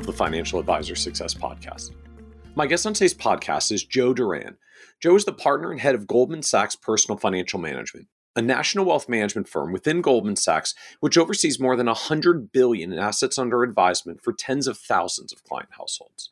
[0.00, 1.90] of the Financial Advisor Success Podcast.
[2.54, 4.56] My guest on today's podcast is Joe Duran.
[4.98, 9.10] Joe is the partner and head of Goldman Sachs Personal Financial Management, a national wealth
[9.10, 14.22] management firm within Goldman Sachs, which oversees more than 100 billion in assets under advisement
[14.22, 16.30] for tens of thousands of client households.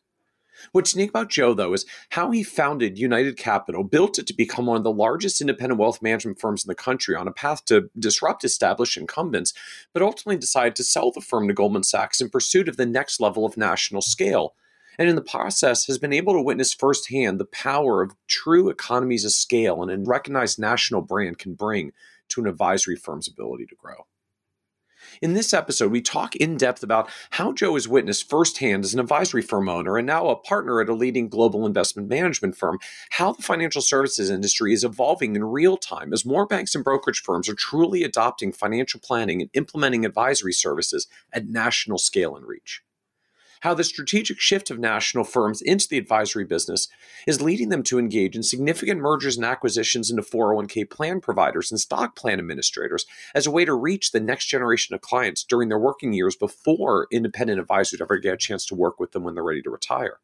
[0.72, 4.66] What's unique about Joe, though, is how he founded United Capital, built it to become
[4.66, 7.90] one of the largest independent wealth management firms in the country on a path to
[7.98, 9.52] disrupt established incumbents,
[9.92, 13.20] but ultimately decided to sell the firm to Goldman Sachs in pursuit of the next
[13.20, 14.54] level of national scale.
[14.98, 19.24] And in the process, has been able to witness firsthand the power of true economies
[19.24, 21.92] of scale and a recognized national brand can bring
[22.30, 24.06] to an advisory firm's ability to grow.
[25.20, 29.00] In this episode, we talk in depth about how Joe has witnessed firsthand as an
[29.00, 32.78] advisory firm owner and now a partner at a leading global investment management firm,
[33.10, 37.22] how the financial services industry is evolving in real time as more banks and brokerage
[37.22, 42.82] firms are truly adopting financial planning and implementing advisory services at national scale and reach
[43.60, 46.88] how the strategic shift of national firms into the advisory business
[47.26, 51.80] is leading them to engage in significant mergers and acquisitions into 401k plan providers and
[51.80, 55.78] stock plan administrators as a way to reach the next generation of clients during their
[55.78, 59.44] working years before independent advisors ever get a chance to work with them when they're
[59.44, 60.18] ready to retire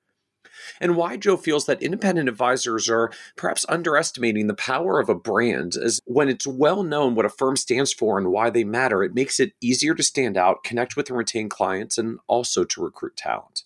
[0.81, 5.77] and why Joe feels that independent advisors are perhaps underestimating the power of a brand
[5.77, 9.15] as when it's well known what a firm stands for and why they matter, it
[9.15, 13.17] makes it easier to stand out, connect with and retain clients, and also to recruit
[13.17, 13.65] talent.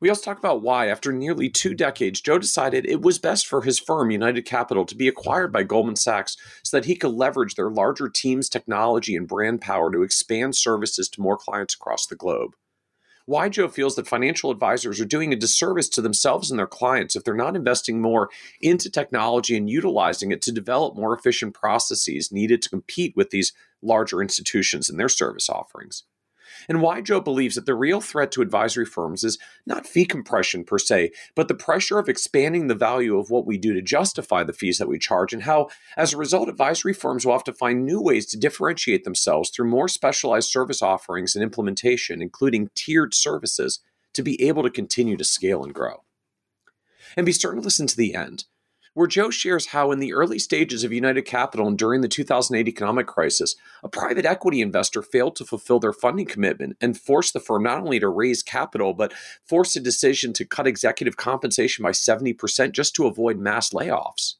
[0.00, 3.62] We also talk about why, after nearly two decades, Joe decided it was best for
[3.62, 7.54] his firm, United Capital, to be acquired by Goldman Sachs so that he could leverage
[7.54, 12.16] their larger team's technology and brand power to expand services to more clients across the
[12.16, 12.54] globe
[13.26, 17.16] why Joe feels that financial advisors are doing a disservice to themselves and their clients
[17.16, 22.32] if they're not investing more into technology and utilizing it to develop more efficient processes
[22.32, 26.04] needed to compete with these larger institutions and their service offerings
[26.68, 30.64] and why Joe believes that the real threat to advisory firms is not fee compression
[30.64, 34.42] per se, but the pressure of expanding the value of what we do to justify
[34.42, 37.52] the fees that we charge, and how, as a result, advisory firms will have to
[37.52, 43.14] find new ways to differentiate themselves through more specialized service offerings and implementation, including tiered
[43.14, 43.80] services,
[44.12, 46.02] to be able to continue to scale and grow.
[47.16, 48.44] And be certain to listen to the end
[48.94, 52.68] where Joe shares how, in the early stages of United Capital and during the 2008
[52.68, 57.40] economic crisis, a private equity investor failed to fulfill their funding commitment and forced the
[57.40, 59.12] firm not only to raise capital, but
[59.44, 64.34] forced a decision to cut executive compensation by 70% just to avoid mass layoffs.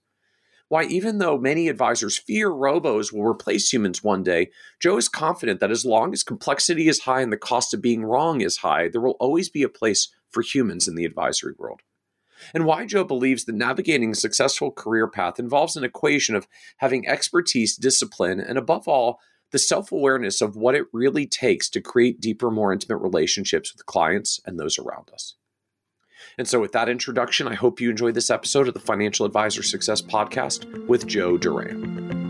[0.69, 4.51] Why, even though many advisors fear robos will replace humans one day,
[4.81, 8.05] Joe is confident that as long as complexity is high and the cost of being
[8.05, 11.83] wrong is high, there will always be a place for humans in the advisory world
[12.55, 16.47] and why Joe believes that navigating a successful career path involves an equation of
[16.79, 19.21] having expertise, discipline, and above all,
[19.53, 23.87] the self awareness of what it really takes to create deeper, more intimate relationships with
[23.87, 25.35] clients and those around us.
[26.39, 29.63] And so, with that introduction, I hope you enjoyed this episode of the Financial Advisor
[29.63, 32.29] Success Podcast with Joe Duran.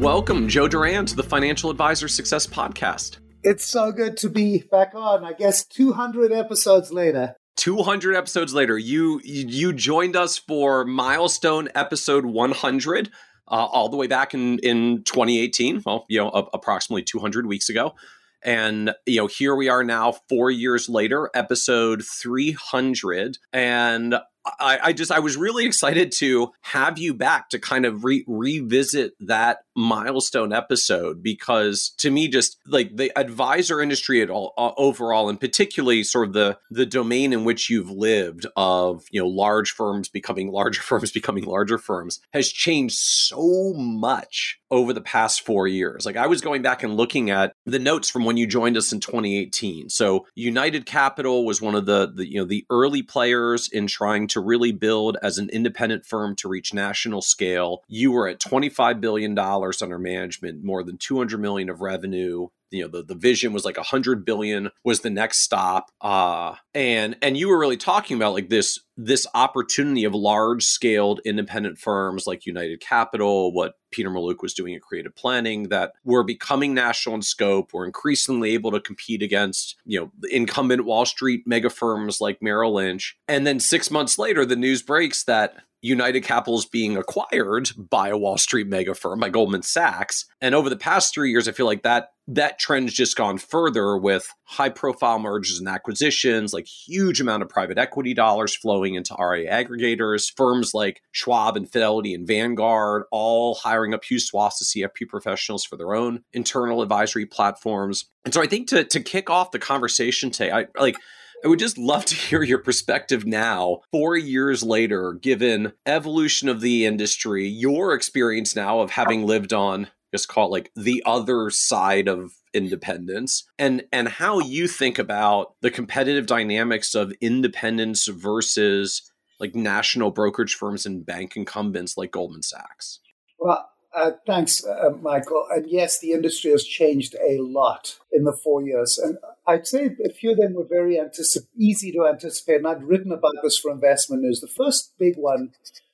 [0.00, 3.21] Welcome, Joe Duran, to the Financial Advisor Success Podcast.
[3.44, 5.24] It's so good to be back on.
[5.24, 7.34] I guess 200 episodes later.
[7.56, 13.10] 200 episodes later, you you joined us for milestone episode 100,
[13.48, 15.82] uh, all the way back in in 2018.
[15.84, 17.94] Well, you know, a- approximately 200 weeks ago,
[18.42, 24.14] and you know, here we are now, four years later, episode 300, and
[24.44, 28.24] I, I, just I was really excited to have you back to kind of re-
[28.26, 34.72] revisit that milestone episode because to me just like the advisor industry at all uh,
[34.76, 39.28] overall and particularly sort of the the domain in which you've lived of you know
[39.28, 45.44] large firms becoming larger firms becoming larger firms has changed so much over the past
[45.44, 46.06] 4 years.
[46.06, 48.92] Like I was going back and looking at the notes from when you joined us
[48.92, 53.68] in 2018 so United Capital was one of the, the you know the early players
[53.68, 58.28] in trying to really build as an independent firm to reach national scale you were
[58.28, 63.02] at 25 billion dollars under management, more than 200 million of revenue, you know the,
[63.02, 65.90] the vision was like a hundred billion was the next stop.
[66.00, 71.20] Uh, and and you were really talking about like this this opportunity of large scaled
[71.24, 76.22] independent firms like United Capital, what Peter Mallouk was doing at Creative Planning, that were
[76.22, 81.42] becoming national in scope, were increasingly able to compete against, you know, incumbent Wall Street
[81.46, 83.16] mega firms like Merrill Lynch.
[83.26, 88.08] And then six months later, the news breaks that United Capital is being acquired by
[88.08, 90.26] a Wall Street mega firm, by Goldman Sachs.
[90.40, 93.96] And over the past three years, I feel like that that trend's just gone further
[93.96, 99.14] with high profile mergers and acquisitions, like huge amount of private equity dollars flowing into
[99.18, 104.66] RIA aggregators, firms like Schwab and Fidelity and Vanguard, all hiring up huge swaths of
[104.66, 108.06] CFP professionals for their own internal advisory platforms.
[108.24, 110.96] And so I think to to kick off the conversation today, I like
[111.44, 116.60] I would just love to hear your perspective now, four years later, given evolution of
[116.60, 121.50] the industry, your experience now of having lived on, just call it like the other
[121.50, 129.10] side of independence and and how you think about the competitive dynamics of independence versus
[129.40, 133.00] like national brokerage firms and bank incumbents like Goldman Sachs.
[133.38, 135.46] Well, uh, thanks, uh, Michael.
[135.50, 138.98] And yes, the industry has changed a lot in the four years.
[138.98, 142.56] And I'd say a few of them were very anticip- easy to anticipate.
[142.56, 144.40] And I'd written about this for Investment News.
[144.40, 145.52] The first big one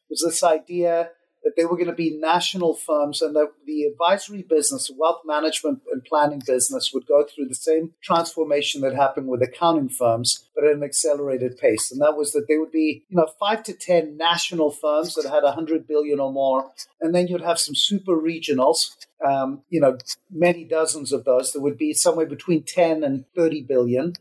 [0.08, 1.10] was this idea
[1.44, 5.82] that they were going to be national firms and that the advisory business, wealth management
[5.92, 10.64] and planning business would go through the same transformation that happened with accounting firms, but
[10.64, 11.90] at an accelerated pace.
[11.90, 15.28] And that was that they would be, you know, five to 10 national firms that
[15.28, 16.70] had 100 billion or more.
[17.00, 19.98] And then you'd have some super regionals, um, you know,
[20.30, 21.52] many dozens of those.
[21.52, 24.14] There would be somewhere between 10 and 30 billion,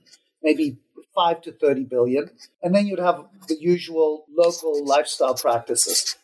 [0.43, 0.77] maybe
[1.15, 2.29] 5 to 30 billion.
[2.61, 6.15] And then you'd have the usual local lifestyle practices.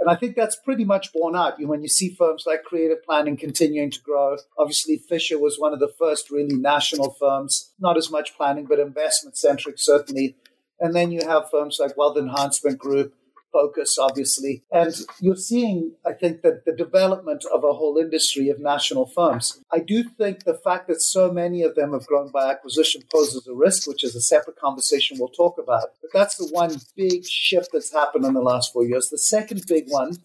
[0.00, 1.60] And I think that's pretty much borne out.
[1.60, 4.38] You when you see firms like Creative Planning continuing to grow.
[4.58, 8.78] Obviously, Fisher was one of the first really national firms, not as much planning, but
[8.78, 10.36] investment centric, certainly.
[10.80, 13.12] And then you have firms like Wealth Enhancement Group,
[13.52, 14.62] focus, obviously.
[14.70, 19.60] And you're seeing, I think, that the development of a whole industry of national firms.
[19.72, 23.46] I do think the fact that so many of them have grown by acquisition poses
[23.46, 25.92] a risk, which is a separate conversation we'll talk about.
[26.00, 29.08] But that's the one big shift that's happened in the last four years.
[29.08, 30.18] The second big one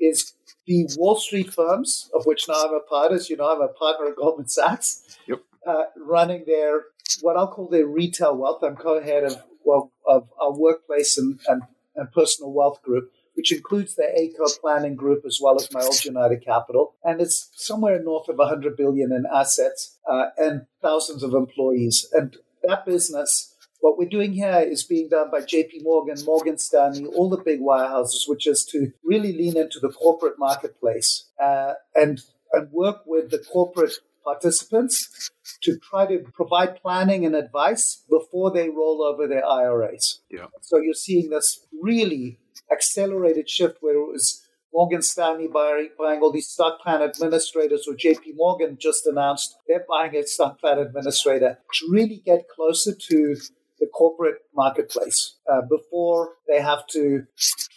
[0.00, 0.34] is
[0.66, 3.68] the Wall Street firms, of which now I'm a part, as you know, I'm a
[3.68, 5.40] partner at Goldman Sachs, yep.
[5.66, 6.82] uh, running their
[7.22, 8.62] what I'll call their retail wealth.
[8.62, 11.62] I'm co-head of well, of our workplace and, and
[11.98, 16.04] and Personal Wealth Group, which includes the Ayco planning group as well as my old
[16.04, 16.94] United Capital.
[17.04, 22.06] And it's somewhere north of 100 billion in assets uh, and thousands of employees.
[22.12, 27.06] And that business, what we're doing here is being done by JP Morgan, Morgan Stanley,
[27.06, 32.20] all the big wirehouses, which is to really lean into the corporate marketplace uh, and,
[32.52, 33.92] and work with the corporate
[34.28, 35.30] participants
[35.62, 40.20] to try to provide planning and advice before they roll over their IRAs.
[40.30, 40.46] Yeah.
[40.60, 42.38] So you're seeing this really
[42.70, 47.94] accelerated shift where it was Morgan Stanley buying, buying all these stock plan administrators, or
[47.94, 53.36] JP Morgan just announced they're buying a stock plan administrator to really get closer to
[53.80, 57.24] the corporate marketplace uh, before they have to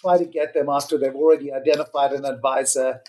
[0.01, 3.01] try to get them after they've already identified an advisor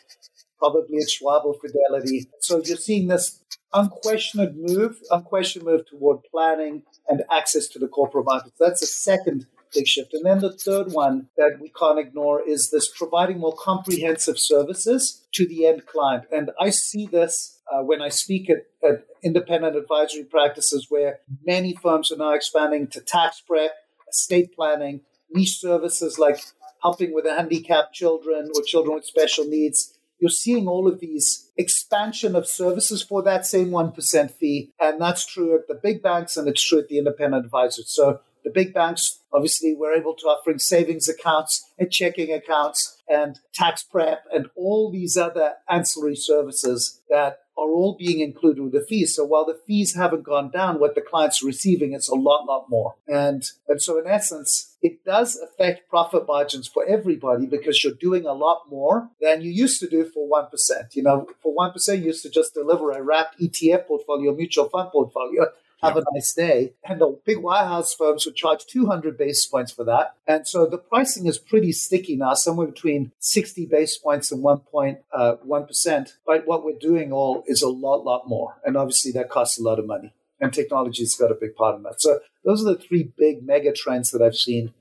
[0.62, 2.28] probably at Schwab or Fidelity.
[2.40, 3.42] So you're seeing this
[3.74, 8.54] unquestioned move, unquestioned move toward planning and access to the corporate markets.
[8.60, 10.14] That's a second big shift.
[10.14, 15.26] And then the third one that we can't ignore is this providing more comprehensive services
[15.32, 16.24] to the end client.
[16.30, 21.74] And I see this uh, when I speak at, at independent advisory practices where many
[21.74, 23.72] firms are now expanding to tax prep,
[24.08, 25.00] estate planning,
[25.32, 26.38] niche services like
[26.82, 29.91] helping with the handicapped children or children with special needs
[30.22, 34.70] you're seeing all of these expansion of services for that same 1% fee.
[34.80, 37.90] And that's true at the big banks and it's true at the independent advisors.
[37.90, 43.40] So the big banks, obviously, were able to offering savings accounts and checking accounts and
[43.52, 48.84] tax prep and all these other ancillary services that are all being included with the
[48.88, 49.14] fees.
[49.14, 52.68] So while the fees haven't gone down, what the client's receiving is a lot, lot
[52.68, 52.94] more.
[53.06, 58.26] And, and so in essence, it does affect profit margins for everybody because you're doing
[58.26, 60.48] a lot more than you used to do for 1%.
[60.94, 64.90] You know, for 1%, you used to just deliver a wrapped ETF portfolio, mutual fund
[64.90, 65.46] portfolio
[65.82, 66.74] have a nice day.
[66.84, 70.14] And the big wirehouse firms would charge 200 basis points for that.
[70.26, 75.02] And so the pricing is pretty sticky now, somewhere between 60 basis points and 1.1%.
[75.12, 78.56] Uh, but what we're doing all is a lot, lot more.
[78.64, 80.14] And obviously that costs a lot of money.
[80.40, 82.00] And technology's got a big part in that.
[82.00, 84.72] So those are the three big mega trends that I've seen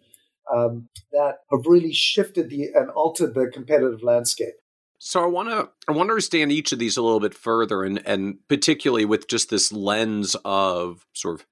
[0.51, 4.55] um, that have really shifted the and altered the competitive landscape.
[5.03, 7.83] So I want to I want to understand each of these a little bit further,
[7.83, 11.45] and and particularly with just this lens of sort of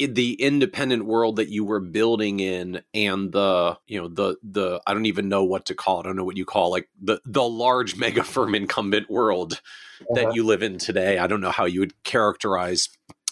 [0.00, 4.94] the independent world that you were building in, and the you know the the I
[4.94, 6.06] don't even know what to call it.
[6.06, 9.60] I don't know what you call like the the large mega firm incumbent world
[10.00, 10.14] uh-huh.
[10.16, 11.18] that you live in today.
[11.18, 12.88] I don't know how you would characterize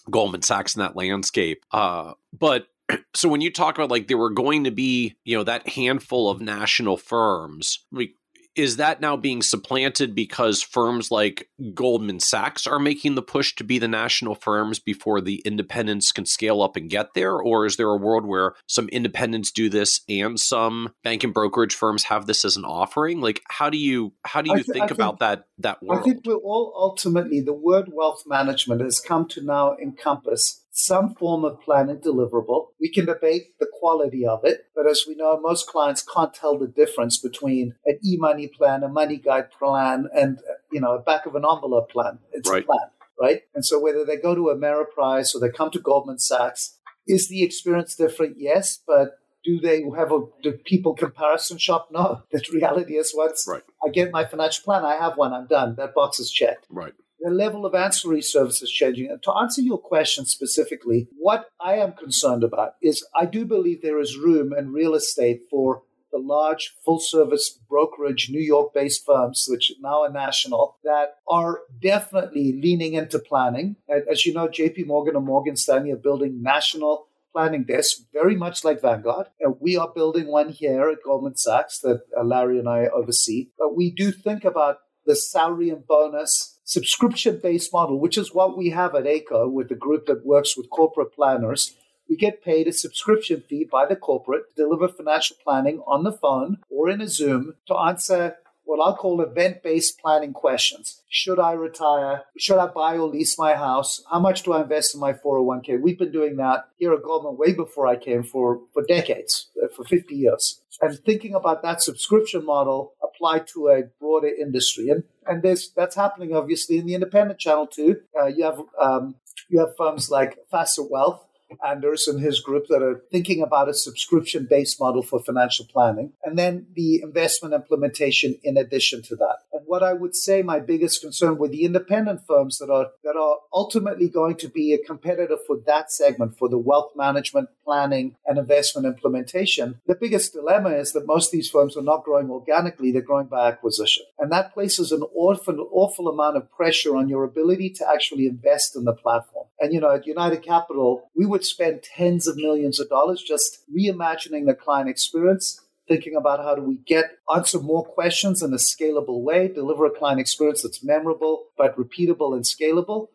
[0.08, 1.66] Goldman Sachs in that landscape.
[1.73, 2.68] Uh, but
[3.16, 6.30] so when you talk about like there were going to be you know that handful
[6.30, 8.12] of national firms like
[8.56, 13.64] is that now being supplanted because firms like Goldman Sachs are making the push to
[13.64, 17.36] be the national firms before the independents can scale up and get there?
[17.36, 21.75] Or is there a world where some independents do this and some bank and brokerage
[21.75, 23.20] firms have this as an offering?
[23.20, 26.00] Like how do you how do you th- think, think about that that world?
[26.00, 31.14] I think we're all ultimately the word wealth management has come to now encompass some
[31.14, 32.66] form of plan and deliverable.
[32.78, 36.59] We can debate the quality of it, but as we know, most clients can't tell
[36.59, 40.38] the difference between an e-money plan, a MoneyGuide plan, and
[40.71, 42.18] you know a back of an envelope plan.
[42.30, 42.62] It's right.
[42.62, 43.42] a plan, right?
[43.54, 46.76] And so whether they go to Ameriprise or they come to Goldman Sachs,
[47.09, 48.37] is the experience different?
[48.38, 51.88] Yes, but do they have a do people comparison shop?
[51.90, 52.25] No.
[52.30, 53.62] The reality is once right.
[53.83, 55.76] I get my financial plan, I have one, I'm done.
[55.76, 56.66] That box is checked.
[56.68, 59.11] Right the level of ancillary services changing.
[59.11, 63.82] And to answer your question specifically, what I am concerned about is I do believe
[63.82, 65.82] there is room and real estate for
[66.12, 71.61] the large full service brokerage New York based firms, which now are national, that are
[71.82, 73.76] definitely leaning into planning.
[74.11, 78.64] As you know, JP Morgan and Morgan Stanley are building national planning desks, very much
[78.64, 79.26] like Vanguard.
[79.40, 83.50] And we are building one here at Goldman Sachs that uh, Larry and I oversee.
[83.58, 88.58] But we do think about the salary and bonus subscription based model, which is what
[88.58, 91.76] we have at Ayco with the group that works with corporate planners.
[92.11, 96.12] We get paid a subscription fee by the corporate to deliver financial planning on the
[96.12, 101.02] phone or in a Zoom to answer what I'll call event based planning questions.
[101.08, 102.25] Should I retire?
[102.37, 104.02] Should I buy or lease my house?
[104.11, 105.80] How much do I invest in my 401k?
[105.80, 109.68] We've been doing that here at Goldman way before I came for, for decades, uh,
[109.75, 110.61] for 50 years.
[110.82, 114.90] And thinking about that subscription model applied to a broader industry.
[114.90, 118.00] And, and there's, that's happening obviously in the independent channel too.
[118.18, 119.14] Uh, you have, um,
[119.49, 121.25] you have firms like Facet Wealth
[121.64, 126.12] Anders and his group that are thinking about a subscription based model for financial planning,
[126.24, 129.36] and then the investment implementation in addition to that.
[129.52, 133.16] And what I would say my biggest concern with the independent firms that are that
[133.16, 138.16] are ultimately going to be a competitor for that segment for the wealth management planning
[138.26, 142.30] and investment implementation, the biggest dilemma is that most of these firms are not growing
[142.30, 144.04] organically, they're growing by acquisition.
[144.18, 148.76] And that places an awful, awful amount of pressure on your ability to actually invest
[148.76, 149.46] in the platform.
[149.58, 153.59] And you know, at United Capital, we would spend tens of millions of dollars just
[153.71, 158.57] reimagining the client experience, thinking about how do we get answer more questions in a
[158.57, 163.09] scalable way, deliver a client experience that's memorable but repeatable and scalable.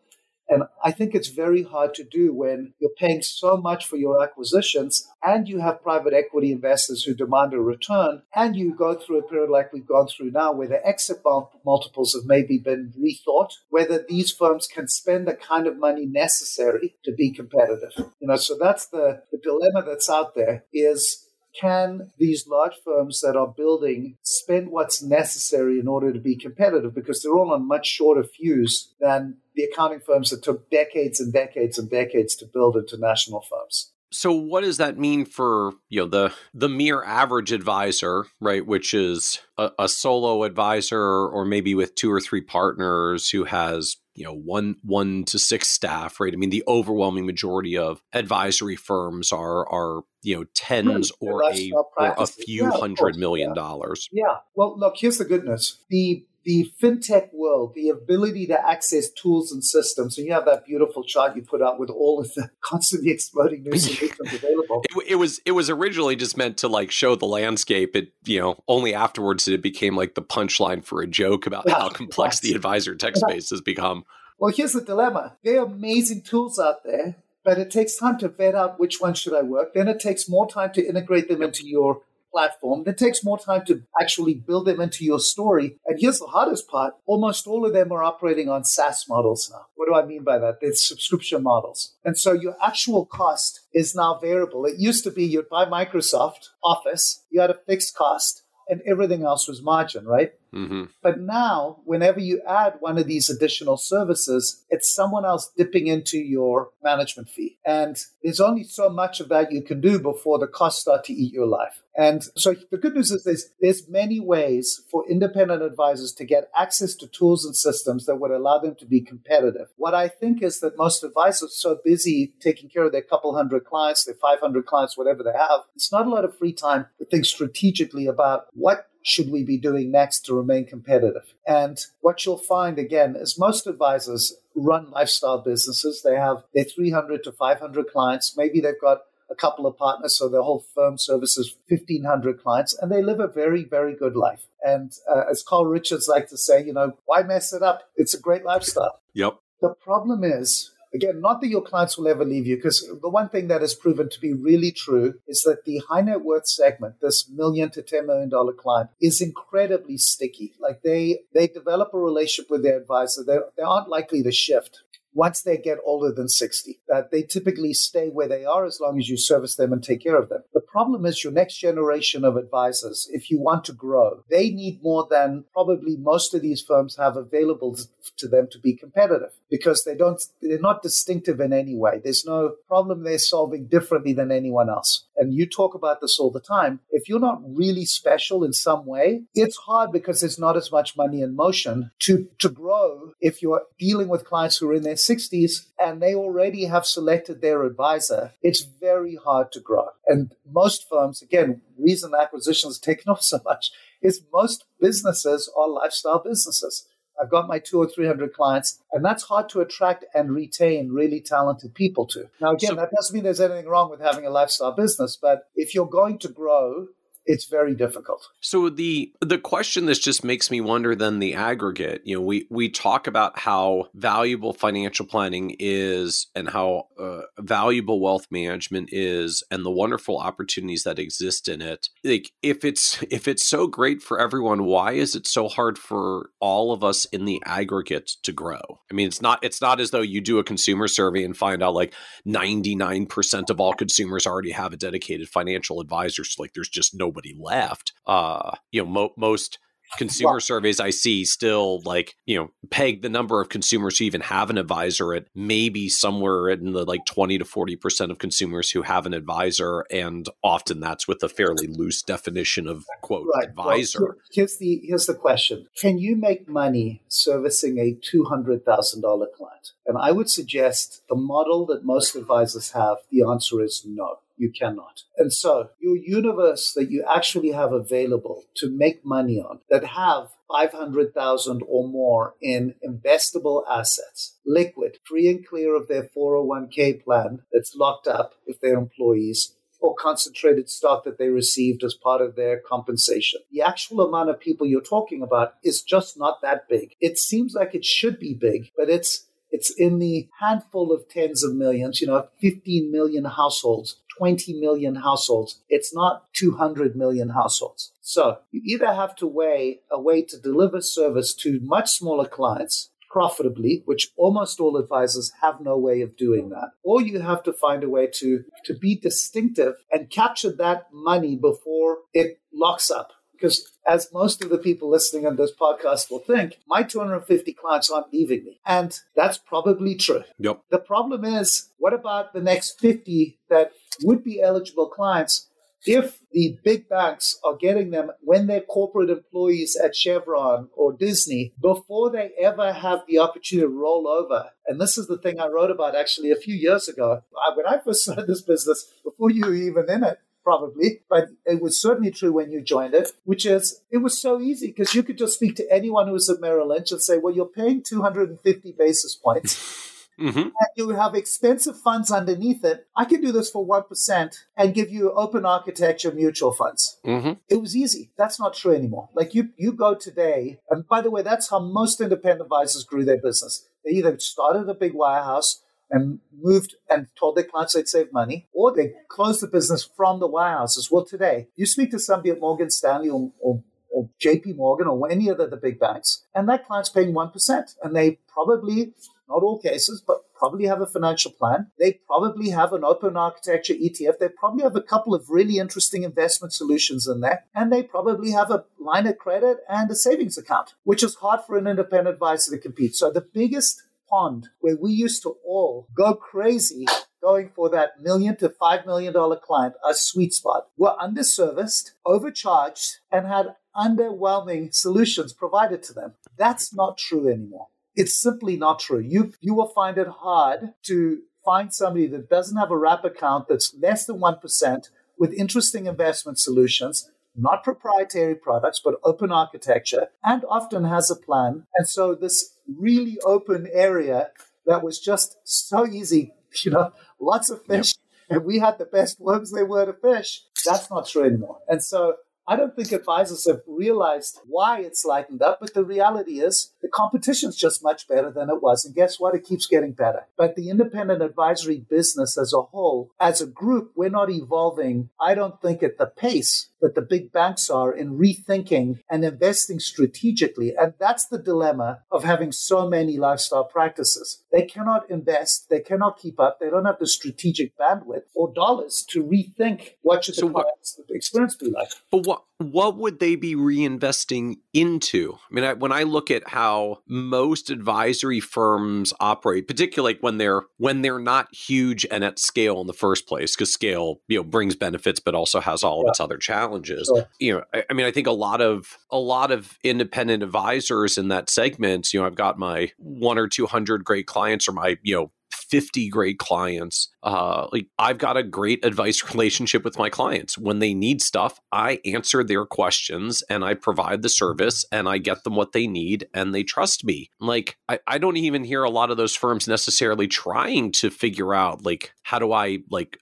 [0.52, 4.22] And I think it's very hard to do when you're paying so much for your
[4.22, 9.20] acquisitions and you have private equity investors who demand a return and you go through
[9.20, 11.24] a period like we've gone through now where the exit
[11.66, 16.96] multiples have maybe been rethought, whether these firms can spend the kind of money necessary
[17.06, 17.94] to be competitive.
[18.20, 21.30] You know, so that's the, the dilemma that's out there is
[21.60, 26.96] can these large firms that are building spend what's necessary in order to be competitive
[26.96, 31.34] because they're all on much shorter fuse than the accounting firms that took decades and
[31.34, 33.92] decades and decades to build international firms.
[34.14, 38.94] So what does that mean for you know the the mere average advisor right which
[38.94, 44.26] is a, a solo advisor or maybe with two or three partners who has you
[44.26, 46.34] know one one to six staff right?
[46.34, 51.72] I mean the overwhelming majority of advisory firms are are you know tens or a
[51.72, 53.56] or a few yeah, hundred million yeah.
[53.56, 54.10] dollars.
[54.12, 54.38] Yeah.
[54.56, 55.78] Well look here's the good news.
[55.90, 60.66] The the fintech world, the ability to access tools and systems, and you have that
[60.66, 64.84] beautiful chart you put out with all of the constantly exploding new solutions available.
[64.90, 67.96] It, it, was it was originally just meant to like show the landscape.
[67.96, 71.80] It you know only afterwards it became like the punchline for a joke about yeah,
[71.80, 74.04] how complex the advisor tech space has become.
[74.40, 78.30] Well, here's the dilemma: there are amazing tools out there, but it takes time to
[78.30, 79.74] vet out which one should I work.
[79.74, 82.84] Then it takes more time to integrate them into your platform.
[82.86, 85.78] It takes more time to actually build them into your story.
[85.86, 89.66] And here's the hardest part almost all of them are operating on SaaS models now.
[89.76, 90.58] What do I mean by that?
[90.62, 91.94] It's subscription models.
[92.04, 94.66] And so your actual cost is now variable.
[94.66, 99.24] It used to be you'd buy Microsoft Office, you had a fixed cost, and everything
[99.24, 100.32] else was margin, right?
[100.54, 100.86] Mm-hmm.
[101.04, 106.18] But now, whenever you add one of these additional services, it's someone else dipping into
[106.18, 107.58] your management fee.
[107.66, 111.14] And there's only so much of that you can do before the costs start to
[111.14, 111.81] eat your life.
[111.98, 116.50] And so the good news is there's, there's many ways for independent advisors to get
[116.58, 119.68] access to tools and systems that would allow them to be competitive.
[119.76, 123.36] What I think is that most advisors are so busy taking care of their couple
[123.36, 126.86] hundred clients, their 500 clients, whatever they have, it's not a lot of free time
[126.98, 131.34] to think strategically about what should we be doing next to remain competitive?
[131.48, 136.02] And what you'll find again is most advisors run lifestyle businesses.
[136.04, 138.38] They have their 300 to 500 clients.
[138.38, 142.92] Maybe they've got a couple of partners, so their whole firm services 1,500 clients, and
[142.92, 144.46] they live a very, very good life.
[144.64, 147.84] And uh, as Carl Richards like to say, you know, why mess it up?
[147.96, 149.00] It's a great lifestyle.
[149.14, 149.38] Yep.
[149.62, 153.30] The problem is Again, not that your clients will ever leave you, because the one
[153.30, 156.96] thing that has proven to be really true is that the high net worth segment,
[157.02, 160.54] this million to $10 million client, is incredibly sticky.
[160.60, 163.24] Like they, they develop a relationship with their advisor.
[163.24, 164.82] They, they aren't likely to shift
[165.14, 166.80] once they get older than 60.
[166.88, 170.04] That they typically stay where they are as long as you service them and take
[170.04, 170.44] care of them.
[170.54, 174.82] The problem is your next generation of advisors, if you want to grow, they need
[174.82, 177.78] more than probably most of these firms have available
[178.18, 182.00] to them to be competitive because they don't they're not distinctive in any way.
[182.04, 185.06] There's no problem they're solving differently than anyone else.
[185.22, 186.80] And you talk about this all the time.
[186.90, 190.98] If you're not really special in some way, it's hard because there's not as much
[190.98, 194.96] money in motion to to grow if you're dealing with clients who are in their
[194.96, 199.90] 60s and they already have selected their advisor, it's very hard to grow.
[200.08, 206.20] And most firms, again, reason acquisitions taken off so much is most businesses are lifestyle
[206.20, 206.88] businesses.
[207.22, 211.22] I've got my two or 300 clients, and that's hard to attract and retain really
[211.22, 212.30] talented people to.
[212.40, 215.50] Now, again, so, that doesn't mean there's anything wrong with having a lifestyle business, but
[215.56, 216.88] if you're going to grow,
[217.26, 218.28] it's very difficult.
[218.40, 222.02] So the the question this just makes me wonder then the aggregate.
[222.04, 228.00] You know, we we talk about how valuable financial planning is and how uh, valuable
[228.00, 231.90] wealth management is and the wonderful opportunities that exist in it.
[232.04, 236.30] Like if it's if it's so great for everyone, why is it so hard for
[236.40, 238.62] all of us in the aggregate to grow?
[238.90, 241.62] I mean, it's not it's not as though you do a consumer survey and find
[241.62, 241.94] out like
[242.28, 246.24] 99% of all consumers already have a dedicated financial advisor.
[246.24, 247.94] So like there's just no nobody left.
[248.06, 249.60] Uh, you know, mo- most
[249.98, 254.06] consumer well, surveys I see still like, you know, peg the number of consumers who
[254.06, 258.72] even have an advisor at maybe somewhere in the like 20 to 40% of consumers
[258.72, 259.84] who have an advisor.
[259.92, 263.50] And often that's with a fairly loose definition of quote right.
[263.50, 264.00] advisor.
[264.02, 265.68] Well, here's the here's the question.
[265.78, 269.72] Can you make money servicing a $200,000 client?
[269.86, 274.52] And I would suggest the model that most advisors have, the answer is no you
[274.52, 275.04] cannot.
[275.18, 280.30] And so your universe that you actually have available to make money on that have
[280.52, 287.76] 500,000 or more in investable assets, liquid, free and clear of their 401k plan that's
[287.76, 292.60] locked up if they're employees, or concentrated stock that they received as part of their
[292.60, 293.42] compensation.
[293.52, 296.96] The actual amount of people you're talking about is just not that big.
[297.00, 301.44] It seems like it should be big, but it's it's in the handful of tens
[301.44, 305.62] of millions, you know, 15 million households 20 million households.
[305.68, 307.92] It's not 200 million households.
[308.02, 312.92] So you either have to weigh a way to deliver service to much smaller clients
[313.10, 317.52] profitably, which almost all advisors have no way of doing that, or you have to
[317.52, 323.10] find a way to, to be distinctive and capture that money before it locks up
[323.42, 327.90] because as most of the people listening on this podcast will think, my 250 clients
[327.90, 328.60] aren't leaving me.
[328.66, 330.24] And that's probably true.
[330.38, 330.62] Yep.
[330.70, 333.72] The problem is, what about the next 50 that
[334.04, 335.48] would be eligible clients
[335.84, 341.54] if the big banks are getting them when they're corporate employees at Chevron or Disney
[341.60, 344.52] before they ever have the opportunity to roll over.
[344.68, 347.24] And this is the thing I wrote about actually a few years ago.
[347.56, 351.62] When I first started this business, before you were even in it, probably, but it
[351.62, 355.04] was certainly true when you joined it, which is it was so easy because you
[355.04, 357.84] could just speak to anyone who was at Merrill Lynch and say, well, you're paying
[357.84, 359.88] 250 basis points.
[360.20, 360.40] Mm-hmm.
[360.40, 362.86] And you have expensive funds underneath it.
[362.96, 367.00] I can do this for 1% and give you open architecture mutual funds.
[367.06, 367.34] Mm-hmm.
[367.50, 368.12] It was easy.
[368.18, 369.10] That's not true anymore.
[369.16, 373.04] Like you, you go today, and by the way, that's how most independent advisors grew
[373.04, 373.68] their business.
[373.84, 378.48] They either started a big wirehouse and moved and told their clients they'd save money,
[378.54, 380.90] or they closed the business from the wirehouses.
[380.90, 385.12] Well, today, you speak to somebody at Morgan Stanley or, or, or JP Morgan or
[385.12, 387.76] any of the, the big banks, and that client's paying 1%.
[387.84, 388.94] And they probably,
[389.28, 391.68] not all cases, but probably have a financial plan.
[391.78, 394.18] They probably have an open architecture ETF.
[394.20, 397.44] They probably have a couple of really interesting investment solutions in there.
[397.54, 401.42] And they probably have a line of credit and a savings account, which is hard
[401.46, 402.96] for an independent advisor to compete.
[402.96, 406.86] So the biggest pond where we used to all go crazy
[407.22, 412.98] going for that million to five million dollar client, a sweet spot, were underserviced, overcharged,
[413.12, 416.14] and had underwhelming solutions provided to them.
[416.38, 417.68] That's not true anymore.
[417.96, 419.00] It's simply not true.
[419.00, 423.48] You you will find it hard to find somebody that doesn't have a wrap account
[423.48, 430.44] that's less than 1% with interesting investment solutions, not proprietary products, but open architecture, and
[430.48, 431.66] often has a plan.
[431.76, 434.30] And so this really open area
[434.66, 437.96] that was just so easy, you know, lots of fish,
[438.30, 438.38] yep.
[438.38, 440.44] and we had the best worms they were to fish.
[440.66, 441.60] That's not true anymore.
[441.68, 442.16] And so
[442.48, 446.88] I don't think advisors have realized why it's lightened up, but the reality is the
[446.88, 448.84] competition's just much better than it was.
[448.84, 449.36] And guess what?
[449.36, 450.28] It keeps getting better.
[450.38, 455.36] But the independent advisory business as a whole, as a group, we're not evolving, I
[455.36, 460.74] don't think, at the pace that the big banks are in rethinking and investing strategically.
[460.76, 464.44] And that's the dilemma of having so many lifestyle practices.
[464.52, 469.06] They cannot invest, they cannot keep up, they don't have the strategic bandwidth or dollars
[469.10, 470.66] to rethink what should so the, what,
[471.10, 471.90] experience be like.
[472.10, 475.34] But what what would they be reinvesting into?
[475.34, 480.64] I mean, I, when I look at how most advisory firms operate, particularly when they're
[480.78, 484.44] when they're not huge and at scale in the first place, because scale you know
[484.44, 487.10] brings benefits, but also has all of its other challenges.
[487.14, 487.28] Sure.
[487.40, 491.18] You know, I, I, mean, I think a lot of a lot of independent advisors
[491.18, 492.14] in that segment.
[492.14, 495.32] You know, I've got my one or two hundred great clients, or my you know
[495.72, 497.10] 50 great clients.
[497.24, 500.58] Uh, like I've got a great advice relationship with my clients.
[500.58, 505.18] When they need stuff, I answer their questions and I provide the service and I
[505.18, 507.30] get them what they need and they trust me.
[507.40, 511.54] Like I, I don't even hear a lot of those firms necessarily trying to figure
[511.54, 513.18] out like how do I like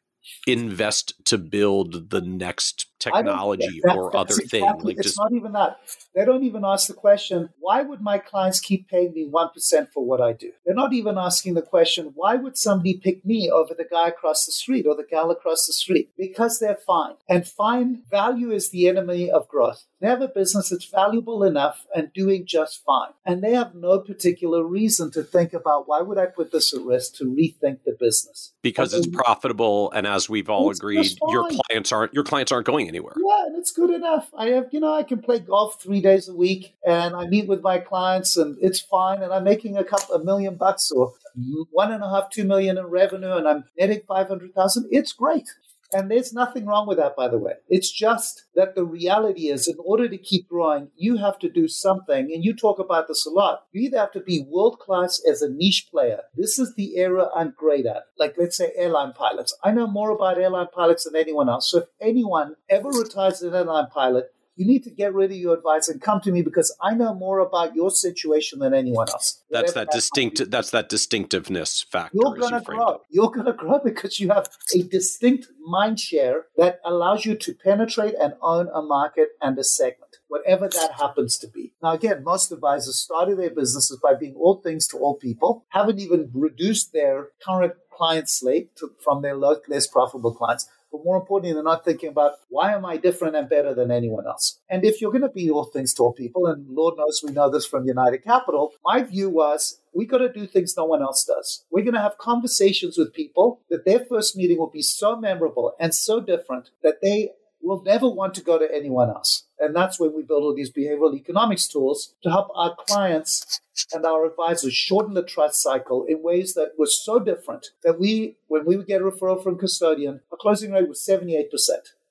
[0.48, 4.80] invest to build the next technology that, or other exactly, thing.
[4.84, 5.80] Like it's just, not even that.
[6.14, 10.06] They don't even ask the question, why would my clients keep paying me 1% for
[10.06, 10.52] what I do?
[10.66, 14.46] They're not even asking the question, why would somebody pick me over the guy across
[14.46, 16.12] the street or the gal across the street?
[16.18, 17.16] Because they're fine.
[17.28, 19.86] And fine value is the enemy of growth.
[20.02, 23.12] They have a business that's valuable enough and doing just fine.
[23.26, 26.82] And they have no particular reason to think about why would I put this at
[26.82, 28.54] risk to rethink the business.
[28.62, 32.66] Because and it's profitable and as we've all agreed, your clients aren't your clients aren't
[32.66, 33.13] going anywhere.
[33.15, 34.30] Yeah, and it's good enough.
[34.38, 37.47] I have, you know, I can play golf three days a week, and I meet
[37.47, 39.23] with my clients, and it's fine.
[39.23, 41.62] And I'm making a couple a million bucks or mm-hmm.
[41.71, 44.88] one and a half, two million in revenue, and I'm netting five hundred thousand.
[44.91, 45.47] It's great.
[45.91, 47.54] And there's nothing wrong with that, by the way.
[47.67, 51.67] It's just that the reality is, in order to keep growing, you have to do
[51.67, 52.32] something.
[52.32, 53.63] And you talk about this a lot.
[53.71, 56.21] You either have to be world class as a niche player.
[56.36, 58.04] This is the era I'm great at.
[58.17, 59.58] Like, let's say airline pilots.
[59.63, 61.71] I know more about airline pilots than anyone else.
[61.71, 65.38] So if anyone ever retires as an airline pilot, you need to get rid of
[65.38, 69.08] your advice and come to me because I know more about your situation than anyone
[69.10, 69.41] else.
[69.50, 70.52] That's that distinct.
[70.52, 72.17] That's that distinctiveness factor.
[72.22, 72.84] You're gonna grow.
[72.84, 73.06] Up.
[73.10, 78.15] You're gonna grow because you have a distinct mind share that allows you to penetrate
[78.22, 81.72] and own a market and a segment, whatever that happens to be.
[81.82, 86.00] Now, again, most advisors started their businesses by being all things to all people, haven't
[86.00, 91.54] even reduced their current client slate to, from their less profitable clients but more importantly,
[91.54, 94.60] they're not thinking about why am I different and better than anyone else.
[94.69, 97.32] And if you're going to be all things to all people, and Lord knows we
[97.32, 101.02] know this from United Capital, my view was we got to do things no one
[101.02, 101.65] else does.
[101.71, 105.73] We're going to have conversations with people that their first meeting will be so memorable
[105.80, 109.43] and so different that they will never want to go to anyone else.
[109.60, 113.62] And that's when we build all these behavioral economics tools to help our clients
[113.93, 118.38] and our advisors shorten the trust cycle in ways that were so different that we,
[118.48, 121.50] when we would get a referral from custodian, our closing rate was 78%.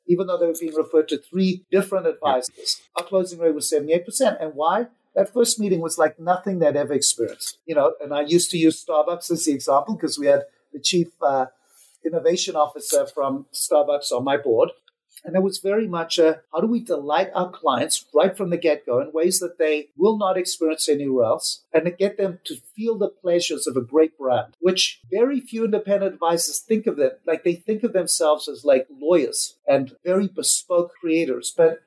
[0.06, 4.42] Even though they were being referred to three different advisors, our closing rate was 78%.
[4.42, 4.87] And why?
[5.14, 7.58] That first meeting was like nothing they'd ever experienced.
[7.66, 10.78] You know, and I used to use Starbucks as the example because we had the
[10.78, 11.46] chief uh,
[12.04, 14.70] innovation officer from Starbucks on my board.
[15.24, 18.57] And it was very much a how do we delight our clients right from the
[18.57, 22.40] get go in ways that they will not experience anywhere else and to get them
[22.44, 26.98] to feel the pleasures of a great brand, which very few independent advisors think of
[26.98, 31.52] it like they think of themselves as like lawyers and very bespoke creators.
[31.57, 31.81] But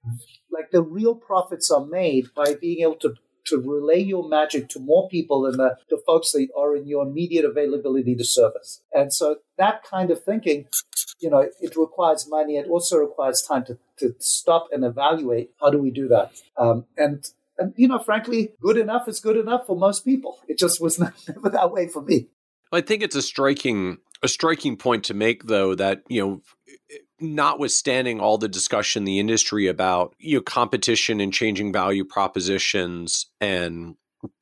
[0.51, 3.15] like the real profits are made by being able to
[3.51, 7.05] to relay your magic to more people than the, the folks that are in your
[7.05, 8.81] immediate availability to service.
[8.93, 10.67] And so that kind of thinking
[11.21, 12.57] you know, it requires money.
[12.57, 16.31] It also requires time to, to stop and evaluate how do we do that.
[16.57, 17.23] Um, and
[17.57, 20.39] and you know, frankly, good enough is good enough for most people.
[20.47, 22.27] It just was not, never that way for me.
[22.71, 26.41] I think it's a striking a striking point to make though that you know
[27.21, 33.27] notwithstanding all the discussion in the industry about you know competition and changing value propositions
[33.39, 33.95] and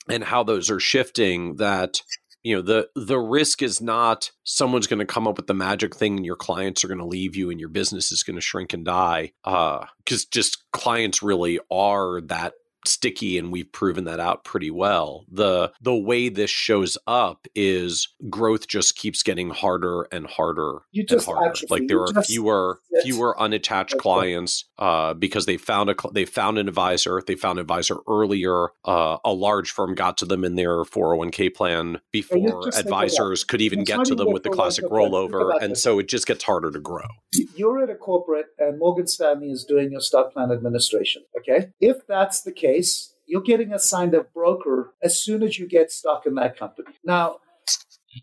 [0.10, 2.02] and how those are shifting that
[2.44, 5.96] you know the the risk is not someone's going to come up with the magic
[5.96, 8.42] thing and your clients are going to leave you and your business is going to
[8.42, 9.32] shrink and die.
[9.44, 12.54] Because uh, just clients really are that
[12.86, 15.26] sticky and we've proven that out pretty well.
[15.32, 21.06] The the way this shows up is growth just keeps getting harder and harder you
[21.06, 21.52] just and harder.
[21.52, 21.68] Atrophy.
[21.70, 26.58] like there you are fewer fewer unattached clients uh, because they found a they found
[26.58, 30.56] an advisor they found an advisor earlier uh, a large firm got to them in
[30.56, 35.78] their 401k plan before advisors could even get to them with the classic rollover and
[35.78, 37.08] so it just gets harder to grow.
[37.56, 41.68] You're at a corporate and morgan stanley is doing your stock plan administration okay?
[41.80, 45.92] If that's the case case, you're getting assigned a broker as soon as you get
[45.92, 46.90] stuck in that company.
[47.04, 47.38] Now,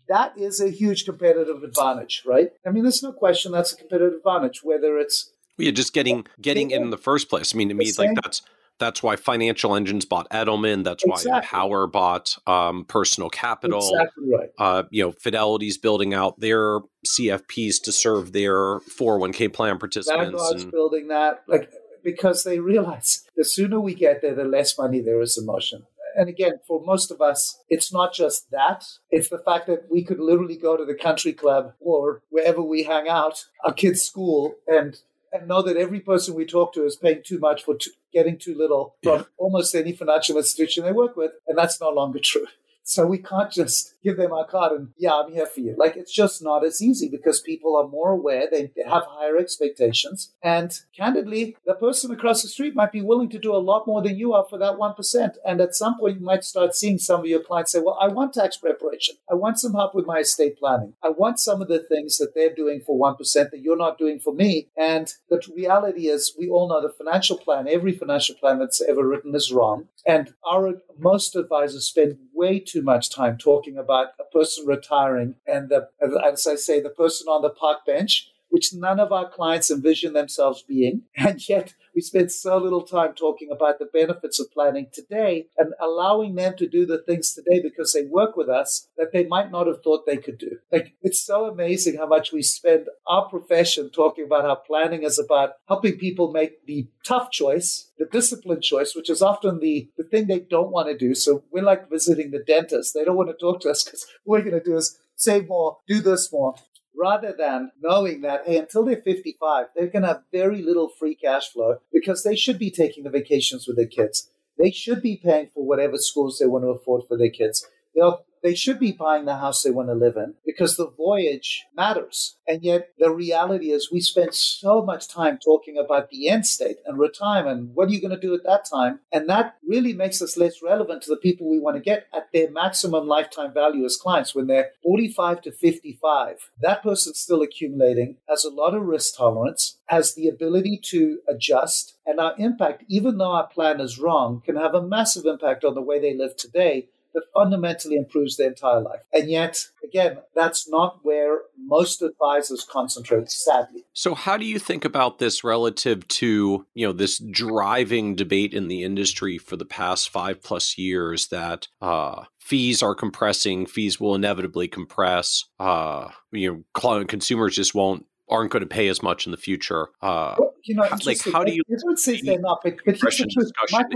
[0.09, 2.51] that is a huge competitive advantage, right?
[2.65, 6.71] I mean, there's no question that's a competitive advantage, whether it's you're just getting getting
[6.71, 7.55] in the first place.
[7.55, 8.41] I mean, to me, like that's
[8.79, 10.83] that's why Financial Engines bought Edelman.
[10.83, 11.31] That's exactly.
[11.31, 13.79] why Empower bought um, Personal Capital.
[13.79, 14.49] Exactly right.
[14.59, 20.31] Uh, you know, Fidelity's building out their CFPs to serve their 401k plan participants.
[20.31, 21.43] Vanguard's and, building that.
[21.47, 21.71] Like
[22.03, 25.85] because they realize the sooner we get there, the less money there is in motion.
[26.15, 28.85] And again, for most of us, it's not just that.
[29.11, 32.83] It's the fact that we could literally go to the country club or wherever we
[32.83, 34.99] hang out, our kids' school, and
[35.31, 37.77] and know that every person we talk to is paying too much for
[38.13, 39.25] getting too little from yeah.
[39.37, 41.31] almost any financial institution they work with.
[41.47, 42.47] And that's no longer true.
[42.87, 45.75] So we can't just give them our card and, yeah, I'm here for you.
[45.77, 50.31] Like, it's just not as easy because people are more aware, they have higher expectations.
[50.41, 54.01] And candidly, the person across the street might be willing to do a lot more
[54.01, 55.35] than you are for that 1%.
[55.45, 58.07] And at some point, you might start seeing some of your clients say, well, I
[58.07, 59.15] want tax preparation.
[59.29, 60.93] I want some help with my estate planning.
[61.03, 64.19] I want some of the things that they're doing for 1% that you're not doing
[64.19, 64.69] for me.
[64.77, 69.05] And the reality is, we all know the financial plan, every financial plan that's ever
[69.05, 69.89] written is wrong.
[70.05, 75.69] And our most advisors spend way too much time talking about a person retiring and
[75.69, 79.71] the, as I say, the person on the park bench, which none of our clients
[79.71, 81.03] envision themselves being.
[81.27, 85.73] And yet we spend so little time talking about the benefits of planning today and
[85.81, 89.51] allowing them to do the things today because they work with us that they might
[89.51, 90.59] not have thought they could do.
[90.71, 95.19] Like it's so amazing how much we spend our profession talking about how planning is
[95.19, 100.03] about helping people make the tough choice, the disciplined choice, which is often the, the
[100.03, 101.13] thing they don't want to do.
[101.15, 102.93] So we're like visiting the dentist.
[102.93, 105.47] They don't want to talk to us because what we're going to do is save
[105.47, 106.55] more, do this more
[106.97, 111.15] rather than knowing that, hey, until they're 55, they're going to have very little free
[111.15, 114.29] cash flow because they should be taking the vacations with their kids.
[114.57, 117.67] They should be paying for whatever schools they want to afford for their kids.
[117.95, 121.65] They'll they should be buying the house they want to live in because the voyage
[121.75, 122.37] matters.
[122.47, 126.77] And yet, the reality is, we spend so much time talking about the end state
[126.85, 127.71] and retirement.
[127.73, 128.99] What are you going to do at that time?
[129.11, 132.31] And that really makes us less relevant to the people we want to get at
[132.31, 136.51] their maximum lifetime value as clients when they're 45 to 55.
[136.61, 141.95] That person's still accumulating, has a lot of risk tolerance, has the ability to adjust.
[142.05, 145.75] And our impact, even though our plan is wrong, can have a massive impact on
[145.75, 149.01] the way they live today that fundamentally improves their entire life.
[149.11, 153.85] And yet, again, that's not where most advisors concentrate, sadly.
[153.93, 158.67] So how do you think about this relative to, you know, this driving debate in
[158.67, 164.13] the industry for the past five plus years that uh, fees are compressing, fees will
[164.13, 169.31] inevitably compress, uh, you know, consumers just won't aren't going to pay as much in
[169.31, 169.89] the future.
[170.01, 171.61] Uh, well, you know, like how do you?
[171.67, 173.29] Would say they're not, but, but discussion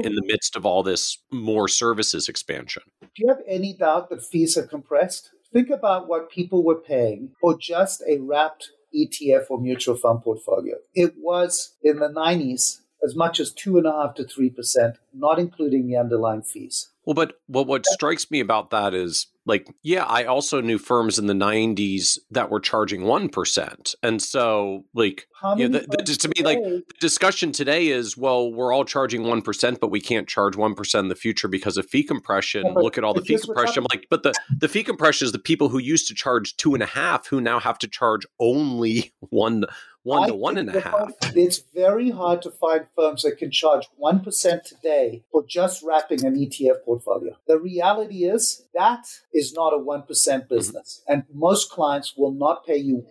[0.03, 2.83] in the midst of all this more services expansion.
[3.01, 5.31] Do you have any doubt that fees are compressed?
[5.51, 10.77] Think about what people were paying for just a wrapped ETF or mutual fund portfolio.
[10.93, 14.97] It was in the 90s as much as two and a half to three percent,
[15.13, 16.89] not including the underlying fees.
[17.05, 21.17] Well, but what what strikes me about that is like, yeah, I also knew firms
[21.19, 25.27] in the '90s that were charging one percent, and so like,
[25.57, 29.23] you know, the, the, to me, like the discussion today is, well, we're all charging
[29.23, 32.65] one percent, but we can't charge one percent in the future because of fee compression.
[32.65, 33.79] Yeah, Look at all the fee compression.
[33.79, 36.73] I'm like, but the the fee compression is the people who used to charge two
[36.73, 39.65] and a half who now have to charge only one
[40.03, 41.13] one I to one and a half.
[41.35, 46.35] It's very hard to find firms that can charge 1% today for just wrapping an
[46.35, 47.35] ETF portfolio.
[47.47, 51.01] The reality is that is not a 1% business.
[51.03, 51.13] Mm-hmm.
[51.13, 53.05] And most clients will not pay you,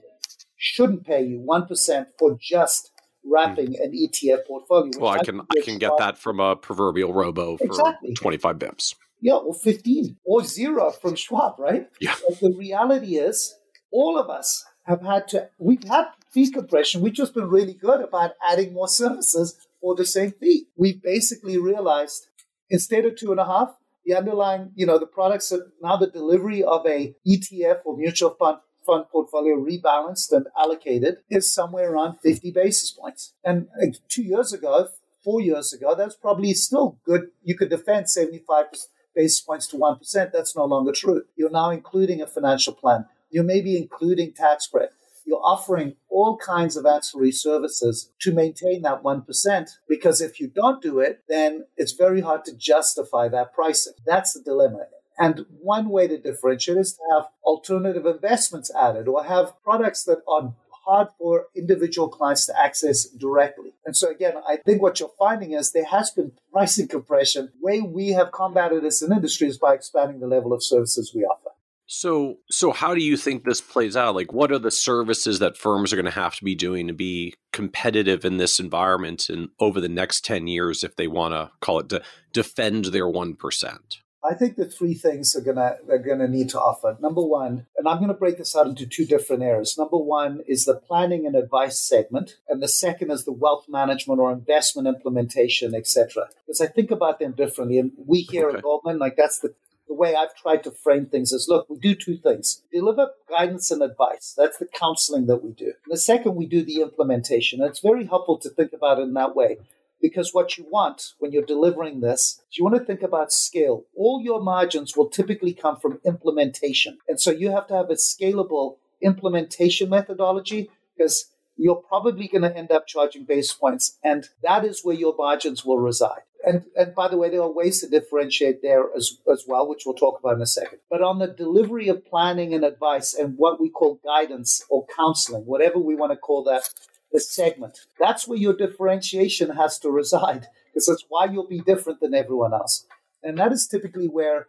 [0.61, 2.92] shouldn't pay you 1% for just
[3.25, 3.83] wrapping mm-hmm.
[3.83, 4.92] an ETF portfolio.
[4.99, 8.14] Well, I can I can get that from a proverbial robo for exactly.
[8.14, 8.94] 25 bips.
[9.23, 11.88] Yeah, or 15 or zero from Schwab, right?
[12.01, 12.14] Yeah.
[12.27, 13.55] But the reality is,
[13.90, 17.01] all of us have had to, we've had fee compression.
[17.01, 20.66] We've just been really good about adding more services for the same fee.
[20.77, 22.29] We've basically realized
[22.70, 26.07] instead of two and a half, the underlying, you know, the products are now the
[26.07, 32.19] delivery of a ETF or mutual fund fund portfolio rebalanced and allocated is somewhere around
[32.23, 33.35] 50 basis points.
[33.45, 33.69] And
[34.09, 34.88] two years ago,
[35.23, 37.29] four years ago, that's probably still good.
[37.43, 38.66] You could defend 75
[39.14, 40.33] basis points to 1%.
[40.33, 41.23] That's no longer true.
[41.37, 43.07] You're now including a financial plan.
[43.31, 44.93] You may be including tax prep.
[45.27, 49.71] You're offering all kinds of ancillary services to maintain that 1%.
[49.88, 53.93] Because if you don't do it, then it's very hard to justify that pricing.
[54.05, 54.87] That's the dilemma.
[55.20, 60.22] And one way to differentiate is to have alternative investments added or have products that
[60.26, 60.54] are
[60.87, 63.74] hard for individual clients to access directly.
[63.85, 67.50] And so again, I think what you're finding is there has been pricing compression.
[67.52, 71.12] The way we have combated this in industry is by expanding the level of services
[71.14, 71.50] we offer.
[71.87, 74.14] So, so how do you think this plays out?
[74.14, 76.94] Like, what are the services that firms are going to have to be doing to
[76.94, 81.50] be competitive in this environment and over the next ten years, if they want to
[81.61, 82.00] call it to
[82.33, 83.98] defend their one percent?
[84.22, 86.96] I think the three things are gonna they're gonna need to offer.
[87.00, 89.78] Number one, and I'm gonna break this out into two different areas.
[89.78, 94.20] Number one is the planning and advice segment, and the second is the wealth management
[94.20, 96.28] or investment implementation, etc.
[96.46, 98.59] Because I think about them differently, and we here okay.
[98.59, 99.54] at Goldman, like that's the
[99.90, 103.70] the way I've tried to frame things is look, we do two things deliver guidance
[103.70, 104.35] and advice.
[104.38, 105.72] That's the counseling that we do.
[105.85, 107.61] And the second, we do the implementation.
[107.61, 109.59] And it's very helpful to think about it in that way.
[110.01, 113.85] Because what you want when you're delivering this is you want to think about scale.
[113.97, 116.99] All your margins will typically come from implementation.
[117.09, 122.57] And so you have to have a scalable implementation methodology because you're probably going to
[122.57, 123.99] end up charging basis points.
[124.03, 126.23] And that is where your margins will reside.
[126.45, 129.83] And, and by the way, there are ways to differentiate there as, as well, which
[129.85, 130.79] we'll talk about in a second.
[130.89, 135.43] But on the delivery of planning and advice and what we call guidance or counseling,
[135.43, 136.71] whatever we want to call that,
[137.12, 137.81] the segment.
[137.99, 142.55] That's where your differentiation has to reside because that's why you'll be different than everyone
[142.55, 142.87] else.
[143.23, 144.46] And that is typically where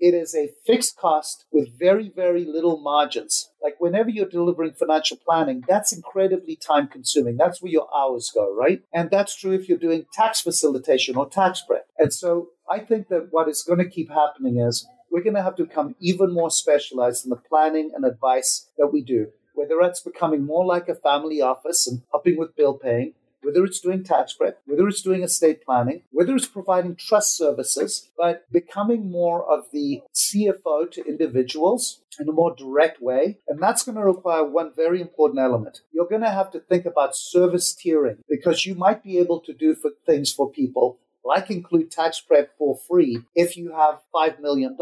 [0.00, 3.50] it is a fixed cost with very, very little margins.
[3.62, 7.36] Like whenever you're delivering financial planning, that's incredibly time consuming.
[7.36, 8.82] That's where your hours go, right?
[8.92, 11.86] And that's true if you're doing tax facilitation or tax prep.
[11.98, 15.42] And so I think that what is going to keep happening is we're going to
[15.42, 19.80] have to become even more specialized in the planning and advice that we do whether
[19.80, 24.04] it's becoming more like a family office and helping with bill paying, whether it's doing
[24.04, 29.44] tax prep, whether it's doing estate planning, whether it's providing trust services, but becoming more
[29.50, 33.38] of the CFO to individuals in a more direct way.
[33.48, 35.80] And that's going to require one very important element.
[35.92, 39.52] You're going to have to think about service tiering because you might be able to
[39.52, 44.40] do for things for people like include tax prep for free if you have $5
[44.40, 44.76] million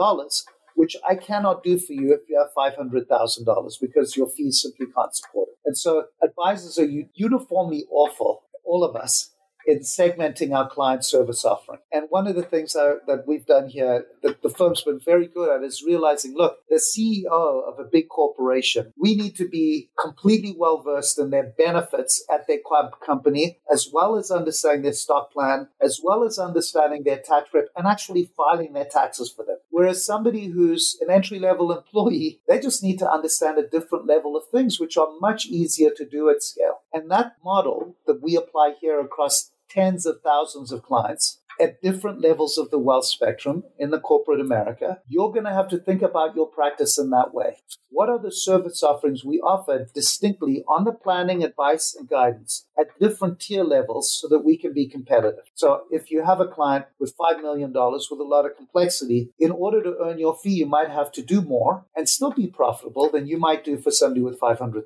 [0.77, 5.15] which I cannot do for you if you have $500,000 because your fees simply can't
[5.15, 5.59] support it.
[5.65, 9.35] And so advisors are uniformly awful, all of us,
[9.67, 11.81] in segmenting our client service offering.
[11.93, 15.49] And one of the things that, we've done here that the firm's been very good
[15.49, 17.27] at is realizing look, the CEO
[17.67, 22.47] of a big corporation, we need to be completely well versed in their benefits at
[22.47, 27.19] their club company, as well as understanding their stock plan, as well as understanding their
[27.19, 29.57] tax prep and actually filing their taxes for them.
[29.71, 34.37] Whereas somebody who's an entry level employee, they just need to understand a different level
[34.37, 36.81] of things, which are much easier to do at scale.
[36.93, 42.21] And that model that we apply here across tens of thousands of clients at different
[42.21, 46.03] levels of the wealth spectrum in the corporate America, you're going to have to think
[46.03, 47.57] about your practice in that way.
[47.91, 52.89] What are the service offerings we offer distinctly on the planning, advice, and guidance at
[53.01, 55.45] different tier levels so that we can be competitive?
[55.55, 59.51] So if you have a client with $5 million with a lot of complexity, in
[59.51, 63.09] order to earn your fee, you might have to do more and still be profitable
[63.11, 64.85] than you might do for somebody with $500,000.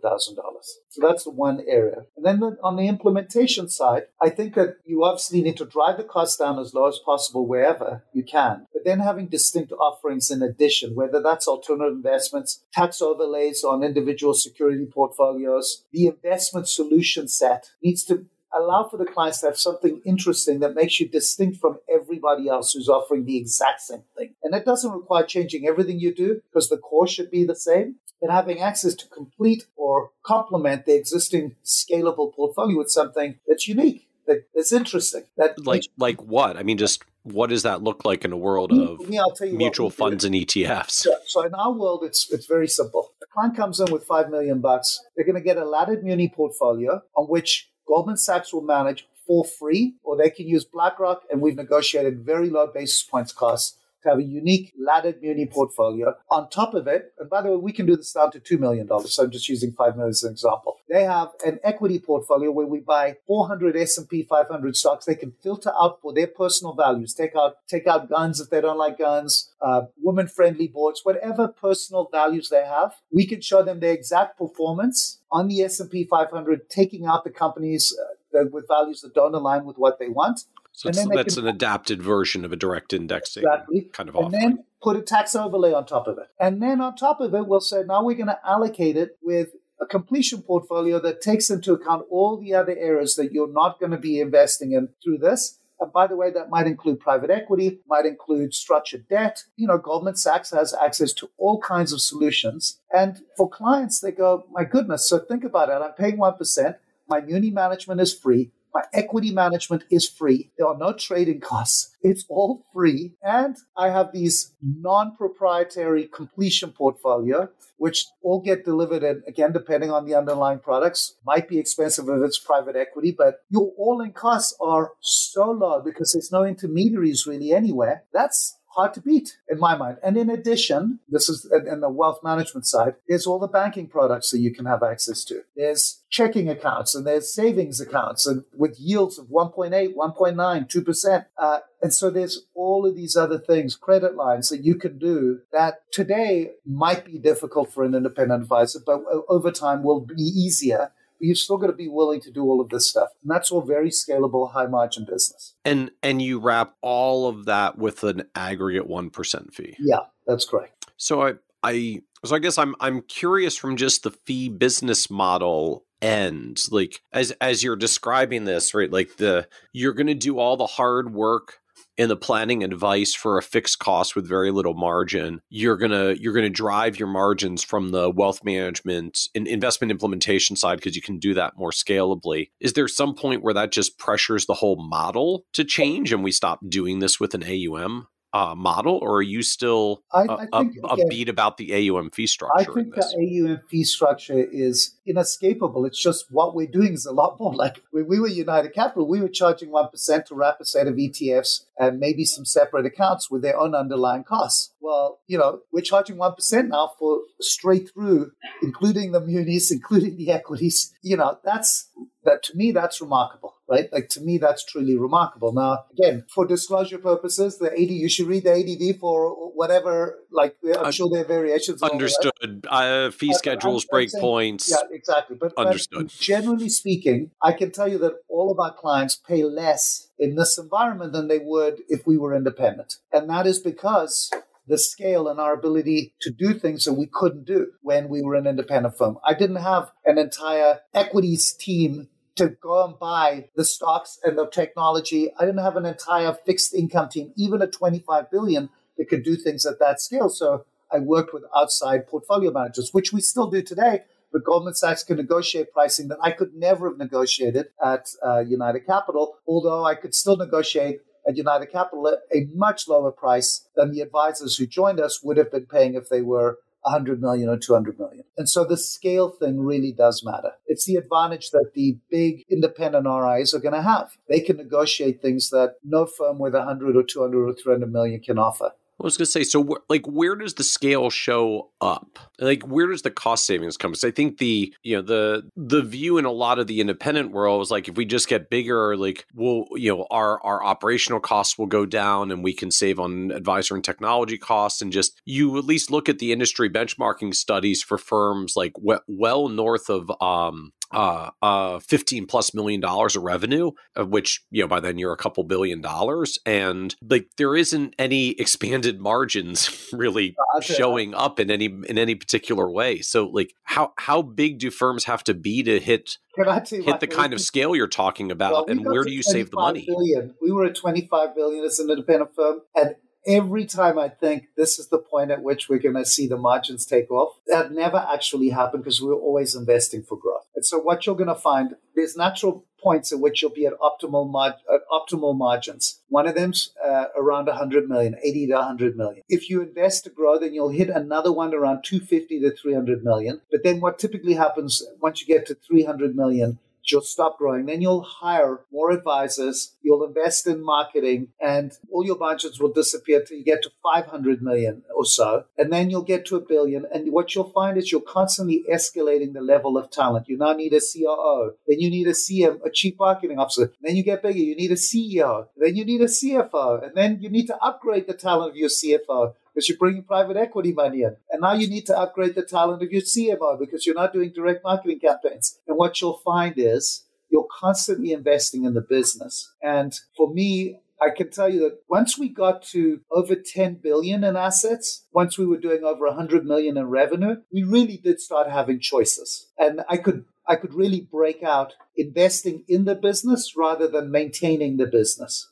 [0.89, 2.05] So that's the one area.
[2.17, 6.05] And then on the implementation side, I think that you obviously need to drive the
[6.05, 8.67] cost down as low as possible wherever you can.
[8.73, 14.35] But then having distinct offerings in addition, whether that's alternative investments, tax overlays on individual
[14.35, 20.01] security portfolios, the investment solution set needs to allow for the clients to have something
[20.05, 24.35] interesting that makes you distinct from everybody else who's offering the exact same thing.
[24.43, 27.97] And that doesn't require changing everything you do because the core should be the same.
[28.21, 34.10] But having access to complete or complement the existing scalable portfolio with something that's unique
[34.31, 35.25] that, that's interesting.
[35.37, 36.57] That like like what?
[36.57, 39.21] I mean, just what does that look like in a world of me,
[39.53, 41.07] mutual funds and ETFs?
[41.07, 43.13] Yeah, so in our world, it's it's very simple.
[43.23, 45.01] A client comes in with five million bucks.
[45.15, 49.45] They're going to get a laddered muni portfolio on which Goldman Sachs will manage for
[49.45, 54.09] free, or they can use BlackRock, and we've negotiated very low basis points costs to
[54.11, 56.15] have a unique laddered muni portfolio.
[56.31, 58.59] On top of it, and by the way, we can do this down to $2
[58.59, 58.89] million.
[59.07, 60.79] So I'm just using 5 million as an example.
[60.89, 65.05] They have an equity portfolio where we buy 400 S&P 500 stocks.
[65.05, 68.61] They can filter out for their personal values, take out, take out guns if they
[68.61, 72.95] don't like guns, uh, woman friendly boards, whatever personal values they have.
[73.13, 77.97] We can show them their exact performance on the S&P 500, taking out the companies
[78.35, 80.45] uh, with values that don't align with what they want.
[80.81, 83.91] So that's an adapted version of a direct indexing exactly.
[83.93, 84.35] kind of offering.
[84.35, 86.29] And then put a tax overlay on top of it.
[86.39, 89.51] And then on top of it, we'll say, now we're going to allocate it with
[89.81, 93.93] a completion portfolio that takes into account all the other areas that you're not going
[93.93, 95.59] to be investing in through this.
[95.81, 99.45] And by the way, that might include private equity, might include structured debt.
[99.57, 102.81] You know, Goldman Sachs has access to all kinds of solutions.
[102.95, 105.83] And for clients, they go, my goodness, so think about it.
[105.83, 106.77] I'm paying 1%.
[107.09, 108.51] My muni management is free.
[108.73, 110.51] My equity management is free.
[110.57, 111.97] There are no trading costs.
[112.03, 113.15] It's all free.
[113.23, 117.49] And I have these non proprietary completion portfolio,
[117.79, 119.03] which all get delivered.
[119.03, 123.41] And again, depending on the underlying products, might be expensive if it's private equity, but
[123.51, 128.05] your all in costs are so low because there's no intermediaries really anywhere.
[128.13, 129.99] That's hard to beat in my mind.
[130.03, 134.31] And in addition, this is in the wealth management side, there's all the banking products
[134.31, 135.43] that you can have access to.
[135.55, 141.27] There's checking accounts and there's savings accounts and with yields of 1.8, 1.9, 2%.
[141.37, 145.41] Uh, and so there's all of these other things, credit lines that you can do
[145.53, 150.93] that today might be difficult for an independent advisor, but over time will be easier
[151.21, 153.11] you've still got to be willing to do all of this stuff.
[153.23, 155.55] And that's all very scalable, high margin business.
[155.65, 159.77] And and you wrap all of that with an aggregate one percent fee.
[159.79, 160.87] Yeah, that's correct.
[160.97, 165.85] So I I so I guess I'm I'm curious from just the fee business model
[166.03, 170.57] end like as as you're describing this right like the you're going to do all
[170.57, 171.61] the hard work
[171.97, 176.33] in the planning advice for a fixed cost with very little margin you're to you're
[176.45, 181.19] to drive your margins from the wealth management and investment implementation side because you can
[181.19, 182.51] do that more scalably.
[182.61, 186.33] Is there some point where that just pressures the whole model to change and we
[186.33, 190.77] stop doing this with an AUM uh, model, or are you still I, I think,
[190.85, 192.53] a, a beat about the AUM fee structure?
[192.57, 195.85] I think the AUM fee structure is inescapable.
[195.85, 197.55] It's just what we're doing is a lot more.
[197.55, 200.95] Like when we were United Capital, we were charging 1% to wrap a set of
[200.95, 204.73] ETFs and maybe some separate accounts with their own underlying costs.
[204.81, 210.31] Well, you know, we're charging 1% now for straight through, including the munis, including the
[210.31, 210.95] equities.
[211.03, 211.89] You know, that's
[212.25, 213.91] that to me, that's remarkable right?
[213.93, 215.53] Like to me, that's truly remarkable.
[215.53, 220.19] Now, again, for disclosure purposes, the AD you should read the ADV for whatever.
[220.31, 221.83] Like I'm uh, sure there are variations.
[221.83, 222.67] Understood.
[222.69, 224.69] Uh, fee schedules, breakpoints.
[224.69, 225.37] Yeah, exactly.
[225.41, 226.07] But understood.
[226.09, 230.35] But generally speaking, I can tell you that all of our clients pay less in
[230.35, 234.31] this environment than they would if we were independent, and that is because
[234.71, 238.37] the scale and our ability to do things that we couldn't do when we were
[238.37, 239.19] an independent firm.
[239.25, 244.47] I didn't have an entire equities team to go and buy the stocks and the
[244.47, 245.31] technology.
[245.39, 249.37] I didn't have an entire fixed income team, even at 25 billion that could do
[249.37, 250.29] things at that scale.
[250.29, 254.05] So I worked with outside portfolio managers, which we still do today.
[254.33, 258.87] But Goldman Sachs can negotiate pricing that I could never have negotiated at uh, United
[258.87, 261.01] Capital, although I could still negotiate
[261.31, 265.37] at United Capital at a much lower price than the advisors who joined us would
[265.37, 268.25] have been paying if they were 100 million or 200 million.
[268.37, 270.53] And so the scale thing really does matter.
[270.67, 274.13] It's the advantage that the big independent RIAs are going to have.
[274.29, 278.39] They can negotiate things that no firm with 100 or 200 or 300 million can
[278.39, 278.73] offer.
[279.01, 282.19] I was going to say, so like, where does the scale show up?
[282.39, 283.93] Like, where does the cost savings come?
[283.93, 287.33] Because I think the you know the the view in a lot of the independent
[287.33, 291.21] world is like, if we just get bigger, like, we'll you know our our operational
[291.21, 295.21] costs will go down, and we can save on advisor and technology costs, and just
[295.25, 298.73] you at least look at the industry benchmarking studies for firms like
[299.07, 304.63] well north of um uh, uh, 15 plus million dollars of revenue, of which, you
[304.63, 306.39] know, by then you're a couple billion dollars.
[306.45, 312.71] And like there isn't any expanded margins really showing up in any, in any particular
[312.71, 313.01] way.
[313.01, 317.33] So like how, how big do firms have to be to hit, hit the kind
[317.33, 318.53] of scale you're talking about?
[318.53, 319.85] Well, and where do you save the money?
[319.87, 320.35] Billion.
[320.43, 322.63] We were at 25 billion as an independent firm.
[322.75, 326.27] And every time I think this is the point at which we're going to see
[326.27, 330.47] the margins take off, that never actually happened because we're always investing for growth.
[330.55, 333.75] And so what you're going to find, there's natural points at which you'll be at
[333.79, 336.01] optimal mar- at optimal margins.
[336.09, 339.23] One of them's uh, around 100 million, 80 to 100 million.
[339.29, 343.41] If you invest to grow, then you'll hit another one around 250 to 300 million.
[343.51, 347.67] But then what typically happens once you get to 300 million, you'll stop growing.
[347.67, 353.23] Then you'll hire more advisors, you'll invest in marketing, and all your budgets will disappear
[353.23, 355.45] till you get to 500 million or so.
[355.59, 356.87] And then you'll get to a billion.
[356.93, 360.29] And what you'll find is you're constantly escalating the level of talent.
[360.29, 363.73] You now need a COO, then you need a CM, a chief marketing officer.
[363.83, 367.19] Then you get bigger, you need a CEO, then you need a CFO, and then
[367.21, 371.03] you need to upgrade the talent of your CFO because you're bringing private equity money
[371.03, 371.17] in.
[371.31, 374.33] And now you need to upgrade the talent of your CMO because you're not doing
[374.35, 375.59] direct marketing campaigns.
[375.67, 379.53] And what you'll find is you're constantly investing in the business.
[379.63, 384.23] And for me, I can tell you that once we got to over 10 billion
[384.23, 388.51] in assets, once we were doing over 100 million in revenue, we really did start
[388.51, 389.49] having choices.
[389.59, 394.79] And I could I could really break out investing in the business rather than maintaining
[394.79, 395.49] the business.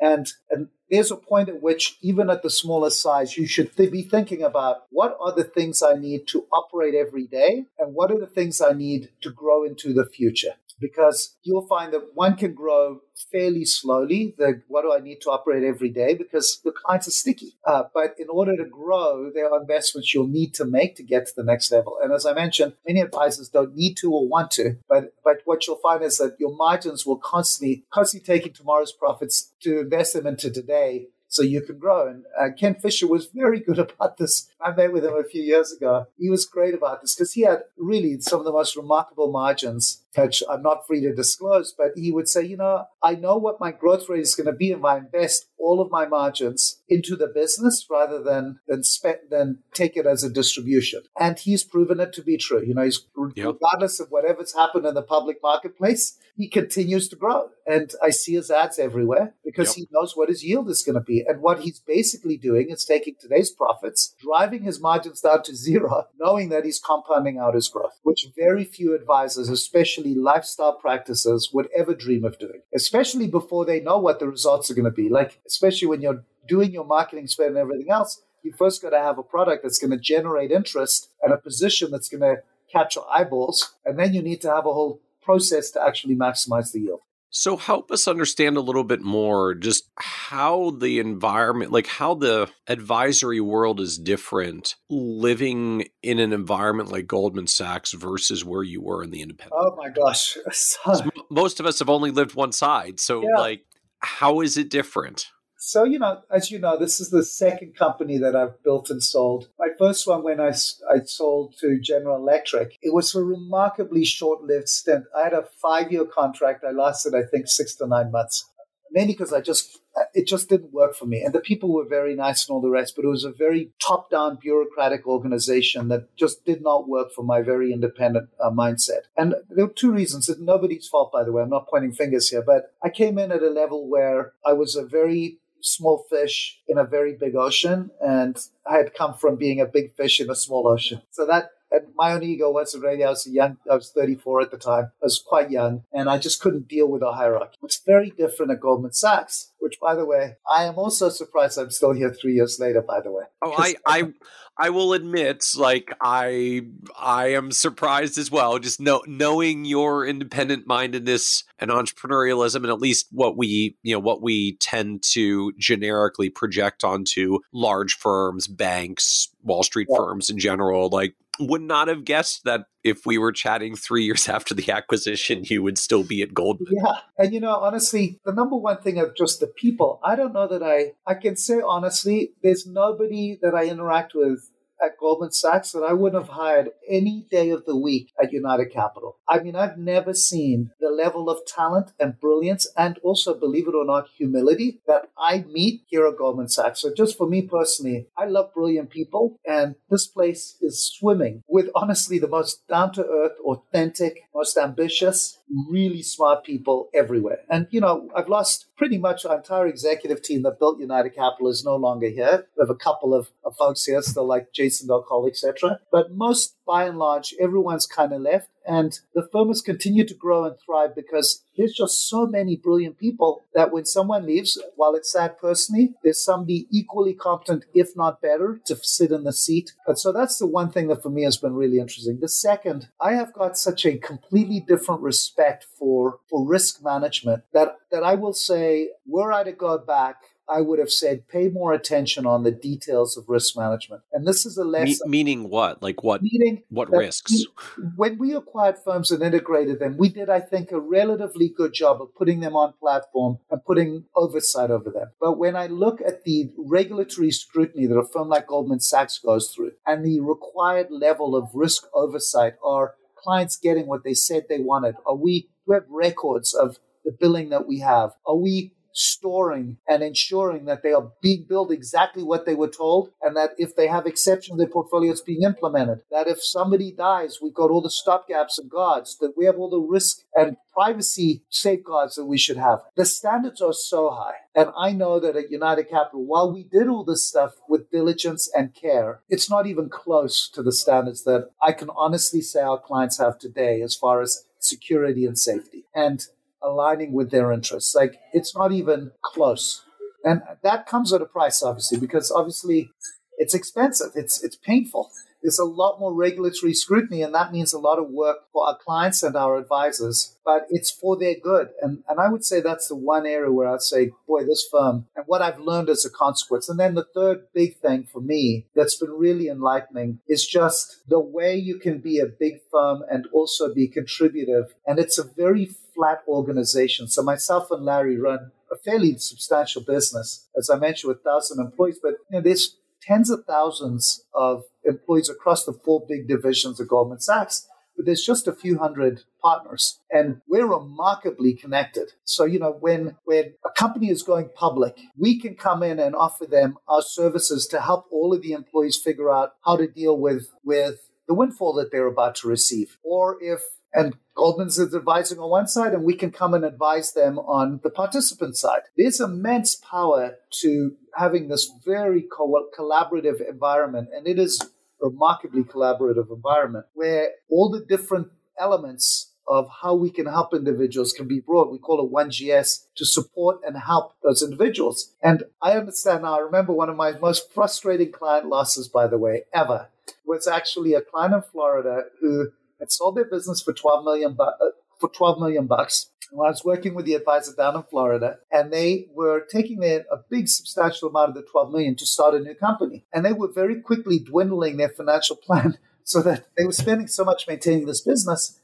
[0.00, 3.92] And, and there's a point at which, even at the smallest size, you should th-
[3.92, 8.10] be thinking about what are the things I need to operate every day and what
[8.10, 10.54] are the things I need to grow into the future.
[10.80, 13.00] Because you'll find that one can grow
[13.32, 14.34] fairly slowly.
[14.38, 16.14] The, what do I need to operate every day?
[16.14, 17.54] Because the clients are sticky.
[17.64, 21.26] Uh, but in order to grow, there are investments you'll need to make to get
[21.26, 21.98] to the next level.
[22.02, 24.76] And as I mentioned, many advisors don't need to or want to.
[24.88, 29.52] But but what you'll find is that your margins will constantly constantly taking tomorrow's profits
[29.62, 32.08] to invest them into today so you can grow.
[32.08, 34.50] And uh, Ken Fisher was very good about this.
[34.60, 36.06] I met with him a few years ago.
[36.18, 40.02] He was great about this because he had really some of the most remarkable margins,
[40.14, 41.74] which I'm not free to disclose.
[41.76, 44.52] But he would say, you know, I know what my growth rate is going to
[44.52, 49.18] be if I invest all of my margins into the business rather than than spend
[49.30, 51.02] than take it as a distribution.
[51.18, 52.64] And he's proven it to be true.
[52.64, 53.46] You know, he's yep.
[53.46, 57.50] regardless of whatever's happened in the public marketplace, he continues to grow.
[57.66, 59.76] And I see his ads everywhere because yep.
[59.76, 61.24] he knows what his yield is going to be.
[61.26, 66.06] And what he's basically doing is taking today's profits, driving his margins down to zero,
[66.18, 71.68] knowing that he's compounding out his growth, which very few advisors, especially lifestyle practices, would
[71.76, 75.08] ever dream of doing, especially before they know what the results are going to be.
[75.08, 78.98] Like, especially when you're doing your marketing spend and everything else, you first got to
[78.98, 82.42] have a product that's going to generate interest and a position that's going to
[82.72, 83.74] capture eyeballs.
[83.84, 87.00] And then you need to have a whole process to actually maximize the yield.
[87.30, 92.50] So help us understand a little bit more just how the environment, like how the
[92.66, 99.02] advisory world is different living in an environment like Goldman Sachs versus where you were
[99.02, 99.60] in the independent.
[99.60, 100.36] Oh my gosh.
[101.30, 102.98] Most of us have only lived one side.
[102.98, 103.38] So yeah.
[103.38, 103.64] like
[104.00, 105.26] how is it different?
[105.60, 109.02] So, you know, as you know, this is the second company that I've built and
[109.02, 109.48] sold.
[109.58, 114.44] My first one, when I, I sold to General Electric, it was a remarkably short
[114.44, 115.06] lived stint.
[115.16, 116.64] I had a five year contract.
[116.64, 118.48] I lasted, I think, six to nine months.
[118.92, 119.80] Mainly because I just,
[120.14, 121.22] it just didn't work for me.
[121.22, 123.72] And the people were very nice and all the rest, but it was a very
[123.84, 129.02] top down bureaucratic organization that just did not work for my very independent uh, mindset.
[129.16, 130.28] And there were two reasons.
[130.28, 131.42] It's nobody's fault, by the way.
[131.42, 134.76] I'm not pointing fingers here, but I came in at a level where I was
[134.76, 138.36] a very small fish in a very big ocean, and
[138.70, 141.02] I had come from being a big fish in a small ocean.
[141.10, 144.50] So that and my own ego was already, I was young, I was 34 at
[144.50, 144.92] the time.
[145.02, 147.56] I was quite young and I just couldn't deal with the hierarchy.
[147.62, 151.70] It's very different at Goldman Sachs, which by the way, I am also surprised I'm
[151.70, 153.24] still here three years later, by the way.
[153.42, 154.12] Oh, I, I,
[154.60, 156.62] I will admit, like I,
[156.98, 158.58] I am surprised as well.
[158.58, 164.00] Just know, knowing your independent mindedness and entrepreneurialism, and at least what we, you know,
[164.00, 169.96] what we tend to generically project onto large firms, banks, Wall Street yeah.
[169.96, 170.88] firms in general.
[170.88, 175.44] Like, would not have guessed that if we were chatting three years after the acquisition,
[175.44, 176.72] you would still be at Goldman.
[176.84, 176.98] Yeah.
[177.16, 180.48] And you know, honestly, the number one thing of just the people, I don't know
[180.48, 184.50] that I I can say honestly, there's nobody that I interact with
[184.82, 188.72] at Goldman Sachs that I wouldn't have hired any day of the week at United
[188.72, 189.16] Capital.
[189.28, 193.74] I mean, I've never seen the level of talent and brilliance and also, believe it
[193.74, 196.80] or not, humility that I meet here at Goldman Sachs.
[196.80, 201.68] So just for me personally, I love brilliant people and this place is swimming with
[201.74, 207.40] honestly the most down to earth, authentic, most ambitious, really smart people everywhere.
[207.50, 211.48] And, you know, I've lost pretty much our entire executive team that built United Capital
[211.48, 212.46] is no longer here.
[212.56, 215.80] We have a couple of, of folks here still like Jason Del Colle, etc.
[215.90, 218.48] But most, by and large, everyone's kind of left.
[218.66, 222.98] And the firm has continued to grow and thrive because there's just so many brilliant
[222.98, 228.20] people that when someone leaves, while it's sad personally, there's somebody equally competent, if not
[228.20, 229.72] better, to sit in the seat.
[229.86, 232.18] And so that's the one thing that for me has been really interesting.
[232.20, 237.76] The second, I have got such a completely different respect for, for risk management that,
[237.90, 240.16] that I will say, were I to go back
[240.48, 244.02] I would have said pay more attention on the details of risk management.
[244.12, 245.10] And this is a lesson.
[245.10, 245.82] Me- meaning what?
[245.82, 246.22] Like what?
[246.22, 247.32] Meaning what risks?
[247.32, 251.74] We, when we acquired firms and integrated them, we did, I think, a relatively good
[251.74, 255.10] job of putting them on platform and putting oversight over them.
[255.20, 259.50] But when I look at the regulatory scrutiny that a firm like Goldman Sachs goes
[259.50, 264.60] through and the required level of risk oversight, are clients getting what they said they
[264.60, 264.94] wanted?
[265.06, 268.12] Are we, do we have records of the billing that we have?
[268.26, 273.10] Are we storing and ensuring that they are being billed exactly what they were told,
[273.22, 276.00] and that if they have exceptions, their portfolio is being implemented.
[276.10, 279.70] That if somebody dies, we've got all the stopgaps and guards, that we have all
[279.70, 282.80] the risk and privacy safeguards that we should have.
[282.96, 284.34] The standards are so high.
[284.54, 288.50] And I know that at United Capital, while we did all this stuff with diligence
[288.56, 292.78] and care, it's not even close to the standards that I can honestly say our
[292.78, 295.84] clients have today as far as security and safety.
[295.94, 296.26] And
[296.62, 297.94] aligning with their interests.
[297.94, 299.84] Like it's not even close.
[300.24, 302.90] And that comes at a price, obviously, because obviously
[303.38, 304.12] it's expensive.
[304.14, 305.10] It's it's painful.
[305.42, 308.76] There's a lot more regulatory scrutiny, and that means a lot of work for our
[308.76, 311.68] clients and our advisors, but it's for their good.
[311.80, 315.06] And, and I would say that's the one area where I'd say, boy, this firm
[315.14, 316.68] and what I've learned as a consequence.
[316.68, 321.20] And then the third big thing for me that's been really enlightening is just the
[321.20, 324.74] way you can be a big firm and also be contributive.
[324.86, 327.08] And it's a very flat organization.
[327.08, 331.98] So myself and Larry run a fairly substantial business, as I mentioned, with thousand employees,
[332.02, 336.88] but you know, there's tens of thousands of employees across the four big divisions of
[336.88, 342.12] Goldman Sachs, but there's just a few hundred partners and we're remarkably connected.
[342.24, 346.14] So, you know, when, when a company is going public, we can come in and
[346.14, 350.16] offer them our services to help all of the employees figure out how to deal
[350.16, 352.98] with, with the windfall that they're about to receive.
[353.02, 353.62] Or if
[353.94, 357.80] and Goldman's is advising on one side, and we can come and advise them on
[357.82, 358.82] the participant side.
[358.96, 364.60] There's immense power to having this very co- collaborative environment, and it is
[365.00, 368.28] remarkably collaborative environment where all the different
[368.58, 371.72] elements of how we can help individuals can be brought.
[371.72, 375.14] We call it 1GS to support and help those individuals.
[375.22, 379.16] And I understand now, I remember one of my most frustrating client losses, by the
[379.16, 379.88] way, ever,
[380.26, 384.50] was actually a client in Florida who had sold their business for 12 million uh,
[384.98, 386.10] for 12 million bucks.
[386.30, 390.04] Well, I was working with the advisor down in Florida, and they were taking their,
[390.12, 393.06] a big substantial amount of the 12 million to start a new company.
[393.12, 397.24] And they were very quickly dwindling their financial plan so that they were spending so
[397.24, 398.58] much maintaining this business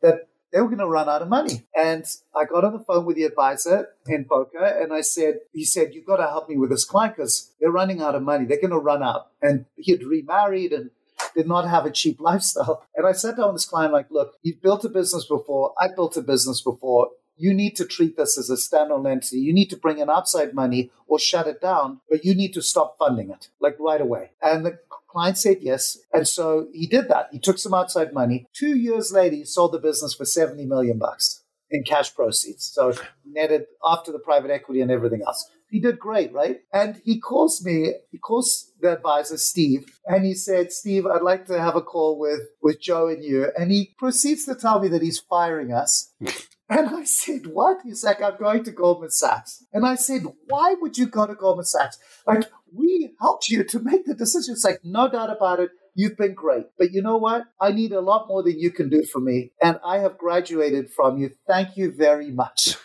[0.00, 1.66] that they were going to run out of money.
[1.74, 2.04] And
[2.34, 5.92] I got on the phone with the advisor in Boca and I said, he said,
[5.92, 8.44] you've got to help me with this client because they're running out of money.
[8.44, 9.32] They're going to run out.
[9.42, 10.90] And he had remarried and
[11.34, 12.86] did not have a cheap lifestyle.
[12.94, 15.74] And I sat down with this client like, look, you've built a business before.
[15.80, 17.10] I built a business before.
[17.36, 19.38] You need to treat this as a standalone entity.
[19.38, 22.62] You need to bring in outside money or shut it down, but you need to
[22.62, 24.30] stop funding it like right away.
[24.40, 24.78] And the
[25.08, 25.98] client said yes.
[26.12, 27.28] And so he did that.
[27.32, 28.46] He took some outside money.
[28.52, 32.64] Two years later, he sold the business for 70 million bucks in cash proceeds.
[32.72, 35.50] So netted after the private equity and everything else.
[35.74, 36.60] He did great, right?
[36.72, 41.46] And he calls me, he calls the advisor, Steve, and he said, Steve, I'd like
[41.46, 43.50] to have a call with, with Joe and you.
[43.58, 46.12] And he proceeds to tell me that he's firing us.
[46.66, 47.78] And I said, What?
[47.84, 49.66] He's like, I'm going to Goldman Sachs.
[49.74, 51.98] And I said, Why would you go to Goldman Sachs?
[52.26, 54.54] Like, we helped you to make the decision.
[54.54, 55.70] It's like, no doubt about it.
[55.94, 56.64] You've been great.
[56.78, 57.42] But you know what?
[57.60, 59.52] I need a lot more than you can do for me.
[59.60, 61.32] And I have graduated from you.
[61.46, 62.76] Thank you very much.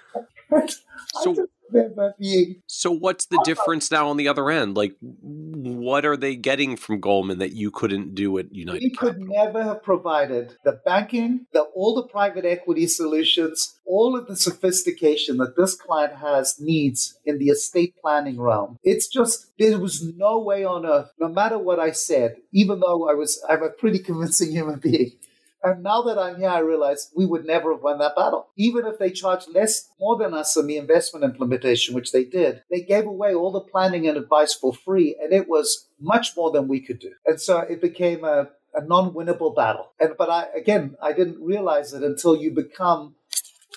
[1.24, 1.48] so.
[2.67, 4.76] So, what's the difference now on the other end?
[4.76, 8.84] Like, what are they getting from Goldman that you couldn't do at United?
[8.84, 14.28] We could never have provided the banking, the all the private equity solutions, all of
[14.28, 18.78] the sophistication that this client has needs in the estate planning realm.
[18.84, 23.09] It's just there was no way on earth, no matter what I said, even though
[23.09, 25.13] I was I'm a pretty convincing human being
[25.64, 28.47] and now that I'm here, I realize we would never have won that battle.
[28.55, 32.64] Even if they charged less, more than us in the investment implementation, which they did,
[32.72, 36.51] they gave away all the planning and advice for free, and it was much more
[36.51, 37.12] than we could do.
[37.26, 39.91] And so it became a, a non-winnable battle.
[39.99, 43.16] And but I again, I didn't realize it until you become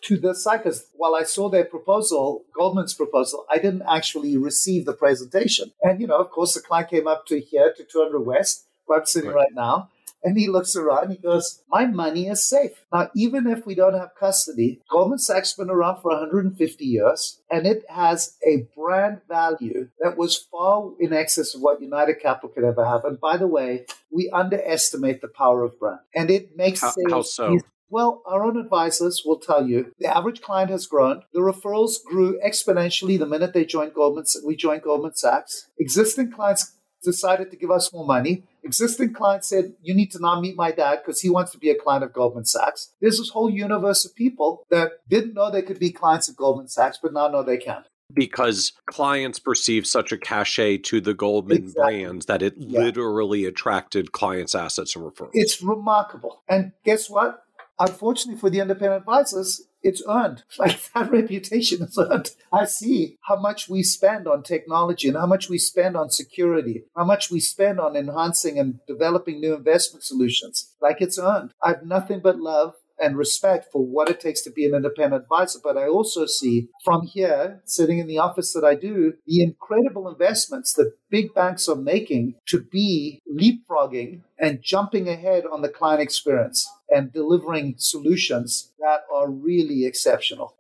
[0.05, 4.95] to the because while I saw their proposal, Goldman's proposal, I didn't actually receive the
[4.95, 5.73] presentation.
[5.83, 9.01] And you know, of course, the client came up to here to 200 West, where
[9.01, 9.91] I'm sitting right, right now
[10.23, 12.85] and he looks around he goes, My money is safe.
[12.93, 17.41] Now, even if we don't have custody, Goldman Sachs has been around for 150 years
[17.51, 22.51] and it has a brand value that was far in excess of what United Capital
[22.51, 23.05] could ever have.
[23.05, 26.01] And by the way, we underestimate the power of brand.
[26.15, 27.59] And it makes how, how so?
[27.93, 31.25] Well, our own advisors will tell you the average client has grown.
[31.35, 34.25] The referrals grew exponentially the minute they joined Goldman.
[34.47, 35.69] We joined Goldman Sachs.
[35.79, 36.73] Existing clients
[37.03, 38.45] decided to give us more money.
[38.65, 41.71] Existing clients said, You need to now meet my dad because he wants to be
[41.71, 42.93] a client of Goldman Sachs.
[43.01, 46.69] There's this whole universe of people that didn't know they could be clients of Goldman
[46.69, 47.85] Sachs, but now know they can
[48.15, 51.83] because clients perceive such a cachet to the Goldman exactly.
[52.05, 52.81] brands that it yeah.
[52.81, 55.31] literally attracted clients' assets and referrals.
[55.33, 56.43] It's remarkable.
[56.49, 57.43] And guess what?
[57.79, 60.43] Unfortunately for the independent advisors, it's earned.
[60.59, 62.31] Like that reputation is earned.
[62.53, 66.85] I see how much we spend on technology and how much we spend on security,
[66.97, 70.73] how much we spend on enhancing and developing new investment solutions.
[70.81, 71.53] Like it's earned.
[71.63, 75.25] I have nothing but love and respect for what it takes to be an independent
[75.25, 75.59] advisor.
[75.63, 80.09] But I also see from here, sitting in the office that I do, the incredible
[80.09, 86.01] investments that big banks are making to be leapfrogging and jumping ahead on the client
[86.01, 90.55] experience and delivering solutions that are really exceptional.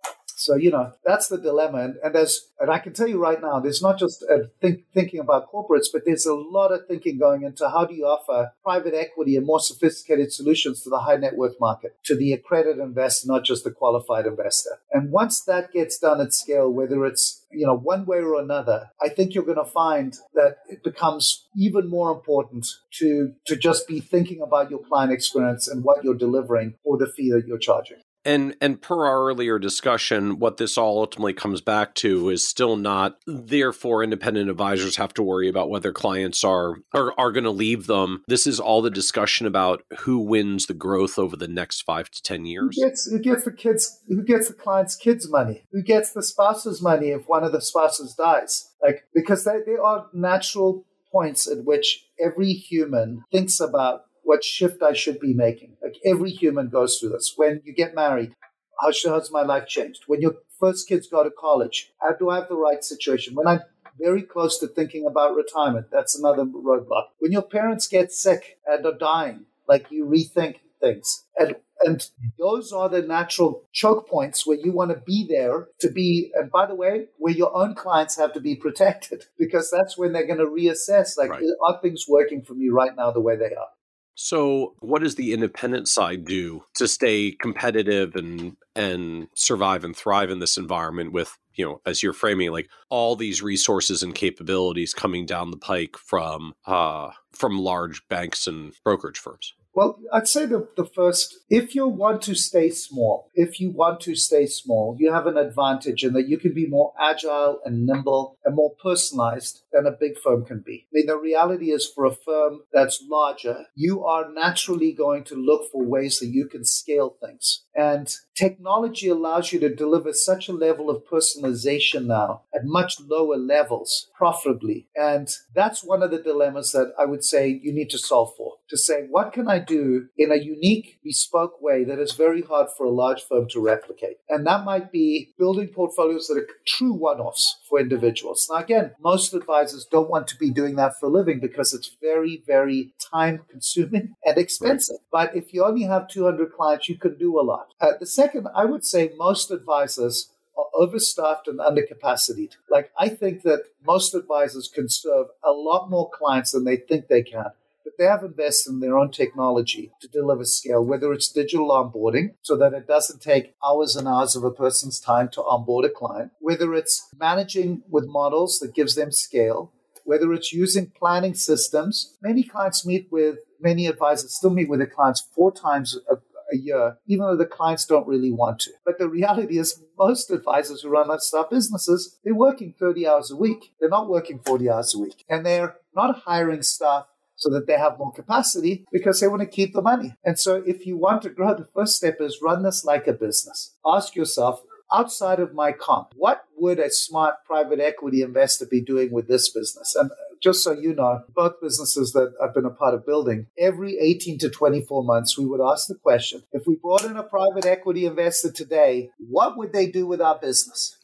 [0.45, 1.79] So, you know, that's the dilemma.
[1.79, 4.85] And, and there's, and I can tell you right now, there's not just uh, think,
[4.93, 8.53] thinking about corporates, but there's a lot of thinking going into how do you offer
[8.63, 12.79] private equity and more sophisticated solutions to the high net worth market, to the accredited
[12.79, 14.79] investor, not just the qualified investor.
[14.93, 18.91] And once that gets done at scale, whether it's you know, one way or another,
[19.01, 22.67] I think you're going to find that it becomes even more important
[22.99, 27.07] to to just be thinking about your client experience and what you're delivering for the
[27.07, 27.99] fee that you're charging.
[28.25, 32.77] And and per our earlier discussion, what this all ultimately comes back to is still
[32.77, 37.51] not therefore independent advisors have to worry about whether clients are are, are going to
[37.51, 38.23] leave them.
[38.29, 42.23] This is all the discussion about who wins the growth over the next five to
[42.23, 42.77] ten years.
[42.77, 45.65] Who gets, who gets the kids who gets the client's kids' money?
[45.73, 48.71] Who gets the spouse's money if one of the spouses dies?
[48.83, 54.83] Like because they, they are natural points at which every human thinks about what shift
[54.83, 55.77] I should be making.
[55.83, 57.35] Like every human goes through this.
[57.37, 58.35] When you get married,
[58.81, 60.05] how has my life changed?
[60.07, 63.35] When your first kids go to college, how do I have the right situation?
[63.35, 63.61] When I'm
[63.99, 67.07] very close to thinking about retirement, that's another roadblock.
[67.19, 71.25] When your parents get sick and are dying, like you rethink things.
[71.39, 72.09] And and
[72.39, 76.51] those are the natural choke points where you want to be there to be, and
[76.51, 80.27] by the way, where your own clients have to be protected because that's when they're
[80.27, 81.43] going to reassess like, right.
[81.67, 83.69] are things working for me right now the way they are?
[84.15, 90.31] So, what does the independent side do to stay competitive and and survive and thrive
[90.31, 94.95] in this environment with, you know, as you're framing like all these resources and capabilities
[94.95, 99.55] coming down the pike from uh from large banks and brokerage firms?
[99.75, 104.01] Well, I'd say the, the first, if you want to stay small, if you want
[104.03, 107.87] to stay small, you have an advantage in that you can be more agile and
[107.87, 110.87] nimble and more personalized than a big firm can be.
[110.87, 115.35] I mean, the reality is for a firm that's larger, you are naturally going to
[115.35, 117.65] look for ways that you can scale things.
[117.75, 123.37] And technology allows you to deliver such a level of personalization now at much lower
[123.37, 124.89] levels profitably.
[124.95, 128.57] And that's one of the dilemmas that I would say you need to solve for.
[128.69, 132.69] To say, what can I do in a unique, bespoke way that is very hard
[132.77, 134.19] for a large firm to replicate?
[134.29, 138.49] And that might be building portfolios that are true one offs for individuals.
[138.51, 141.97] Now, again, most advisors don't want to be doing that for a living because it's
[142.01, 144.99] very, very time consuming and expensive.
[145.11, 147.75] But if you only have 200 clients, you can do a lot.
[147.81, 152.57] Uh, the second, I would say most advisors are overstaffed and undercapacitated.
[152.71, 157.09] Like, I think that most advisors can serve a lot more clients than they think
[157.09, 157.53] they can.
[157.85, 162.35] But they have invested in their own technology to deliver scale, whether it's digital onboarding,
[162.43, 165.91] so that it doesn't take hours and hours of a person's time to onboard a
[165.91, 169.73] client, whether it's managing with models that gives them scale,
[170.05, 172.17] whether it's using planning systems.
[172.23, 176.17] Many clients meet with, many advisors still meet with their clients four times a,
[176.53, 178.73] a year, even though the clients don't really want to.
[178.85, 183.37] But the reality is, most advisors who run lifestyle businesses, they're working 30 hours a
[183.37, 183.73] week.
[183.81, 185.25] They're not working 40 hours a week.
[185.29, 187.07] And they're not hiring staff
[187.43, 190.15] so that they have more capacity because they want to keep the money.
[190.25, 193.13] And so if you want to grow, the first step is run this like a
[193.13, 193.75] business.
[193.85, 194.63] Ask yourself,
[194.93, 199.51] outside of my comp, what would a smart private equity investor be doing with this
[199.51, 199.97] business?
[199.97, 203.47] And uh, just so you know, both businesses that I've been a part of building,
[203.59, 207.23] every 18 to 24 months, we would ask the question if we brought in a
[207.23, 210.97] private equity investor today, what would they do with our business?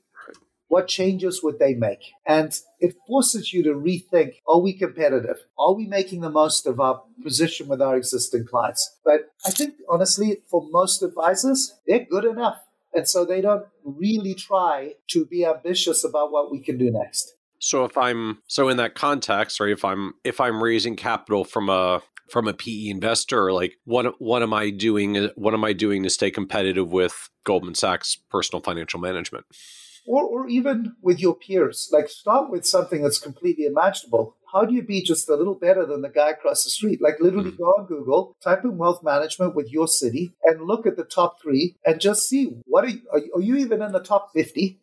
[0.69, 2.13] What changes would they make?
[2.27, 5.39] And it forces you to rethink are we competitive?
[5.59, 8.99] Are we making the most of our position with our existing clients?
[9.05, 12.59] But I think, honestly, for most advisors, they're good enough.
[12.95, 17.35] And so they don't really try to be ambitious about what we can do next.
[17.61, 21.69] So if I'm so in that context, or if I'm if I'm raising capital from
[21.69, 25.31] a from a PE investor, like what what am I doing?
[25.35, 29.45] What am I doing to stay competitive with Goldman Sachs personal financial management?
[30.07, 31.89] Or, or even with your peers.
[31.93, 34.37] Like start with something that's completely imaginable.
[34.53, 37.03] How do you be just a little better than the guy across the street?
[37.03, 37.63] Like literally mm-hmm.
[37.63, 41.43] go on Google, type in wealth management with your city, and look at the top
[41.43, 44.79] three, and just see what are you, are you even in the top fifty?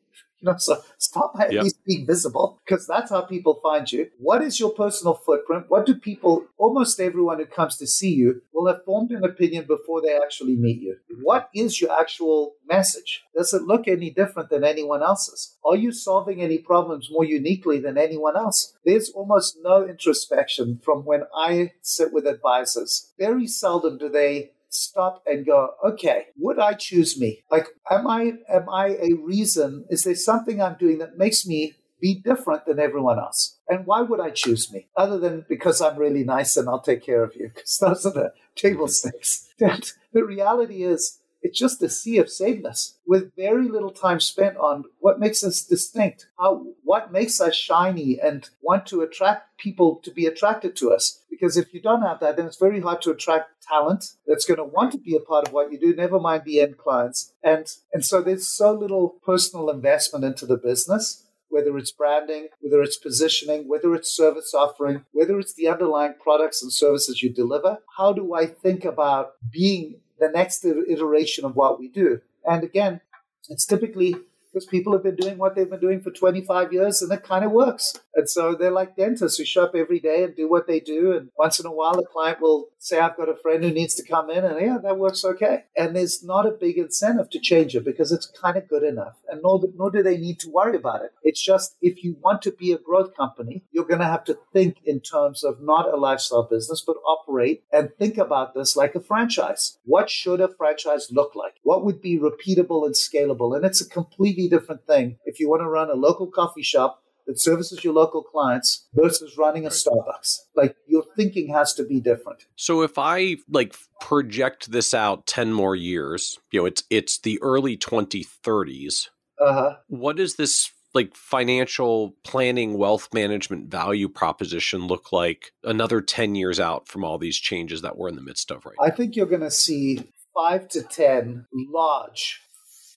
[0.46, 1.64] You know, so stop at yep.
[1.64, 4.10] least being visible because that's how people find you.
[4.20, 5.66] What is your personal footprint?
[5.70, 9.66] What do people, almost everyone who comes to see you, will have formed an opinion
[9.66, 10.98] before they actually meet you?
[11.12, 11.22] Mm-hmm.
[11.24, 13.24] What is your actual message?
[13.36, 15.58] Does it look any different than anyone else's?
[15.64, 18.76] Are you solving any problems more uniquely than anyone else?
[18.86, 23.14] There's almost no introspection from when I sit with advisors.
[23.18, 27.44] Very seldom do they stop and go, okay, would I choose me?
[27.52, 29.86] Like, am I am I a reason?
[29.90, 33.58] Is there something I'm doing that makes me be different than everyone else?
[33.68, 34.88] And why would I choose me?
[34.96, 38.14] Other than because I'm really nice and I'll take care of you, because those are
[38.14, 39.48] the table stakes.
[39.60, 44.84] the reality is it's just a sea of sameness with very little time spent on
[44.98, 50.10] what makes us distinct, how what makes us shiny and want to attract people to
[50.10, 51.24] be attracted to us.
[51.30, 54.58] Because if you don't have that, then it's very hard to attract talent that's going
[54.58, 57.32] to want to be a part of what you do, never mind the end clients.
[57.44, 62.82] And and so there's so little personal investment into the business whether it's branding, whether
[62.82, 67.78] it's positioning, whether it's service offering, whether it's the underlying products and services you deliver.
[67.98, 72.22] How do I think about being the next iteration of what we do.
[72.46, 73.02] And again,
[73.50, 74.16] it's typically
[74.56, 77.44] because people have been doing what they've been doing for 25 years and it kind
[77.44, 77.94] of works.
[78.16, 81.12] And so they're like dentists who show up every day and do what they do.
[81.12, 83.96] And once in a while, a client will say, I've got a friend who needs
[83.96, 85.66] to come in, and yeah, that works okay.
[85.76, 89.16] And there's not a big incentive to change it because it's kind of good enough.
[89.28, 91.12] And nor, nor do they need to worry about it.
[91.24, 94.38] It's just if you want to be a growth company, you're going to have to
[94.54, 98.96] think in terms of not a lifestyle business, but operate and think about this like
[98.96, 99.78] a franchise.
[99.84, 101.56] What should a franchise look like?
[101.64, 103.56] What would be repeatable and scalable?
[103.56, 107.02] And it's a completely different thing if you want to run a local coffee shop
[107.28, 110.40] that services your local clients versus running a Starbucks.
[110.56, 112.46] Like your thinking has to be different.
[112.56, 117.42] So if I like project this out 10 more years, you know, it's it's the
[117.42, 119.10] early 2030s.
[119.40, 119.76] Uh-huh.
[119.88, 126.60] What does this like financial planning wealth management value proposition look like another 10 years
[126.60, 128.88] out from all these changes that we're in the midst of right now?
[128.88, 132.42] I think you're going to see 5 to 10 large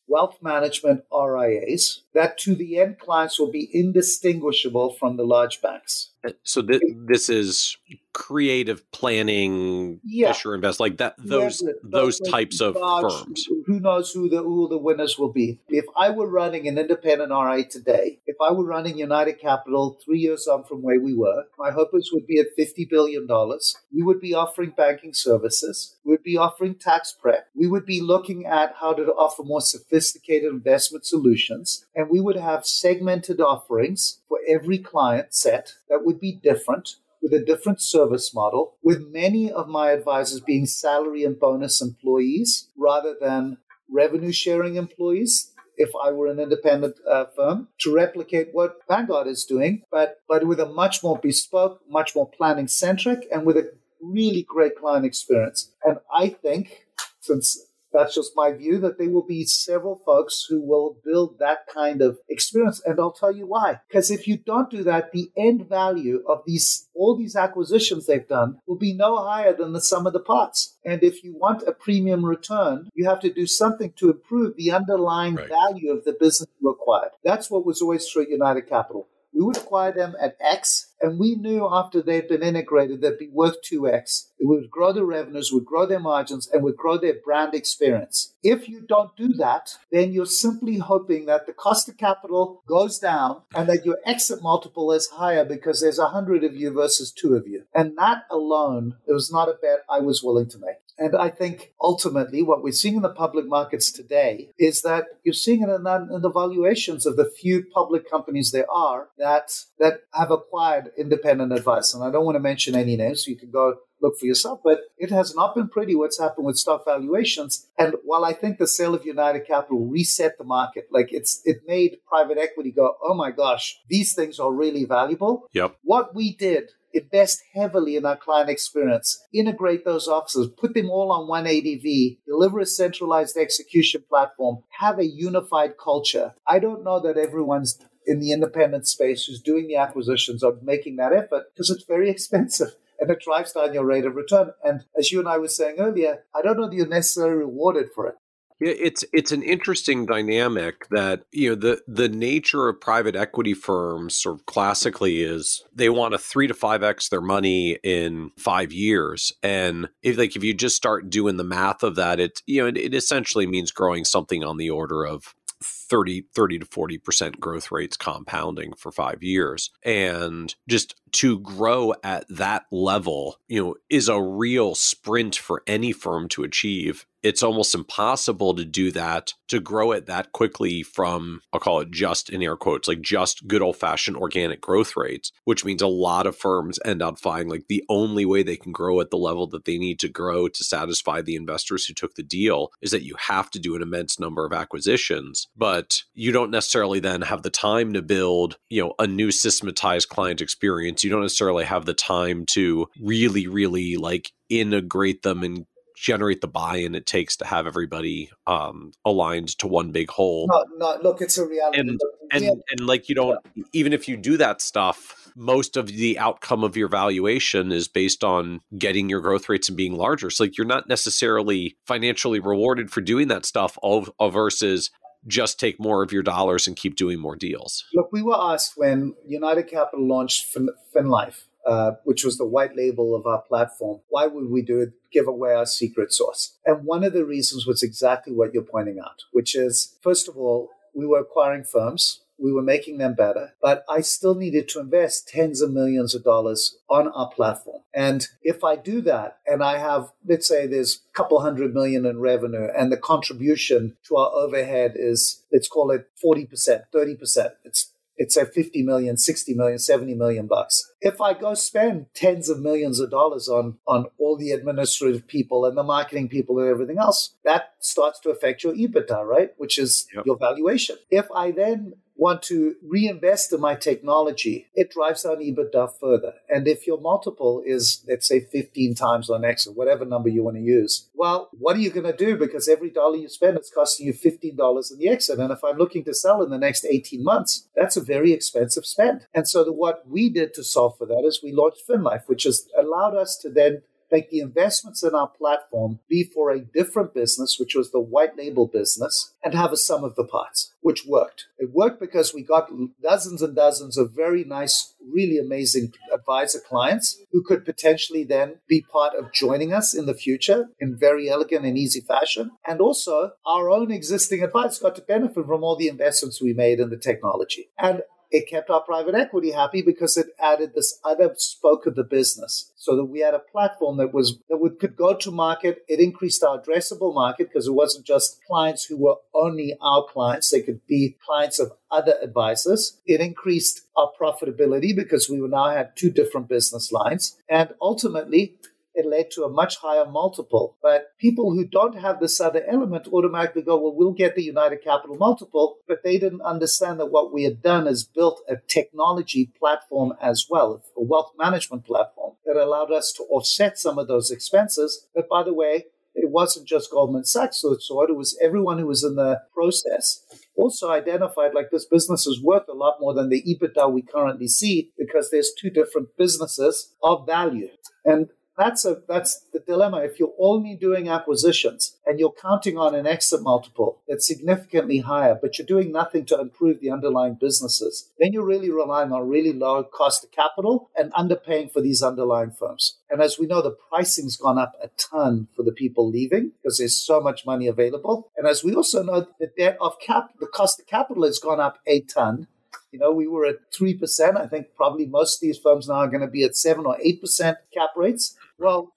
[0.08, 6.10] wealth management RIAs that to the end clients will be indistinguishable from the large banks.
[6.26, 7.76] Uh, so th- this is
[8.18, 10.32] creative planning, yeah.
[10.32, 11.14] Fisher Invest, like that.
[11.18, 13.46] Those yeah, those types of firms.
[13.66, 15.60] Who knows who the who the winners will be?
[15.68, 20.18] If I were running an independent RIA today, if I were running United Capital three
[20.18, 23.76] years on from where we were, my hopes would be at fifty billion dollars.
[23.94, 25.96] We would be offering banking services.
[26.04, 27.46] We would be offering tax prep.
[27.54, 32.36] We would be looking at how to offer more sophisticated investment solutions, and we would
[32.36, 38.34] have segmented offerings for every client set that would be different with a different service
[38.34, 43.58] model, with many of my advisors being salary and bonus employees rather than
[43.90, 49.44] revenue sharing employees if I were an independent uh, firm to replicate what Vanguard is
[49.44, 53.70] doing, but but with a much more bespoke, much more planning centric, and with a
[54.00, 55.70] really great client experience.
[55.84, 56.86] And I think
[57.20, 61.66] since that's just my view that there will be several folks who will build that
[61.72, 62.82] kind of experience.
[62.84, 63.80] And I'll tell you why.
[63.88, 68.28] Because if you don't do that, the end value of these, all these acquisitions they've
[68.28, 70.76] done will be no higher than the sum of the parts.
[70.84, 74.72] And if you want a premium return, you have to do something to improve the
[74.72, 75.48] underlying right.
[75.48, 77.10] value of the business you acquired.
[77.24, 79.08] That's what was always true at United Capital.
[79.38, 83.28] We would acquire them at X, and we knew after they'd been integrated they'd be
[83.28, 84.30] worth 2X.
[84.36, 88.34] It would grow their revenues, would grow their margins, and would grow their brand experience.
[88.42, 92.98] If you don't do that, then you're simply hoping that the cost of capital goes
[92.98, 97.12] down and that your exit multiple is higher because there's a hundred of you versus
[97.12, 97.62] two of you.
[97.72, 100.78] And that alone, it was not a bet I was willing to make.
[100.98, 105.32] And I think ultimately what we're seeing in the public markets today is that you're
[105.32, 110.00] seeing it in, in the valuations of the few public companies there are that that
[110.12, 111.94] have acquired independent advice.
[111.94, 114.60] And I don't want to mention any names, so you can go look for yourself.
[114.64, 117.66] But it has not been pretty what's happened with stock valuations.
[117.78, 121.58] And while I think the sale of United Capital reset the market, like it's it
[121.66, 125.48] made private equity go, oh my gosh, these things are really valuable.
[125.52, 125.76] Yep.
[125.82, 131.12] What we did invest heavily in our client experience, integrate those offices, put them all
[131.12, 136.34] on one ADV, deliver a centralized execution platform, have a unified culture.
[136.46, 140.96] I don't know that everyone's in the independent space who's doing the acquisitions or making
[140.96, 142.74] that effort because it's very expensive.
[142.98, 144.52] and it drives down your rate of return.
[144.64, 147.90] And as you and I were saying earlier, I don't know that you're necessarily rewarded
[147.94, 148.14] for it.
[148.60, 154.16] It's it's an interesting dynamic that you know the the nature of private equity firms
[154.16, 158.72] sort of classically is they want to three to five x their money in five
[158.72, 162.60] years, and if like if you just start doing the math of that, it you
[162.60, 167.40] know it, it essentially means growing something on the order of 30, 30 to 40%
[167.40, 169.70] growth rates compounding for five years.
[169.82, 175.92] And just to grow at that level, you know, is a real sprint for any
[175.92, 177.06] firm to achieve.
[177.22, 181.90] It's almost impossible to do that to grow it that quickly from i'll call it
[181.90, 185.86] just in air quotes like just good old fashioned organic growth rates which means a
[185.86, 189.16] lot of firms end up finding like the only way they can grow at the
[189.16, 192.90] level that they need to grow to satisfy the investors who took the deal is
[192.90, 195.48] that you have to do an immense number of acquisitions.
[195.56, 200.08] But you don't necessarily then have the time to build you know a new systematized
[200.08, 205.66] client experience you don't necessarily have the time to really really like integrate them and
[205.98, 210.46] generate the buy-in it takes to have everybody um, aligned to one big whole.
[210.46, 211.80] No, no, look, it's a reality.
[211.80, 212.50] And, and, yeah.
[212.70, 213.64] and like you don't, yeah.
[213.72, 218.24] even if you do that stuff, most of the outcome of your valuation is based
[218.24, 220.30] on getting your growth rates and being larger.
[220.30, 224.90] So like you're not necessarily financially rewarded for doing that stuff all versus
[225.26, 227.84] just take more of your dollars and keep doing more deals.
[227.92, 232.74] Look, we were asked when United Capital launched fin- FinLife uh, which was the white
[232.74, 234.00] label of our platform.
[234.08, 234.92] Why would we do it?
[235.12, 236.56] Give away our secret sauce.
[236.64, 240.36] And one of the reasons was exactly what you're pointing out, which is, first of
[240.38, 242.22] all, we were acquiring firms.
[242.38, 246.24] We were making them better, but I still needed to invest tens of millions of
[246.24, 247.82] dollars on our platform.
[247.94, 252.06] And if I do that and I have, let's say there's a couple hundred million
[252.06, 257.50] in revenue and the contribution to our overhead is, let's call it 40%, 30%.
[257.64, 260.92] It's it's a 50 million, 60 million, 70 million bucks.
[261.00, 265.64] If I go spend tens of millions of dollars on, on all the administrative people
[265.64, 269.52] and the marketing people and everything else, that starts to affect your EBITDA, right?
[269.56, 270.26] Which is yep.
[270.26, 270.96] your valuation.
[271.10, 276.34] If I then want to reinvest in my technology, it drives down EBITDA further.
[276.50, 280.56] And if your multiple is, let's say, 15 times on exit, whatever number you want
[280.56, 282.36] to use, well, what are you going to do?
[282.36, 285.38] Because every dollar you spend, is costing you $15 in the exit.
[285.38, 288.84] And if I'm looking to sell in the next 18 months, that's a very expensive
[288.84, 289.26] spend.
[289.32, 292.42] And so the, what we did to solve for that is we launched FinLife, which
[292.42, 297.14] has allowed us to then make the investments in our platform be for a different
[297.14, 301.04] business, which was the white label business, and have a sum of the parts, which
[301.06, 301.46] worked.
[301.58, 302.70] It worked because we got
[303.02, 308.80] dozens and dozens of very nice, really amazing advisor clients who could potentially then be
[308.80, 312.50] part of joining us in the future in very elegant and easy fashion.
[312.66, 316.80] And also, our own existing advisors got to benefit from all the investments we made
[316.80, 317.70] in the technology.
[317.78, 322.04] And it kept our private equity happy because it added this other spoke of the
[322.04, 322.72] business.
[322.76, 325.84] So that we had a platform that was that would, could go to market.
[325.88, 330.50] It increased our addressable market because it wasn't just clients who were only our clients.
[330.50, 332.98] They could be clients of other advisors.
[333.06, 337.36] It increased our profitability because we now had two different business lines.
[337.48, 338.56] And ultimately
[338.98, 340.76] it led to a much higher multiple.
[340.82, 344.82] But people who don't have this other element automatically go, well, we'll get the United
[344.82, 345.76] Capital multiple.
[345.86, 350.46] But they didn't understand that what we had done is built a technology platform as
[350.50, 355.06] well, a wealth management platform that allowed us to offset some of those expenses.
[355.14, 355.86] But by the way,
[356.16, 359.42] it wasn't just Goldman Sachs who saw it, it was everyone who was in the
[359.54, 360.24] process
[360.56, 364.48] also identified like this business is worth a lot more than the EBITDA we currently
[364.48, 367.68] see because there's two different businesses of value.
[368.04, 368.28] And
[368.58, 369.98] that's a that's the dilemma.
[369.98, 375.38] If you're only doing acquisitions and you're counting on an exit multiple that's significantly higher,
[375.40, 379.52] but you're doing nothing to improve the underlying businesses, then you're really relying on really
[379.52, 382.98] low cost of capital and underpaying for these underlying firms.
[383.08, 386.78] And as we know, the pricing's gone up a ton for the people leaving because
[386.78, 388.30] there's so much money available.
[388.36, 391.60] And as we also know, the debt of cap, the cost of capital has gone
[391.60, 392.48] up a ton
[392.92, 394.36] you know, we were at 3%.
[394.36, 396.96] I think probably most of these firms now are going to be at 7 or
[396.98, 398.36] 8% cap rates.
[398.58, 398.94] Well,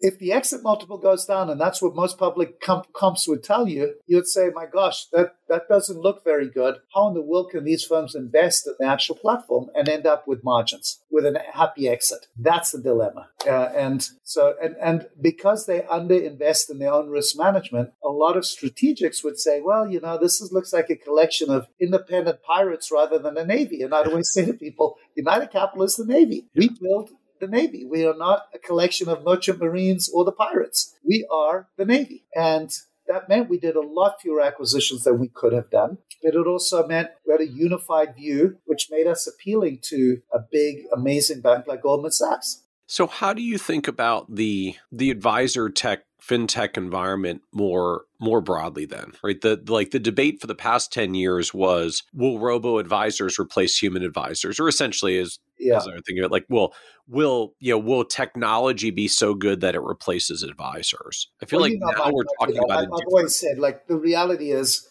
[0.00, 3.68] if the exit multiple goes down, and that's what most public comp- comps would tell
[3.68, 6.76] you, you'd say, my gosh, that, that doesn't look very good.
[6.94, 10.28] How in the world can these firms invest in the actual platform and end up
[10.28, 12.26] with margins, with a happy exit?
[12.38, 13.28] That's the dilemma.
[13.46, 18.36] Uh, and so, and, and because they underinvest in their own risk management, a lot
[18.36, 22.42] of strategics would say, well, you know, this is, looks like a collection of independent
[22.42, 23.82] pirates rather than a Navy.
[23.82, 26.46] And I'd always say to people, United Capital is the Navy.
[26.54, 27.84] We build the Navy.
[27.84, 30.94] We are not a collection of merchant marines or the pirates.
[31.04, 32.24] We are the Navy.
[32.34, 32.70] And
[33.06, 35.98] that meant we did a lot fewer acquisitions than we could have done.
[36.22, 40.38] But it also meant we had a unified view, which made us appealing to a
[40.38, 42.64] big, amazing bank like Goldman Sachs.
[42.86, 48.84] So how do you think about the the advisor tech fintech environment more more broadly
[48.84, 49.40] then right?
[49.40, 54.02] The like the debate for the past 10 years was will robo advisors replace human
[54.02, 54.60] advisors?
[54.60, 55.76] Or essentially is yeah.
[55.76, 56.72] as i think of it like well
[57.08, 61.28] will you know will technology be so good that it replaces advisors?
[61.42, 63.96] I feel well, like you know, now we're talking about I've always said like the
[63.96, 64.88] reality is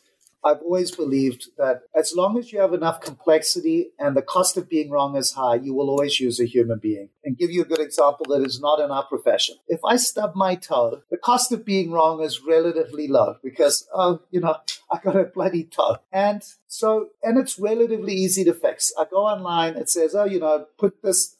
[0.47, 4.69] I've always believed that as long as you have enough complexity and the cost of
[4.69, 7.09] being wrong is high, you will always use a human being.
[7.23, 9.57] And give you a good example that is not in our profession.
[9.67, 14.21] If I stub my toe, the cost of being wrong is relatively low because, oh,
[14.31, 14.55] you know,
[14.91, 15.97] I got a bloody toe.
[16.11, 18.93] And so, and it's relatively easy to fix.
[18.97, 21.35] I go online, it says, oh, you know, put this,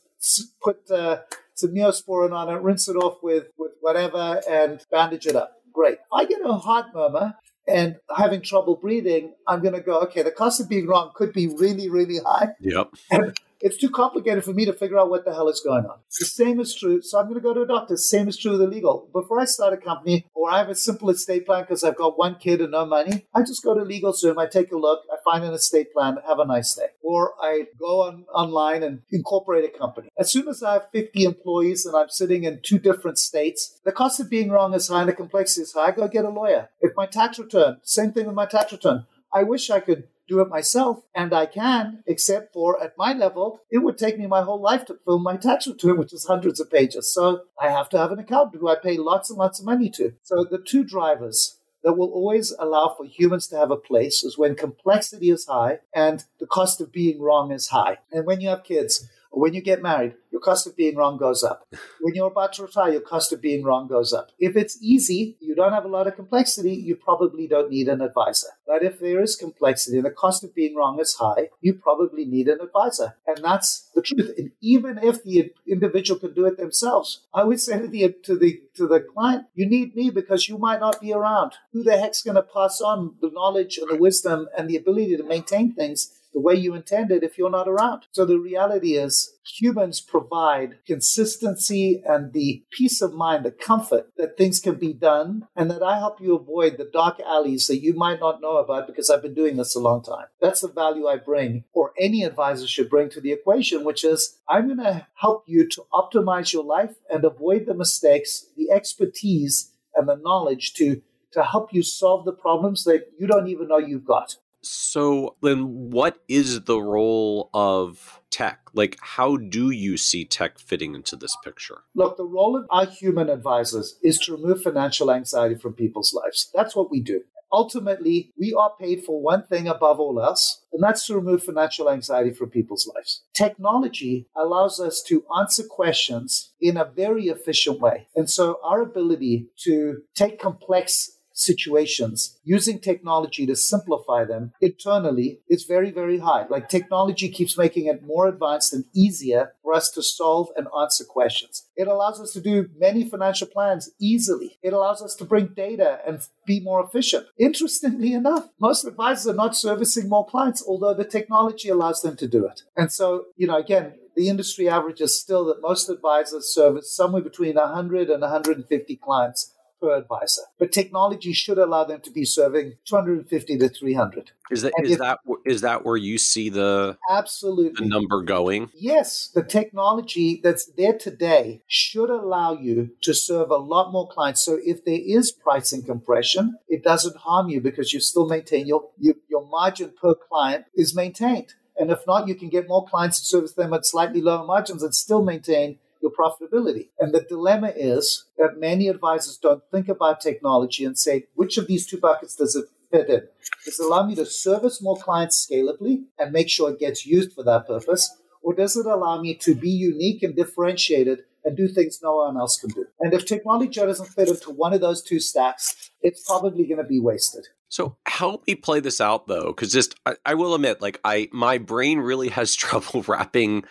[0.61, 1.21] put, uh,
[1.53, 5.53] some neosporin on it, rinse it off with, with whatever, and bandage it up.
[5.73, 5.97] Great.
[6.13, 7.35] I get a heart murmur
[7.67, 11.33] and having trouble breathing, I'm going to go, okay, the cost of being wrong could
[11.33, 12.49] be really, really high.
[12.59, 12.89] Yep.
[13.11, 15.99] And it's too complicated for me to figure out what the hell is going on.
[16.19, 17.01] The same is true.
[17.01, 17.97] So I'm going to go to a doctor.
[17.97, 19.09] Same is true with the legal.
[19.13, 22.17] Before I start a company or I have a simple estate plan because I've got
[22.17, 24.37] one kid and no money, I just go to LegalZoom.
[24.37, 25.01] I take a look.
[25.11, 26.17] I find an estate plan.
[26.27, 26.87] Have a nice day.
[27.01, 30.09] Or I go on online and incorporate a company.
[30.17, 33.91] As soon as I have 50 employees and I'm sitting in two different states, the
[33.91, 35.87] cost of being wrong is high and the complexity is high.
[35.87, 36.69] I go get a lawyer.
[36.81, 39.05] If my tax return, same thing with my tax return.
[39.33, 43.61] I wish I could do it myself, and I can, except for at my level,
[43.71, 46.59] it would take me my whole life to fill my tax return, which is hundreds
[46.59, 47.13] of pages.
[47.13, 49.89] So I have to have an accountant who I pay lots and lots of money
[49.91, 50.13] to.
[50.23, 54.37] So the two drivers that will always allow for humans to have a place is
[54.37, 57.99] when complexity is high and the cost of being wrong is high.
[58.11, 61.43] And when you have kids, when you get married, your cost of being wrong goes
[61.43, 61.67] up.
[61.99, 64.29] When you're about to retire, your cost of being wrong goes up.
[64.39, 68.01] If it's easy, you don't have a lot of complexity, you probably don't need an
[68.01, 68.49] advisor.
[68.65, 72.23] But if there is complexity and the cost of being wrong is high, you probably
[72.23, 73.15] need an advisor.
[73.25, 74.31] And that's the truth.
[74.37, 78.37] And even if the individual can do it themselves, I would say to the to
[78.37, 81.53] the to the client, you need me because you might not be around.
[81.73, 85.17] Who the heck's going to pass on the knowledge and the wisdom and the ability
[85.17, 88.03] to maintain things the way you intended if you're not around.
[88.11, 94.37] So the reality is humans provide consistency and the peace of mind, the comfort that
[94.37, 97.93] things can be done and that I help you avoid the dark alleys that you
[97.93, 100.25] might not know about because I've been doing this a long time.
[100.41, 104.37] That's the value I bring or any advisor should bring to the equation, which is
[104.47, 109.71] I'm going to help you to optimize your life and avoid the mistakes, the expertise
[109.95, 111.01] and the knowledge to
[111.33, 114.37] to help you solve the problems that you don't even know you've got.
[114.69, 118.59] So then what is the role of tech?
[118.73, 121.83] Like how do you see tech fitting into this picture?
[121.95, 126.49] Look, the role of our human advisors is to remove financial anxiety from people's lives.
[126.53, 127.21] That's what we do.
[127.51, 131.89] Ultimately, we are paid for one thing above all else, and that's to remove financial
[131.89, 133.23] anxiety from people's lives.
[133.33, 138.07] Technology allows us to answer questions in a very efficient way.
[138.15, 145.63] And so our ability to take complex situations using technology to simplify them internally is
[145.63, 146.45] very, very high.
[146.49, 151.03] Like technology keeps making it more advanced and easier for us to solve and answer
[151.03, 151.67] questions.
[151.75, 154.57] It allows us to do many financial plans easily.
[154.63, 157.27] It allows us to bring data and be more efficient.
[157.37, 162.27] Interestingly enough, most advisors are not servicing more clients, although the technology allows them to
[162.27, 162.63] do it.
[162.75, 167.21] And so, you know, again, the industry average is still that most advisors service somewhere
[167.21, 170.43] between 100 and 150 clients per advisor.
[170.57, 174.31] But technology should allow them to be serving 250 to 300.
[174.49, 178.69] Is that is if, that is that where you see the absolutely the number going?
[178.73, 184.43] Yes, the technology that's there today should allow you to serve a lot more clients.
[184.43, 188.89] So if there is pricing compression, it doesn't harm you because you still maintain your
[188.97, 191.53] your, your margin per client is maintained.
[191.79, 194.81] And if not, you can get more clients to service them at slightly lower margins
[194.81, 196.89] and still maintain your profitability.
[196.99, 201.67] And the dilemma is that many advisors don't think about technology and say, which of
[201.67, 203.27] these two buckets does it fit in?
[203.65, 207.33] Does it allow me to service more clients scalably and make sure it gets used
[207.33, 208.15] for that purpose?
[208.41, 212.37] Or does it allow me to be unique and differentiated and do things no one
[212.37, 212.85] else can do?
[212.99, 216.87] And if technology doesn't fit into one of those two stacks, it's probably going to
[216.87, 217.47] be wasted.
[217.69, 221.27] So help me play this out though, because just I, I will admit, like I
[221.33, 223.65] my brain really has trouble wrapping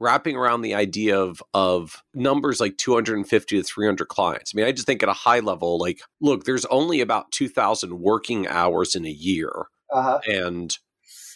[0.00, 4.52] wrapping around the idea of of numbers like 250 to 300 clients.
[4.54, 8.00] I mean, I just think at a high level, like, look, there's only about 2,000
[8.00, 10.20] working hours in a year, uh-huh.
[10.26, 10.76] and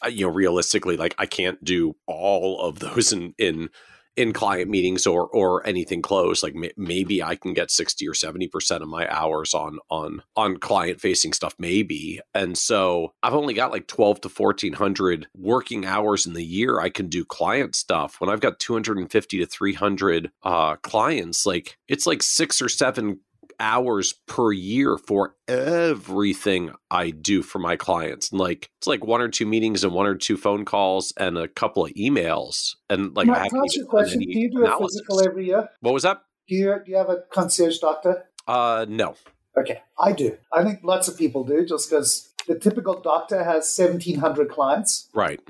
[0.04, 3.70] uh, you know, realistically, like, I can't do all of those in in
[4.16, 8.82] in client meetings or or anything close like maybe i can get 60 or 70%
[8.82, 12.20] of my hours on on on client facing stuff maybe.
[12.34, 16.88] And so i've only got like 12 to 1400 working hours in the year i
[16.88, 18.20] can do client stuff.
[18.20, 23.20] When i've got 250 to 300 uh clients like it's like six or seven
[23.60, 28.30] hours per year for everything I do for my clients.
[28.30, 31.38] And like it's like one or two meetings and one or two phone calls and
[31.38, 32.74] a couple of emails.
[32.90, 34.20] And like Now, I have a question.
[34.20, 34.96] Do you do analysis.
[34.96, 35.68] a physical every year?
[35.80, 36.22] What was that?
[36.48, 38.24] Do you do you have a concierge doctor?
[38.46, 39.14] Uh no.
[39.56, 39.82] Okay.
[40.00, 40.36] I do.
[40.52, 45.08] I think lots of people do just because the typical doctor has seventeen hundred clients.
[45.14, 45.40] Right.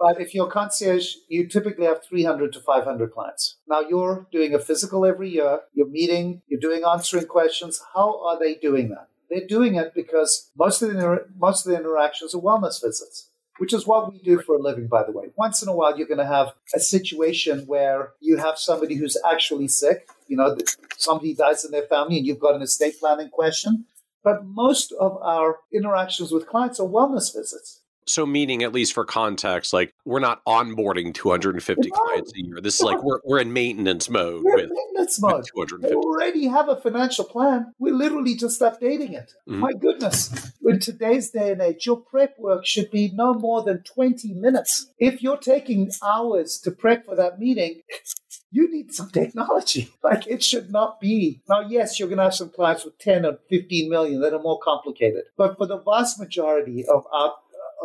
[0.00, 3.58] But if you're concierge, you typically have 300 to 500 clients.
[3.68, 7.82] Now you're doing a physical every year, you're meeting, you're doing answering questions.
[7.94, 9.08] How are they doing that?
[9.28, 13.74] They're doing it because most of the, most of the interactions are wellness visits which
[13.74, 15.26] is what we do for a living, by the way.
[15.36, 19.18] Once in a while, you're going to have a situation where you have somebody who's
[19.30, 20.08] actually sick.
[20.28, 20.56] You know,
[20.96, 23.84] somebody dies in their family and you've got an estate planning question.
[24.24, 27.79] But most of our interactions with clients are wellness visits.
[28.10, 32.60] So, meaning at least for context, like we're not onboarding 250 clients a year.
[32.60, 34.42] This is like we're, we're in maintenance mode.
[34.42, 35.44] We're with, maintenance mode.
[35.54, 35.94] 250.
[35.94, 37.72] We already have a financial plan.
[37.78, 39.34] We're literally just updating it.
[39.48, 39.60] Mm-hmm.
[39.60, 40.50] My goodness.
[40.66, 44.90] In today's day and age, your prep work should be no more than 20 minutes.
[44.98, 47.82] If you're taking hours to prep for that meeting,
[48.50, 49.90] you need some technology.
[50.02, 51.42] Like it should not be.
[51.48, 54.42] Now, yes, you're going to have some clients with 10 or 15 million that are
[54.42, 55.24] more complicated.
[55.36, 57.34] But for the vast majority of our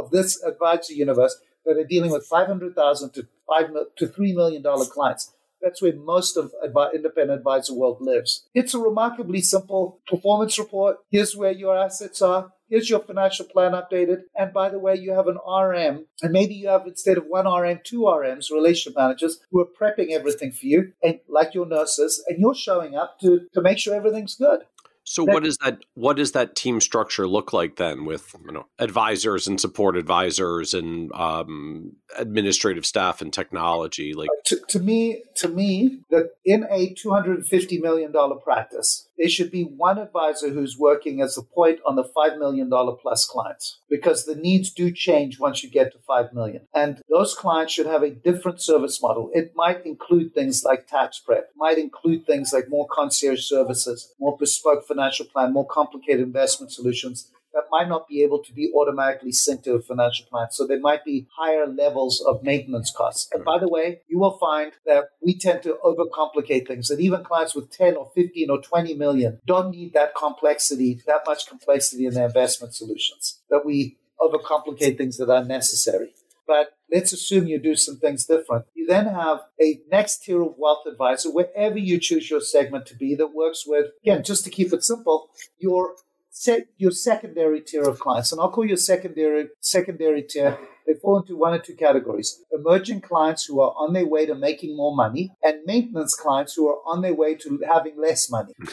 [0.05, 4.85] of this advisor universe that are dealing with 500,000 to 5 to 3 million dollar
[4.85, 5.31] clients.
[5.61, 6.53] That's where most of
[6.93, 8.47] independent advisor world lives.
[8.53, 10.97] It's a remarkably simple performance report.
[11.09, 12.51] Here's where your assets are.
[12.69, 14.23] Here's your financial plan updated.
[14.35, 17.47] And by the way, you have an RM, and maybe you have instead of one
[17.47, 22.23] RM, two RMs, relationship managers, who are prepping everything for you, and like your nurses,
[22.27, 24.61] and you're showing up to, to make sure everything's good.
[25.07, 28.65] So what does that what does that team structure look like then with you know
[28.79, 35.47] advisors and support advisors and um, administrative staff and technology like to, to me to
[35.47, 41.21] me that in a 250 million dollar practice there should be one advisor who's working
[41.21, 45.63] as a point on the $5 million plus clients because the needs do change once
[45.63, 46.61] you get to 5 million.
[46.73, 49.29] And those clients should have a different service model.
[49.33, 54.37] It might include things like tax prep, might include things like more concierge services, more
[54.37, 59.31] bespoke financial plan, more complicated investment solutions that might not be able to be automatically
[59.31, 60.47] sent to a financial plan.
[60.51, 63.29] So there might be higher levels of maintenance costs.
[63.33, 67.23] And by the way, you will find that we tend to overcomplicate things, that even
[67.23, 72.05] clients with 10 or 15 or 20 million don't need that complexity, that much complexity
[72.05, 76.13] in their investment solutions, that we overcomplicate things that are necessary.
[76.47, 78.65] But let's assume you do some things different.
[78.75, 82.95] You then have a next tier of wealth advisor, wherever you choose your segment to
[82.95, 85.95] be, that works with, again, just to keep it simple, your
[86.35, 90.57] set your secondary tier of clients, and I'll call your secondary secondary tier.
[90.85, 94.35] They fall into one or two categories: emerging clients who are on their way to
[94.35, 98.53] making more money, and maintenance clients who are on their way to having less money.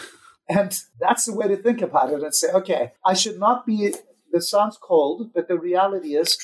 [0.49, 3.95] And that's the way to think about it and say, okay, I should not be.
[4.33, 6.37] This sounds cold, but the reality is,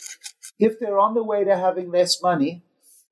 [0.58, 2.62] if they're on the way to having less money,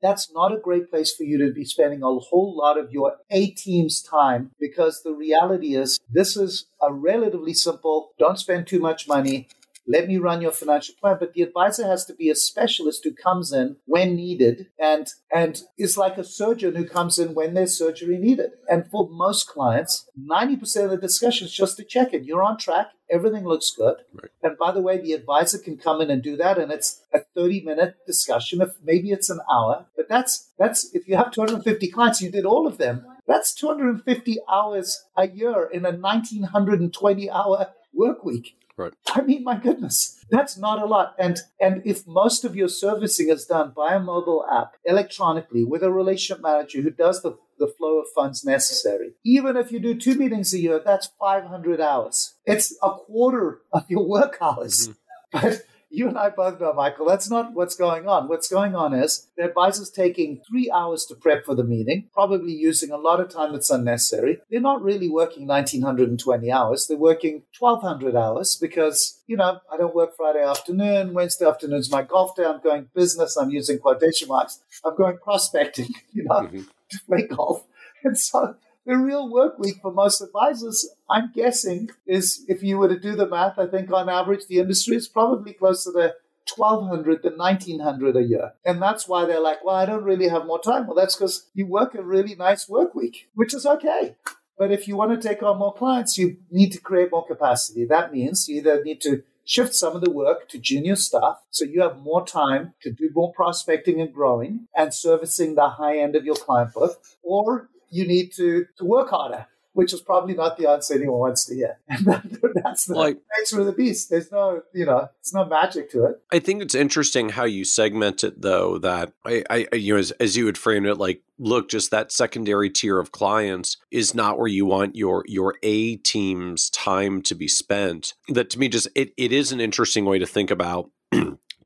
[0.03, 3.17] that's not a great place for you to be spending a whole lot of your
[3.31, 8.81] A team's time because the reality is this is a relatively simple, don't spend too
[8.81, 9.49] much money,
[9.87, 11.17] let me run your financial plan.
[11.19, 15.63] But the advisor has to be a specialist who comes in when needed and and
[15.79, 18.51] is like a surgeon who comes in when there's surgery needed.
[18.69, 22.25] And for most clients, 90% of the discussion is just to check in.
[22.25, 22.89] You're on track.
[23.11, 23.97] Everything looks good.
[24.13, 24.31] Right.
[24.43, 26.59] And by the way, the advisor can come in and do that.
[26.59, 28.61] And it's a 30 minute discussion.
[28.61, 32.45] If maybe it's an hour, but that's, that's, if you have 250 clients, you did
[32.45, 33.07] all of them.
[33.27, 38.57] That's 250 hours a year in a 1920 hour work week.
[38.77, 38.93] Right.
[39.09, 41.15] I mean, my goodness, that's not a lot.
[41.19, 45.83] And and if most of your servicing is done by a mobile app electronically with
[45.83, 49.95] a relationship manager who does the, the flow of funds necessary, even if you do
[49.95, 52.35] two meetings a year, that's 500 hours.
[52.45, 54.89] It's a quarter of your work hours.
[54.89, 54.93] Mm-hmm.
[55.33, 55.63] But
[55.97, 58.29] you and I both know, Michael, that's not what's going on.
[58.29, 62.53] What's going on is the advisor's taking three hours to prep for the meeting, probably
[62.53, 64.39] using a lot of time that's unnecessary.
[64.51, 66.87] They're not really working 1920 hours.
[66.87, 71.15] They're working 1200 hours because, you know, I don't work Friday afternoon.
[71.15, 72.45] Wednesday afternoon is my golf day.
[72.45, 73.39] I'm going business.
[73.39, 74.61] I'm using quotation marks.
[74.85, 76.61] I'm going prospecting, you know, mm-hmm.
[76.91, 77.65] to play golf.
[78.05, 78.55] And so
[78.87, 83.17] the real work week for most advisors, I'm guessing, is if you were to do
[83.17, 86.15] the math, I think on average the industry is probably closer to
[86.55, 88.53] 1200 than 1900 a year.
[88.65, 90.87] And that's why they're like, well, I don't really have more time.
[90.87, 94.15] Well, that's because you work a really nice work week, which is okay.
[94.57, 97.85] But if you want to take on more clients, you need to create more capacity.
[97.85, 101.65] That means you either need to shift some of the work to junior staff so
[101.65, 106.17] you have more time to do more prospecting and growing and servicing the high end
[106.17, 109.47] of your client book, or you need to, to work harder
[109.77, 111.79] which is probably not the answer anyone wants to hear.
[111.89, 112.07] And
[112.55, 114.09] that's the like, nature of the beast.
[114.09, 116.23] There's no, you know, it's no magic to it.
[116.33, 118.79] I think it's interesting how you segment it, though.
[118.79, 122.11] That I, I you know, as, as you would frame it, like, look, just that
[122.11, 127.35] secondary tier of clients is not where you want your your A team's time to
[127.35, 128.15] be spent.
[128.29, 130.91] That to me, just it, it is an interesting way to think about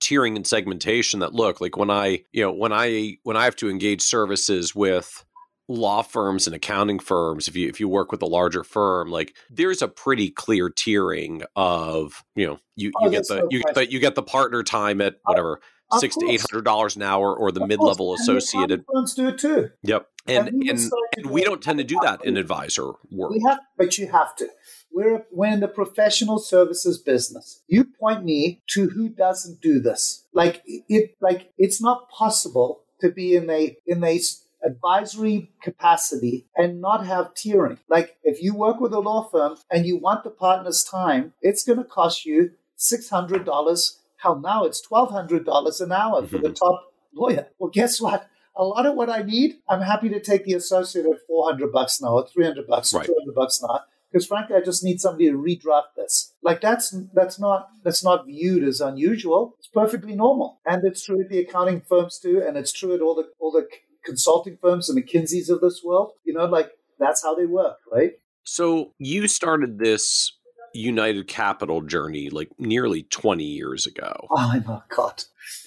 [0.01, 3.55] tiering and segmentation that look like when i you know when i when i have
[3.55, 5.27] to engage services with
[5.71, 9.37] law firms and accounting firms if you if you work with a larger firm like
[9.49, 13.63] there's a pretty clear tiering of you know you, oh, you get the no you
[13.63, 15.61] get the you get the partner time at whatever
[15.93, 16.27] of six course.
[16.27, 19.71] to eight hundred dollars an hour or the mid level associated firms do it too
[19.85, 23.41] yep and and, and, and we don't tend to do that in advisor work we
[23.47, 24.49] have but you have to
[24.93, 27.63] we're, we're in the professional services business.
[27.69, 30.27] You point me to who doesn't do this.
[30.33, 34.19] Like it, like it's not possible to be in a in a
[34.65, 37.79] advisory capacity and not have tiering.
[37.89, 41.65] Like if you work with a law firm and you want the partner's time, it's
[41.65, 43.97] going to cost you $600.
[44.19, 47.49] How now it's $1,200 an hour for the top lawyer.
[47.59, 48.29] Well, guess what?
[48.57, 52.01] A lot of what I need, I'm happy to take the associate at 400 bucks
[52.01, 53.07] an hour, 300 bucks, right.
[53.07, 53.81] 200 bucks an hour
[54.11, 58.27] because frankly i just need somebody to redraft this like that's that's not that's not
[58.27, 62.57] viewed as unusual it's perfectly normal and it's true at the accounting firms too and
[62.57, 63.67] it's true at all the all the
[64.05, 66.13] consulting firms, the McKinseys of this world.
[66.25, 68.13] You know, like that's how they work, right?
[68.45, 70.33] So you started this
[70.73, 74.29] United Capital journey like nearly 20 years ago.
[74.31, 75.25] Oh my God.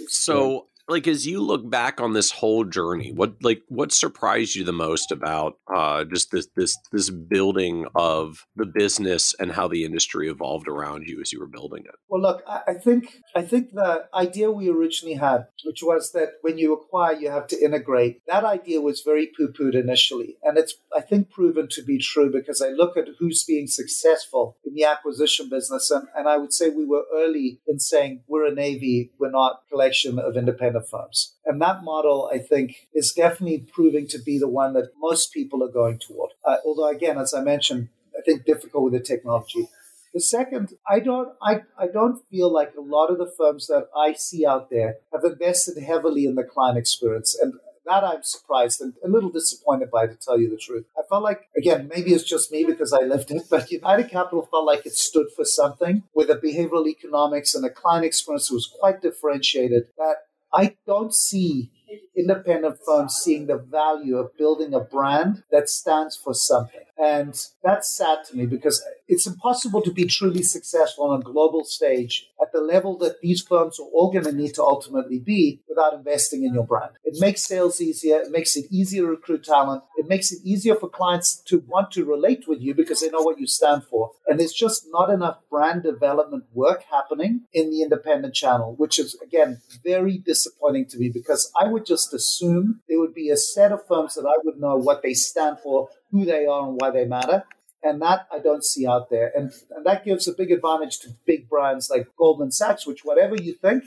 [0.08, 4.64] So like as you look back on this whole journey what like what surprised you
[4.64, 9.86] the most about uh just this this this building of the business and how the
[9.86, 11.96] industry evolved around you as you were building it?
[12.10, 16.58] Well look i think i think the idea we originally had which was that when
[16.58, 20.38] you acquire you have to integrate that idea was very poo-pooed initially.
[20.44, 24.58] And it's i think proven to be true because i look at who's being successful
[24.66, 25.90] in the acquisition business.
[25.92, 29.62] And, and i would say we were early in saying we're a navy we're not
[29.66, 31.36] a collection of independent firms.
[31.46, 35.64] And that model, I think, is definitely proving to be the one that most people
[35.64, 36.32] are going toward.
[36.46, 39.68] Uh, although, again, as I mentioned, I think difficult with the technology.
[40.14, 43.88] The second, I don't, I, I don't feel like a lot of the firms that
[43.98, 47.36] I see out there have invested heavily in the client experience.
[47.40, 47.54] And
[47.86, 50.86] that I'm surprised and a little disappointed by, to tell you the truth.
[50.98, 54.48] I felt like, again, maybe it's just me because I lived it, but United Capital
[54.50, 58.56] felt like it stood for something with a behavioral economics and a client experience that
[58.56, 60.16] was quite differentiated that
[60.54, 61.72] I don't see
[62.16, 66.82] independent firms seeing the value of building a brand that stands for something.
[66.98, 67.34] And
[67.64, 72.28] that's sad to me because it's impossible to be truly successful on a global stage
[72.42, 75.94] at the level that these firms are all going to need to ultimately be without
[75.94, 76.92] investing in your brand.
[77.04, 78.18] It makes sales easier.
[78.18, 79.84] It makes it easier to recruit talent.
[79.98, 83.22] It makes it easier for clients to want to relate with you because they know
[83.22, 84.12] what you stand for.
[84.28, 89.18] And there's just not enough brand development work happening in the independent channel, which is,
[89.22, 93.72] again, very disappointing to me because I would just assume there would be a set
[93.72, 96.92] of firms that I would know what they stand for, who they are, and why
[96.92, 97.44] they matter.
[97.84, 99.30] And that I don't see out there.
[99.36, 103.36] And, and that gives a big advantage to big brands like Goldman Sachs, which, whatever
[103.36, 103.84] you think,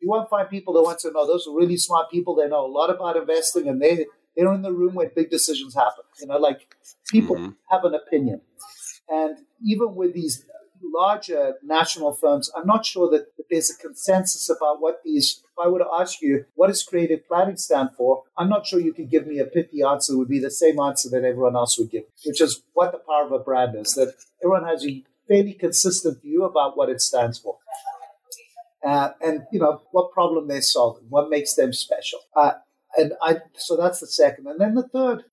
[0.00, 1.26] you won't find people that want to know.
[1.26, 2.34] Those are really smart people.
[2.34, 5.74] They know a lot about investing and they, they're in the room where big decisions
[5.74, 6.02] happen.
[6.20, 6.66] You know, like
[7.08, 7.50] people mm-hmm.
[7.70, 8.40] have an opinion.
[9.08, 10.44] And even with these
[10.82, 15.42] larger national firms, I'm not sure that, that, there's a consensus about what these.
[15.56, 18.24] If I were to ask you, what does creative planning stand for?
[18.36, 20.12] I'm not sure you could give me a pithy answer.
[20.12, 22.98] It would be the same answer that everyone else would give, which is what the
[22.98, 23.94] power of a brand is.
[23.94, 27.56] That everyone has a fairly consistent view about what it stands for.
[28.84, 32.52] Uh, and you know what problem they're solving, what makes them special, uh,
[32.96, 33.38] and I.
[33.56, 35.24] So that's the second, and then the third.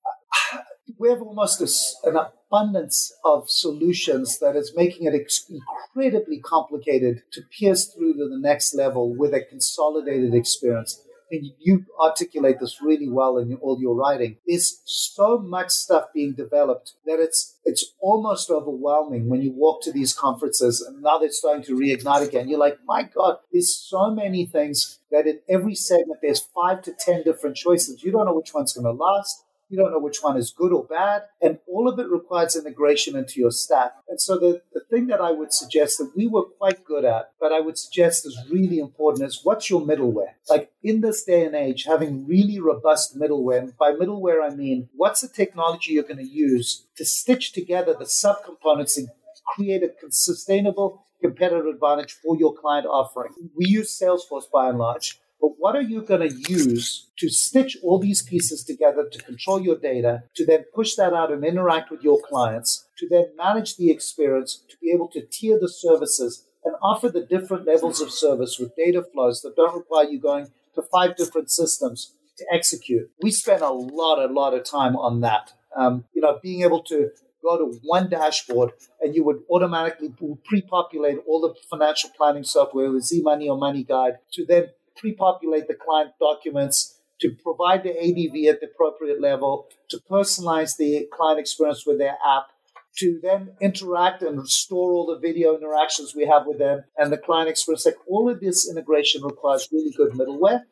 [0.98, 5.14] We have almost a, an abundance of solutions that is making it
[5.48, 11.00] incredibly complicated to pierce through to the next level with a consolidated experience.
[11.30, 14.36] And you articulate this really well in all your writing.
[14.46, 19.92] There's so much stuff being developed that it's it's almost overwhelming when you walk to
[19.92, 22.48] these conferences and now they're starting to reignite again.
[22.48, 26.92] You're like, my God, there's so many things that in every segment there's five to
[26.92, 28.02] ten different choices.
[28.04, 29.44] You don't know which one's going to last
[29.74, 31.24] You don't know which one is good or bad.
[31.42, 33.92] And all of it requires integration into your stack.
[34.08, 37.32] And so the, the thing that I would suggest that we were quite good at,
[37.40, 40.34] but I would suggest is really important is what's your middleware?
[40.48, 44.90] Like in this day and age, having really robust middleware, and by middleware I mean
[44.94, 49.08] what's the technology you're going to use to stitch together the subcomponents and
[49.56, 53.32] create a sustainable competitive advantage for your client offering.
[53.56, 55.18] We use Salesforce by and large.
[55.40, 59.60] But what are you going to use to stitch all these pieces together to control
[59.60, 63.76] your data, to then push that out and interact with your clients, to then manage
[63.76, 68.10] the experience, to be able to tier the services and offer the different levels of
[68.10, 73.10] service with data flows that don't require you going to five different systems to execute.
[73.22, 75.52] We spend a lot, a lot of time on that.
[75.76, 77.10] Um, you know, being able to
[77.42, 80.12] go to one dashboard and you would automatically
[80.44, 86.12] pre-populate all the financial planning software with eMoney or MoneyGuide to then pre-populate the client
[86.20, 91.98] documents, to provide the ADV at the appropriate level, to personalize the client experience with
[91.98, 92.48] their app,
[92.96, 97.18] to then interact and restore all the video interactions we have with them and the
[97.18, 97.86] client experience.
[97.86, 100.62] Like all of this integration requires really good middleware.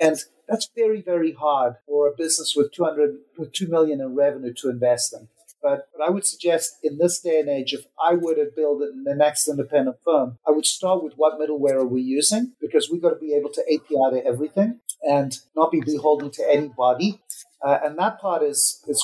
[0.00, 0.16] And
[0.48, 4.68] that's very, very hard for a business with 200, with 2 million in revenue to
[4.70, 5.28] invest in.
[5.64, 8.82] But, but I would suggest in this day and age, if I were to build
[8.82, 13.00] the next independent firm, I would start with what middleware are we using because we've
[13.00, 17.18] got to be able to API to everything and not be beholden to anybody.
[17.64, 19.02] Uh, and that part is is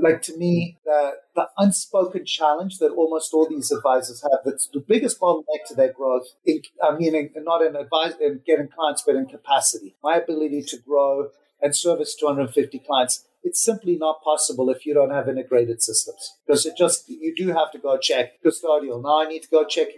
[0.00, 4.40] like to me the the unspoken challenge that almost all these advisors have.
[4.46, 6.28] That's the biggest bottleneck to their growth.
[6.46, 9.94] In, I mean, not in advice in getting clients, but in capacity.
[10.02, 11.30] My ability to grow
[11.60, 16.66] and service 250 clients it's simply not possible if you don't have integrated systems because
[16.66, 19.02] it just you do have to go check custodial.
[19.02, 19.88] Now I need to go check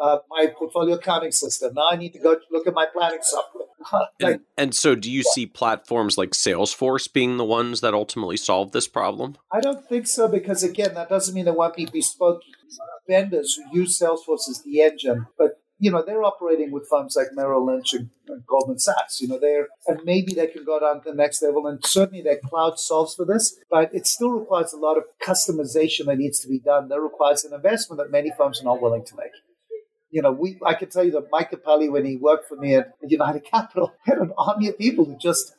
[0.00, 1.74] uh, my portfolio accounting system.
[1.74, 3.64] Now I need to go look at my planning software.
[4.20, 8.36] like, and, and, so, do you see platforms like Salesforce being the ones that ultimately
[8.36, 9.36] solve this problem?
[9.52, 12.42] I don't think so because again, that doesn't mean there won't be bespoke
[13.08, 17.28] vendors who use Salesforce as the engine, but you know, they're operating with firms like
[17.32, 19.20] Merrill Lynch and, and, Goldman Sachs.
[19.20, 21.66] You know, they're and maybe they can go down to the next level.
[21.66, 26.06] And certainly their cloud solves for this, but it still requires a lot of customization
[26.06, 26.88] that needs to be done.
[26.88, 29.32] That requires an investment that many firms are not willing to make.
[30.10, 32.74] You know, we I can tell you that Mike Capelli, when he worked for me
[32.74, 35.54] at United Capital, had an army of people who just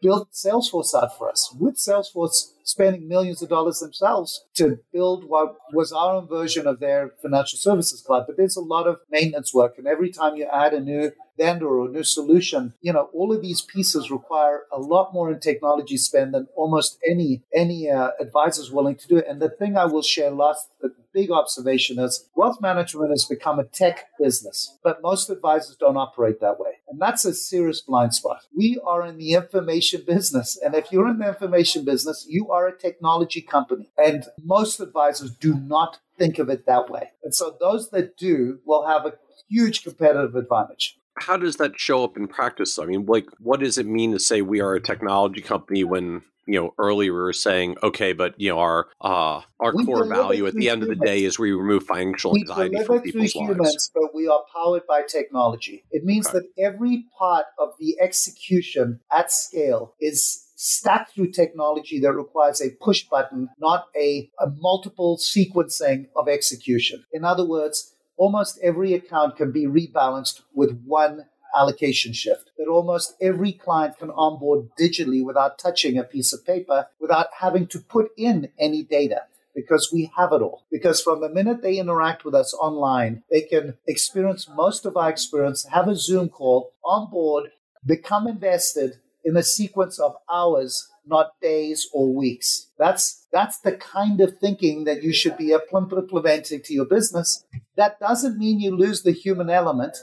[0.00, 5.56] built Salesforce out for us with Salesforce spending millions of dollars themselves to build what
[5.72, 8.24] was our own version of their financial services cloud.
[8.26, 9.78] But there's a lot of maintenance work.
[9.78, 13.32] And every time you add a new vendor or a new solution, you know, all
[13.32, 18.10] of these pieces require a lot more in technology spend than almost any any uh,
[18.20, 19.22] advisor is willing to do.
[19.28, 23.58] And the thing I will share last, the big observation is wealth management has become
[23.58, 26.72] a tech business, but most advisors don't operate that way.
[26.88, 28.42] And that's a serious blind spot.
[28.54, 30.58] We are in the information business.
[30.62, 33.90] And if you're in the information business, you are a technology company.
[33.98, 37.10] And most advisors do not think of it that way.
[37.24, 39.14] And so those that do will have a
[39.50, 40.96] huge competitive advantage.
[41.18, 42.78] How does that show up in practice?
[42.78, 46.22] I mean, like, what does it mean to say we are a technology company when
[46.46, 50.06] you know earlier we were saying okay but you know our uh our we core
[50.06, 50.92] value at the end humans.
[50.92, 54.42] of the day is we remove financial we anxiety from people's lives but we are
[54.54, 56.40] powered by technology it means okay.
[56.40, 62.70] that every part of the execution at scale is stacked through technology that requires a
[62.82, 67.04] push button, not a, a multiple sequencing of execution.
[67.12, 72.50] In other words, almost every account can be rebalanced with one allocation shift.
[72.56, 77.66] That almost every client can onboard digitally without touching a piece of paper, without having
[77.68, 79.24] to put in any data.
[79.54, 80.64] Because we have it all.
[80.70, 85.10] Because from the minute they interact with us online, they can experience most of our
[85.10, 87.50] experience, have a Zoom call, onboard,
[87.86, 88.94] become invested,
[89.24, 92.70] in a sequence of hours, not days or weeks.
[92.78, 97.44] That's that's the kind of thinking that you should be implementing to your business.
[97.76, 99.96] That doesn't mean you lose the human element,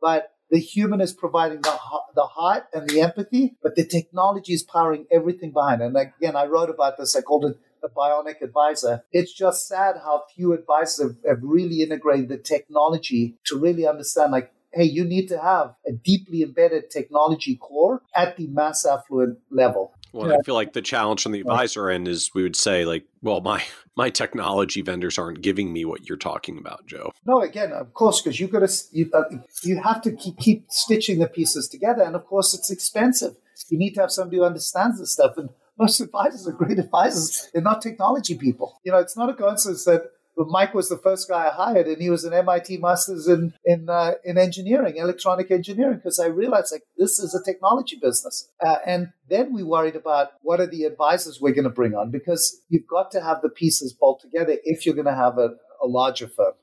[0.00, 1.78] but the human is providing the,
[2.14, 5.80] the heart and the empathy, but the technology is powering everything behind.
[5.80, 7.14] And again, I wrote about this.
[7.14, 9.04] I called it the bionic advisor.
[9.12, 14.32] It's just sad how few advisors have, have really integrated the technology to really understand
[14.32, 19.38] like hey, you need to have a deeply embedded technology core at the mass affluent
[19.50, 19.94] level.
[20.12, 20.36] Well, yeah.
[20.36, 23.40] I feel like the challenge from the advisor end is we would say like, well,
[23.40, 23.62] my
[23.96, 27.12] my technology vendors aren't giving me what you're talking about, Joe.
[27.26, 29.24] No, again, of course, because you've got to you, uh,
[29.62, 33.36] you have to keep, keep stitching the pieces together, and of course, it's expensive.
[33.68, 37.48] You need to have somebody who understands this stuff, and most advisors are great advisors.
[37.52, 38.80] They're not technology people.
[38.84, 41.86] You know, it's not a coincidence that but Mike was the first guy I hired,
[41.86, 46.26] and he was an MIT master's in in uh, in engineering, electronic engineering, because I
[46.26, 48.48] realized like this is a technology business.
[48.64, 52.10] Uh, and then we worried about what are the advisors we're going to bring on,
[52.10, 55.50] because you've got to have the pieces bolt together if you're going to have a,
[55.82, 56.54] a larger firm.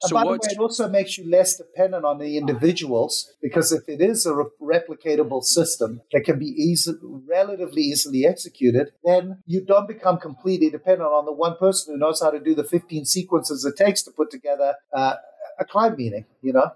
[0.00, 3.88] So by the way, it also makes you less dependent on the individuals because if
[3.88, 6.92] it is a re- replicatable system that can be easy,
[7.28, 12.22] relatively easily executed, then you don't become completely dependent on the one person who knows
[12.22, 15.14] how to do the 15 sequences it takes to put together uh,
[15.58, 16.70] a client meeting, you know?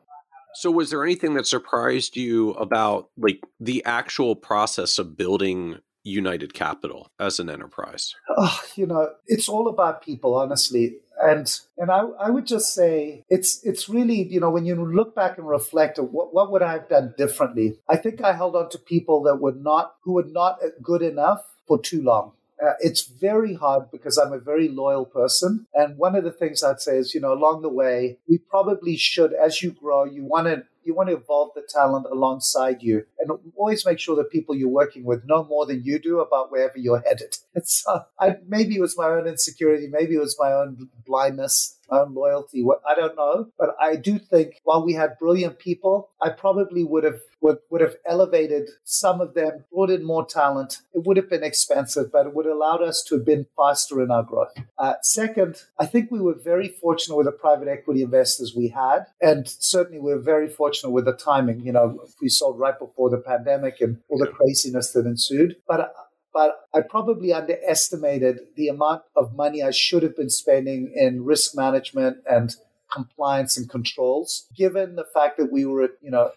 [0.55, 6.53] So was there anything that surprised you about like the actual process of building United
[6.55, 8.15] Capital as an enterprise?
[8.37, 10.97] Oh, you know, it's all about people, honestly.
[11.23, 15.15] And and I, I would just say it's it's really, you know, when you look
[15.15, 17.79] back and reflect what, what would I have done differently?
[17.89, 21.45] I think I held on to people that were not who were not good enough
[21.67, 22.33] for too long.
[22.63, 25.67] Uh, it's very hard because I'm a very loyal person.
[25.75, 28.97] And one of the things I'd say is, you know, along the way, we probably
[28.97, 33.05] should, as you grow, you want to you want to evolve the talent alongside you
[33.19, 36.51] and always make sure that people you're working with know more than you do about
[36.51, 37.37] wherever you're headed.
[37.55, 41.79] It's, uh, I, maybe it was my own insecurity, maybe it was my own blindness,
[42.15, 42.63] loyalty.
[42.63, 46.85] What I don't know, but I do think while we had brilliant people, I probably
[46.85, 50.79] would have would, would have elevated some of them, brought in more talent.
[50.95, 54.01] It would have been expensive, but it would have allowed us to have been faster
[54.03, 54.53] in our growth.
[54.79, 59.07] Uh, second, I think we were very fortunate with the private equity investors we had,
[59.21, 61.61] and certainly we were very fortunate with the timing.
[61.67, 65.57] You know, we sold right before the pandemic and all the craziness that ensued.
[65.67, 65.93] But
[66.33, 71.55] but I probably underestimated the amount of money I should have been spending in risk
[71.55, 72.55] management and
[72.93, 76.31] compliance and controls, given the fact that we were at, you know,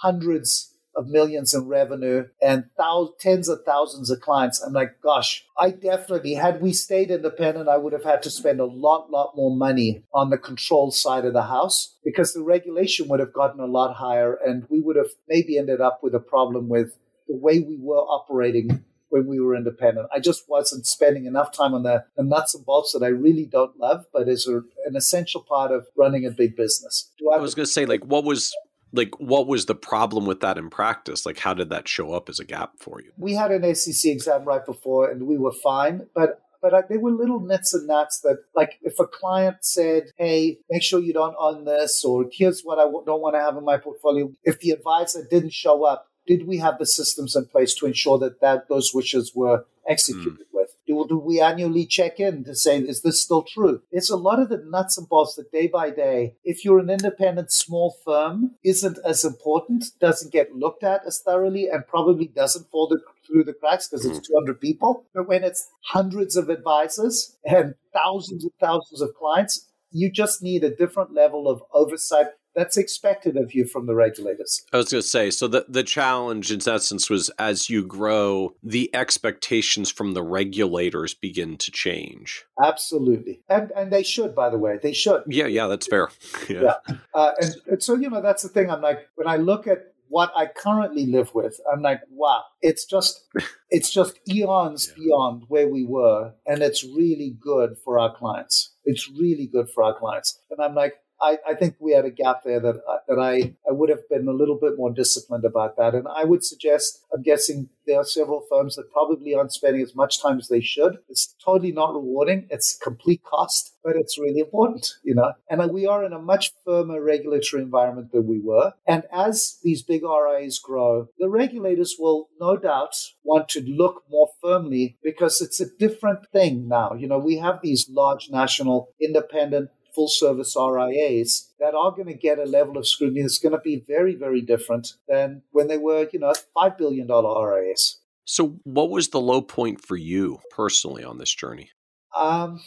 [0.00, 4.62] hundreds of millions in revenue and thousands, tens of thousands of clients.
[4.62, 8.60] I'm like, gosh, I definitely, had we stayed independent, I would have had to spend
[8.60, 13.08] a lot, lot more money on the control side of the house because the regulation
[13.08, 16.20] would have gotten a lot higher and we would have maybe ended up with a
[16.20, 16.98] problem with
[17.28, 20.08] the way we were operating when we were independent.
[20.14, 23.46] I just wasn't spending enough time on the, the nuts and bolts that I really
[23.46, 27.10] don't love, but is a, an essential part of running a big business.
[27.32, 28.54] I, I was going to say, like, what was
[28.92, 32.28] like what was the problem with that in practice like how did that show up
[32.28, 35.52] as a gap for you we had an SEC exam right before and we were
[35.52, 39.58] fine but but I, there were little nits and nuts that, like, if a client
[39.60, 43.36] said, "Hey, make sure you don't own this," or "Here's what I w- don't want
[43.36, 46.86] to have in my portfolio," if the advisor didn't show up, did we have the
[46.86, 50.40] systems in place to ensure that, that those wishes were executed?
[50.40, 50.66] Mm.
[50.86, 53.82] Do, do we annually check in to say, is this still true?
[53.90, 56.90] It's a lot of the nuts and bolts that day by day, if you're an
[56.90, 62.70] independent small firm, isn't as important, doesn't get looked at as thoroughly, and probably doesn't
[62.70, 64.26] fall the, through the cracks because it's mm.
[64.26, 65.04] 200 people.
[65.12, 70.62] But when it's hundreds of advisors and thousands and thousands of clients, you just need
[70.62, 74.64] a different level of oversight that's expected of you from the regulators.
[74.72, 78.54] I was going to say, so the, the challenge in essence was as you grow,
[78.62, 82.44] the expectations from the regulators begin to change.
[82.62, 83.42] Absolutely.
[83.48, 85.22] And, and they should, by the way, they should.
[85.28, 86.08] Yeah, yeah, that's fair.
[86.48, 86.62] yeah.
[86.88, 86.96] yeah.
[87.14, 88.70] Uh, and, and so, you know, that's the thing.
[88.70, 92.84] I'm like, when I look at what I currently live with, I'm like, wow, it's
[92.84, 93.26] just
[93.70, 95.04] it's just eons yeah.
[95.04, 98.74] beyond where we were, and it's really good for our clients.
[98.84, 102.10] It's really good for our clients, and I'm like, I, I, think we had a
[102.10, 105.44] gap there that uh, that I, I would have been a little bit more disciplined
[105.44, 105.94] about that.
[105.94, 109.94] And I would suggest, I'm guessing there are several firms that probably aren't spending as
[109.94, 110.98] much time as they should.
[111.08, 112.46] It's totally not rewarding.
[112.50, 115.32] It's complete cost, but it's really important, you know.
[115.48, 118.72] And we are in a much firmer regulatory environment than we were.
[118.86, 124.28] And as these big RIAs grow, the regulators will no doubt want to look more
[124.42, 126.94] firmly because it's a different thing now.
[126.94, 132.14] You know, we have these large national independent full service RIAs that are going to
[132.14, 135.78] get a level of scrutiny that's going to be very, very different than when they
[135.78, 138.00] were, you know, $5 billion RIAs.
[138.26, 141.70] So, what was the low point for you personally on this journey?
[142.16, 142.60] Um,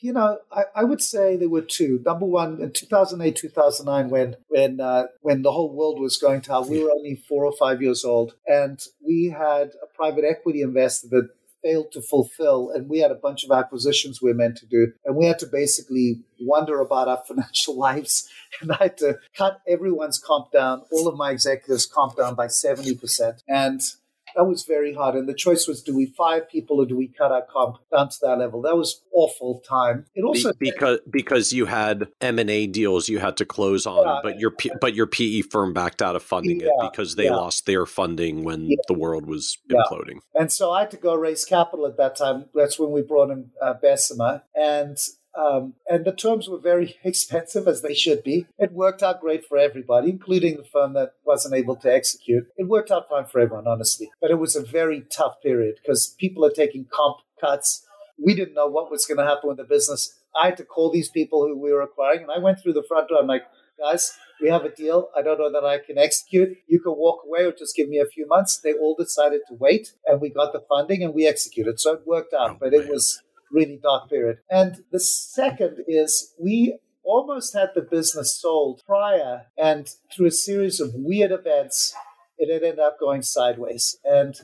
[0.00, 2.02] you know, I, I, would say there were two.
[2.04, 6.50] Number one, in 2008, 2009, when when uh, when the whole world was going to
[6.50, 10.60] hell, we were only four or five years old, and we had a private equity
[10.60, 11.30] investor that
[11.66, 12.70] failed to fulfill.
[12.70, 14.92] And we had a bunch of acquisitions we were meant to do.
[15.04, 18.28] And we had to basically wonder about our financial lives.
[18.60, 22.46] And I had to cut everyone's comp down, all of my executives' comp down by
[22.46, 23.40] 70%.
[23.48, 23.80] And
[24.36, 25.14] that was very hard.
[25.14, 28.10] And the choice was do we fire people or do we cut our comp down
[28.10, 28.62] to that level?
[28.62, 30.06] That was awful time.
[30.14, 33.86] It also Be- because because you had M and A deals you had to close
[33.86, 36.90] on, yeah, but your P- but your PE firm backed out of funding yeah, it
[36.90, 37.36] because they yeah.
[37.36, 40.18] lost their funding when the world was imploding.
[40.34, 42.46] And so I had to go raise capital at that time.
[42.54, 44.98] That's when we brought in uh, Bessemer and
[45.36, 48.46] um, and the terms were very expensive, as they should be.
[48.58, 52.46] It worked out great for everybody, including the firm that wasn't able to execute.
[52.56, 54.10] It worked out fine for everyone, honestly.
[54.20, 57.86] But it was a very tough period because people are taking comp cuts.
[58.18, 60.18] We didn't know what was going to happen with the business.
[60.40, 62.84] I had to call these people who we were acquiring, and I went through the
[62.88, 63.18] front door.
[63.20, 63.44] I'm like,
[63.78, 65.10] guys, we have a deal.
[65.16, 66.56] I don't know that I can execute.
[66.66, 68.58] You can walk away or just give me a few months.
[68.58, 71.80] They all decided to wait, and we got the funding and we executed.
[71.80, 74.38] So it worked out, but it was really dark period.
[74.50, 80.80] And the second is we almost had the business sold prior, and through a series
[80.80, 81.94] of weird events,
[82.38, 83.96] it ended up going sideways.
[84.04, 84.34] And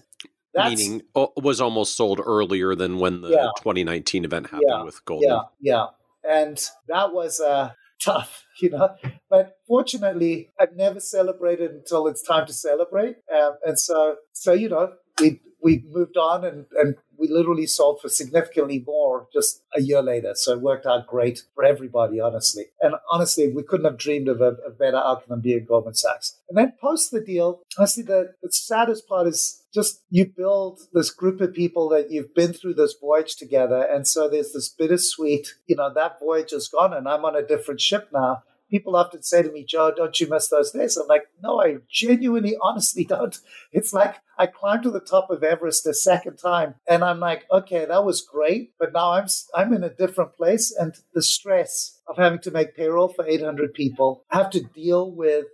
[0.54, 5.04] that's, meaning was almost sold earlier than when the yeah, 2019 event happened yeah, with
[5.04, 5.40] Goldman.
[5.60, 5.86] Yeah,
[6.24, 8.94] yeah, and that was uh, tough, you know.
[9.30, 14.68] But fortunately, I've never celebrated until it's time to celebrate, um, and so so you
[14.68, 19.80] know we we moved on and, and we literally sold for significantly more just a
[19.80, 20.32] year later.
[20.34, 22.66] So it worked out great for everybody, honestly.
[22.80, 26.36] And honestly, we couldn't have dreamed of a, a better outcome than being Goldman Sachs.
[26.48, 31.10] And then post the deal, honestly, the, the saddest part is just you build this
[31.10, 33.82] group of people that you've been through this voyage together.
[33.82, 37.46] And so there's this bittersweet, you know, that voyage is gone and I'm on a
[37.46, 38.42] different ship now
[38.72, 40.96] people often say to me, Joe, don't you miss those days?
[40.96, 43.38] I'm like, no, I genuinely, honestly don't.
[43.72, 47.44] It's like I climbed to the top of Everest a second time, and I'm like,
[47.50, 52.00] okay, that was great, but now I'm I'm in a different place, and the stress
[52.08, 55.46] of having to make payroll for 800 people, have to deal with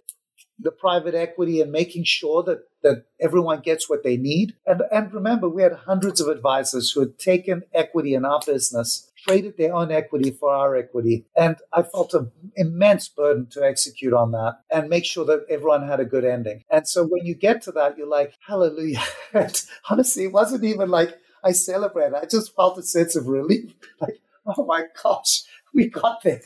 [0.59, 4.55] the private equity and making sure that that everyone gets what they need.
[4.67, 9.08] And and remember, we had hundreds of advisors who had taken equity in our business
[9.27, 11.27] traded their own equity for our equity.
[11.37, 15.87] And I felt an immense burden to execute on that and make sure that everyone
[15.87, 16.65] had a good ending.
[16.71, 19.03] And so when you get to that, you're like, hallelujah.
[19.91, 22.15] honestly, it wasn't even like I celebrated.
[22.15, 23.75] I just felt a sense of relief.
[24.01, 25.43] Like, oh my gosh,
[25.75, 26.41] we got there.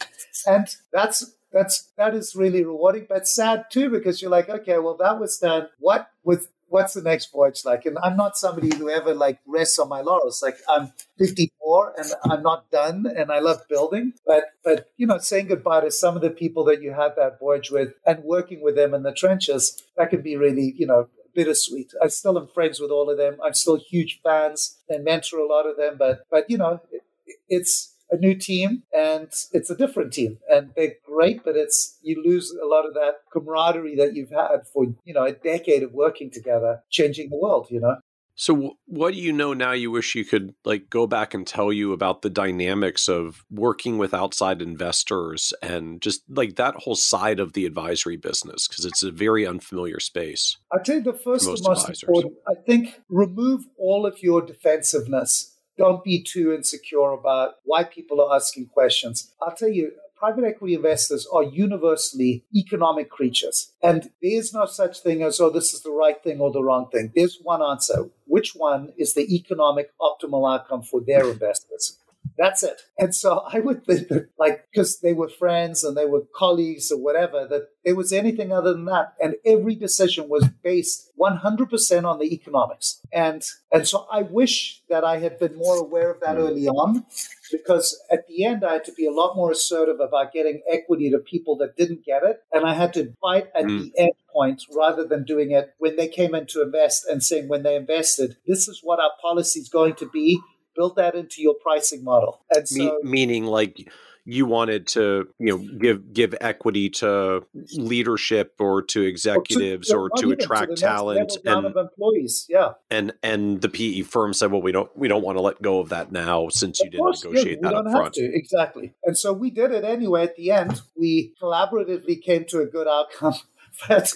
[0.47, 4.97] And that's that's that is really rewarding, but sad too, because you're like, okay, well
[4.97, 5.69] that was done.
[5.78, 7.85] What with what's the next voyage like?
[7.85, 10.43] And I'm not somebody who ever like rests on my laurels.
[10.43, 14.15] Like I'm 54 and I'm not done and I love building.
[14.27, 17.39] But but you know, saying goodbye to some of the people that you had that
[17.39, 21.09] voyage with and working with them in the trenches, that can be really, you know,
[21.35, 21.93] bittersweet.
[22.03, 23.36] I still am friends with all of them.
[23.44, 25.97] I'm still huge fans and mentor a lot of them.
[25.99, 27.03] But but you know, it,
[27.49, 32.22] it's a new team and it's a different team and they're great but it's you
[32.22, 35.93] lose a lot of that camaraderie that you've had for you know a decade of
[35.93, 37.97] working together changing the world you know
[38.34, 41.72] so what do you know now you wish you could like go back and tell
[41.72, 47.39] you about the dynamics of working with outside investors and just like that whole side
[47.39, 50.56] of the advisory business because it's a very unfamiliar space.
[50.72, 52.02] I'd say the first and most advisors.
[52.05, 58.20] important, I think remove all of your defensiveness don't be too insecure about why people
[58.20, 59.32] are asking questions.
[59.40, 59.93] I'll tell you,
[60.23, 63.73] private equity investors are universally economic creatures.
[63.82, 66.89] And there's no such thing as, oh, this is the right thing or the wrong
[66.93, 67.12] thing.
[67.16, 68.09] There's one answer.
[68.27, 71.99] Which one is the economic optimal outcome for their investors?
[72.39, 72.81] That's it.
[72.99, 76.90] And so I would think that, like, because they were friends and they were colleagues
[76.90, 79.15] or whatever, that it was anything other than that.
[79.23, 83.01] And every decision was based 100% on the economics.
[83.12, 83.43] And,
[83.73, 87.05] and so I wish that I had been more aware of that early on,
[87.51, 91.11] because at the end, I had to be a lot more assertive about getting equity
[91.11, 92.39] to people that didn't get it.
[92.53, 93.78] And I had to fight at mm.
[93.78, 97.49] the end point rather than doing it when they came in to invest and saying,
[97.49, 100.40] when they invested, this is what our policy is going to be
[100.77, 102.44] build that into your pricing model.
[102.51, 103.89] And so, Me- meaning like
[104.24, 107.44] you wanted to you know give give equity to
[107.74, 112.73] leadership or to executives or to, or to attract to talent and employees yeah.
[112.90, 115.81] and and the PE firm said well we don't we don't want to let go
[115.81, 118.94] of that now since you didn't course, negotiate yeah, that up front exactly.
[119.05, 120.82] And so we did it anyway at the end.
[120.97, 123.35] We collaboratively came to a good outcome.
[123.89, 124.12] But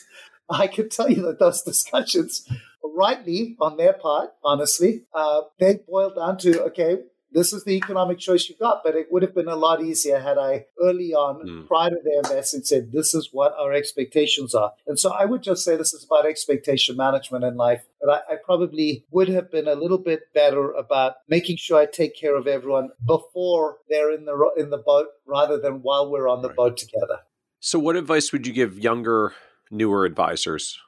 [0.51, 2.47] I can tell you that those discussions
[2.94, 6.98] rightly on their part, honestly, uh, they boiled down to okay,
[7.32, 10.18] this is the economic choice you got, but it would have been a lot easier
[10.18, 11.66] had I early on, mm.
[11.66, 14.72] prior to their investment, said this is what our expectations are.
[14.86, 17.84] And so I would just say this is about expectation management in life.
[18.00, 21.86] But I, I probably would have been a little bit better about making sure I
[21.86, 26.28] take care of everyone before they're in the in the boat, rather than while we're
[26.28, 26.56] on the right.
[26.56, 27.20] boat together.
[27.60, 29.34] So, what advice would you give younger,
[29.70, 30.78] newer advisors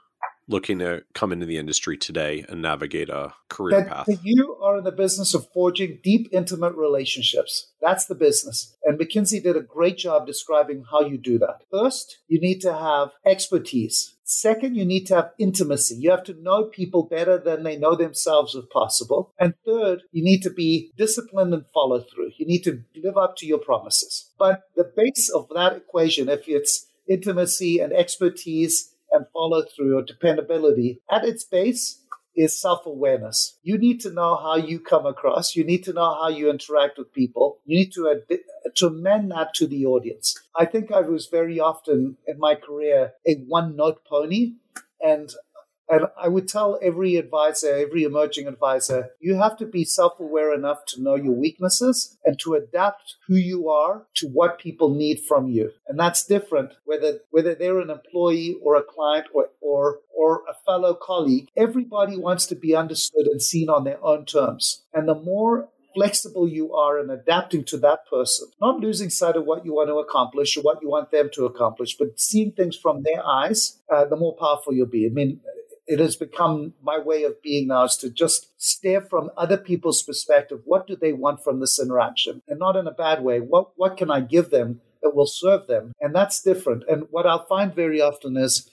[0.48, 4.06] looking to come into the industry today and navigate a career that, path?
[4.06, 7.70] That you are in the business of forging deep, intimate relationships.
[7.80, 8.76] That's the business.
[8.84, 11.60] And McKinsey did a great job describing how you do that.
[11.70, 14.14] First, you need to have expertise.
[14.24, 15.96] Second, you need to have intimacy.
[15.98, 19.32] You have to know people better than they know themselves, if possible.
[19.38, 22.32] And third, you need to be disciplined and follow through.
[22.36, 24.30] You need to live up to your promises.
[24.38, 30.02] But the base of that equation, if it's intimacy and expertise and follow through or
[30.02, 32.04] dependability, at its base,
[32.38, 33.58] is self awareness.
[33.62, 35.56] You need to know how you come across.
[35.56, 37.58] You need to know how you interact with people.
[37.66, 38.22] You need to,
[38.76, 40.38] to amend that to the audience.
[40.56, 44.54] I think I was very often in my career a one note pony.
[45.00, 45.30] And
[45.88, 50.52] and I would tell every advisor, every emerging advisor, you have to be self aware
[50.52, 55.20] enough to know your weaknesses and to adapt who you are to what people need
[55.26, 55.72] from you.
[55.86, 60.54] And that's different whether, whether they're an employee or a client or, or, or a
[60.66, 61.48] fellow colleague.
[61.56, 64.82] Everybody wants to be understood and seen on their own terms.
[64.92, 69.46] And the more flexible you are in adapting to that person, not losing sight of
[69.46, 72.76] what you want to accomplish or what you want them to accomplish, but seeing things
[72.76, 75.06] from their eyes, uh, the more powerful you'll be.
[75.06, 75.40] I mean,
[75.88, 80.02] it has become my way of being now is to just stare from other people's
[80.02, 80.60] perspective.
[80.64, 82.42] What do they want from this interaction?
[82.46, 83.40] And not in a bad way.
[83.40, 85.92] What, what can I give them that will serve them?
[86.00, 86.84] And that's different.
[86.88, 88.70] And what I'll find very often is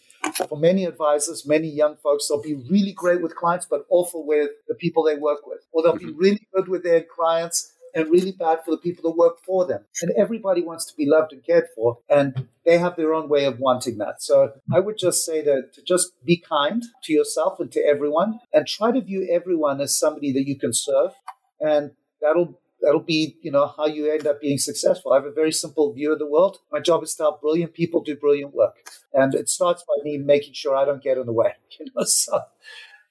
[0.49, 4.49] for many advisors, many young folks, they'll be really great with clients, but awful with
[4.67, 5.59] the people they work with.
[5.71, 6.07] Or they'll mm-hmm.
[6.07, 9.65] be really good with their clients and really bad for the people that work for
[9.65, 9.85] them.
[10.01, 13.45] And everybody wants to be loved and cared for, and they have their own way
[13.45, 14.21] of wanting that.
[14.21, 18.39] So I would just say that to just be kind to yourself and to everyone,
[18.53, 21.11] and try to view everyone as somebody that you can serve,
[21.59, 21.91] and
[22.21, 25.13] that'll that'll be you know how you end up being successful.
[25.13, 26.59] I have a very simple view of the world.
[26.71, 28.75] My job is to help brilliant people do brilliant work,
[29.13, 31.53] and it starts by me making sure I don't get in the way.
[31.77, 32.39] You know, so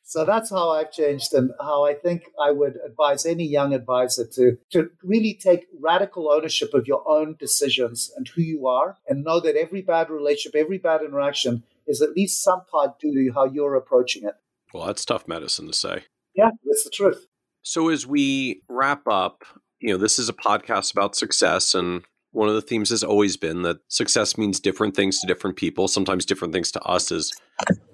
[0.06, 4.26] so that's how I've changed and how I think I would advise any young advisor
[4.34, 9.24] to, to really take radical ownership of your own decisions and who you are and
[9.24, 13.32] know that every bad relationship, every bad interaction is at least some part due to
[13.32, 14.34] how you're approaching it.
[14.74, 16.04] Well, that's tough medicine to say.
[16.34, 17.26] Yeah, that's the truth.
[17.62, 19.42] So as we wrap up,
[19.80, 22.02] you know, this is a podcast about success and
[22.34, 25.88] one of the themes has always been that success means different things to different people,
[25.88, 27.30] sometimes different things to us as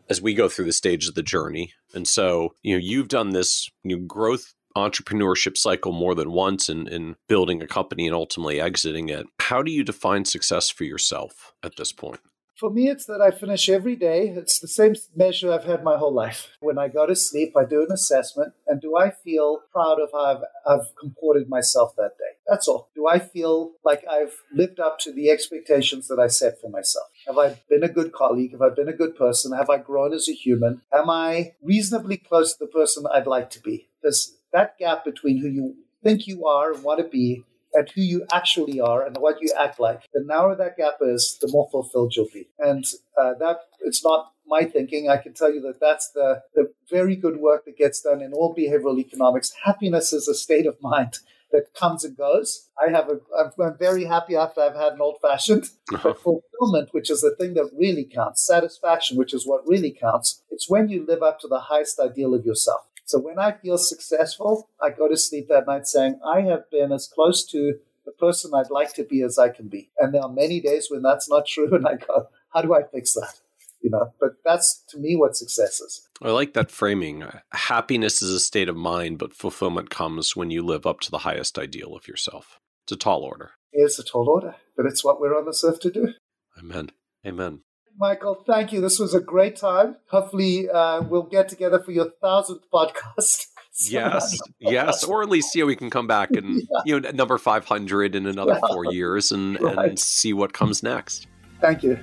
[0.09, 1.73] as we go through the stage of the journey.
[1.95, 6.69] And so, you know, you've done this you know, growth entrepreneurship cycle more than once
[6.69, 9.27] in, in building a company and ultimately exiting it.
[9.41, 12.21] How do you define success for yourself at this point?
[12.61, 14.28] For me, it's that I finish every day.
[14.28, 16.49] It's the same measure I've had my whole life.
[16.61, 20.11] When I go to sleep, I do an assessment, and do I feel proud of
[20.12, 22.37] how I've, I've comported myself that day?
[22.47, 22.91] That's all.
[22.95, 27.07] Do I feel like I've lived up to the expectations that I set for myself?
[27.27, 28.53] Have I been a good colleague?
[28.53, 29.57] Have I been a good person?
[29.57, 30.82] Have I grown as a human?
[30.93, 33.89] Am I reasonably close to the person I'd like to be?
[34.03, 38.02] There's that gap between who you think you are and want to be and who
[38.02, 41.68] you actually are and what you act like, the narrower that gap is, the more
[41.70, 42.48] fulfilled you'll be.
[42.59, 42.84] And
[43.20, 45.09] uh, that it's not my thinking.
[45.09, 48.32] I can tell you that that's the, the very good work that gets done in
[48.32, 49.52] all behavioral economics.
[49.64, 51.18] Happiness is a state of mind
[51.52, 52.68] that comes and goes.
[52.78, 55.70] I have a, I'm very happy after I've had an old fashioned.
[55.92, 56.14] Uh-huh.
[56.22, 60.68] Fulfillment, which is the thing that really counts, satisfaction, which is what really counts, it's
[60.68, 62.82] when you live up to the highest ideal of yourself.
[63.11, 66.93] So when I feel successful, I go to sleep that night saying, I have been
[66.93, 69.91] as close to the person I'd like to be as I can be.
[69.99, 71.69] And there are many days when that's not true.
[71.74, 73.41] And I go, how do I fix that?
[73.82, 76.07] You know, but that's to me what success is.
[76.23, 77.24] I like that framing.
[77.51, 81.19] Happiness is a state of mind, but fulfillment comes when you live up to the
[81.19, 82.61] highest ideal of yourself.
[82.85, 83.53] It's a tall order.
[83.73, 86.15] It's a tall order, but it's what we're on this earth to do.
[86.57, 86.91] Amen.
[87.27, 87.62] Amen.
[87.99, 88.81] Michael, thank you.
[88.81, 89.97] This was a great time.
[90.11, 93.47] Hopefully, uh, we'll get together for your thousandth podcast.
[93.89, 96.83] yes, yes, or at least see how we can come back and yeah.
[96.85, 98.69] you know number five hundred in another yeah.
[98.73, 99.91] four years and, right.
[99.91, 101.27] and see what comes next.
[101.61, 101.99] Thank you.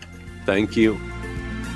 [0.46, 1.00] Thank you.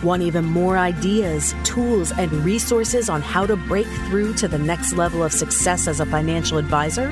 [0.03, 4.93] Want even more ideas, tools, and resources on how to break through to the next
[4.93, 7.11] level of success as a financial advisor?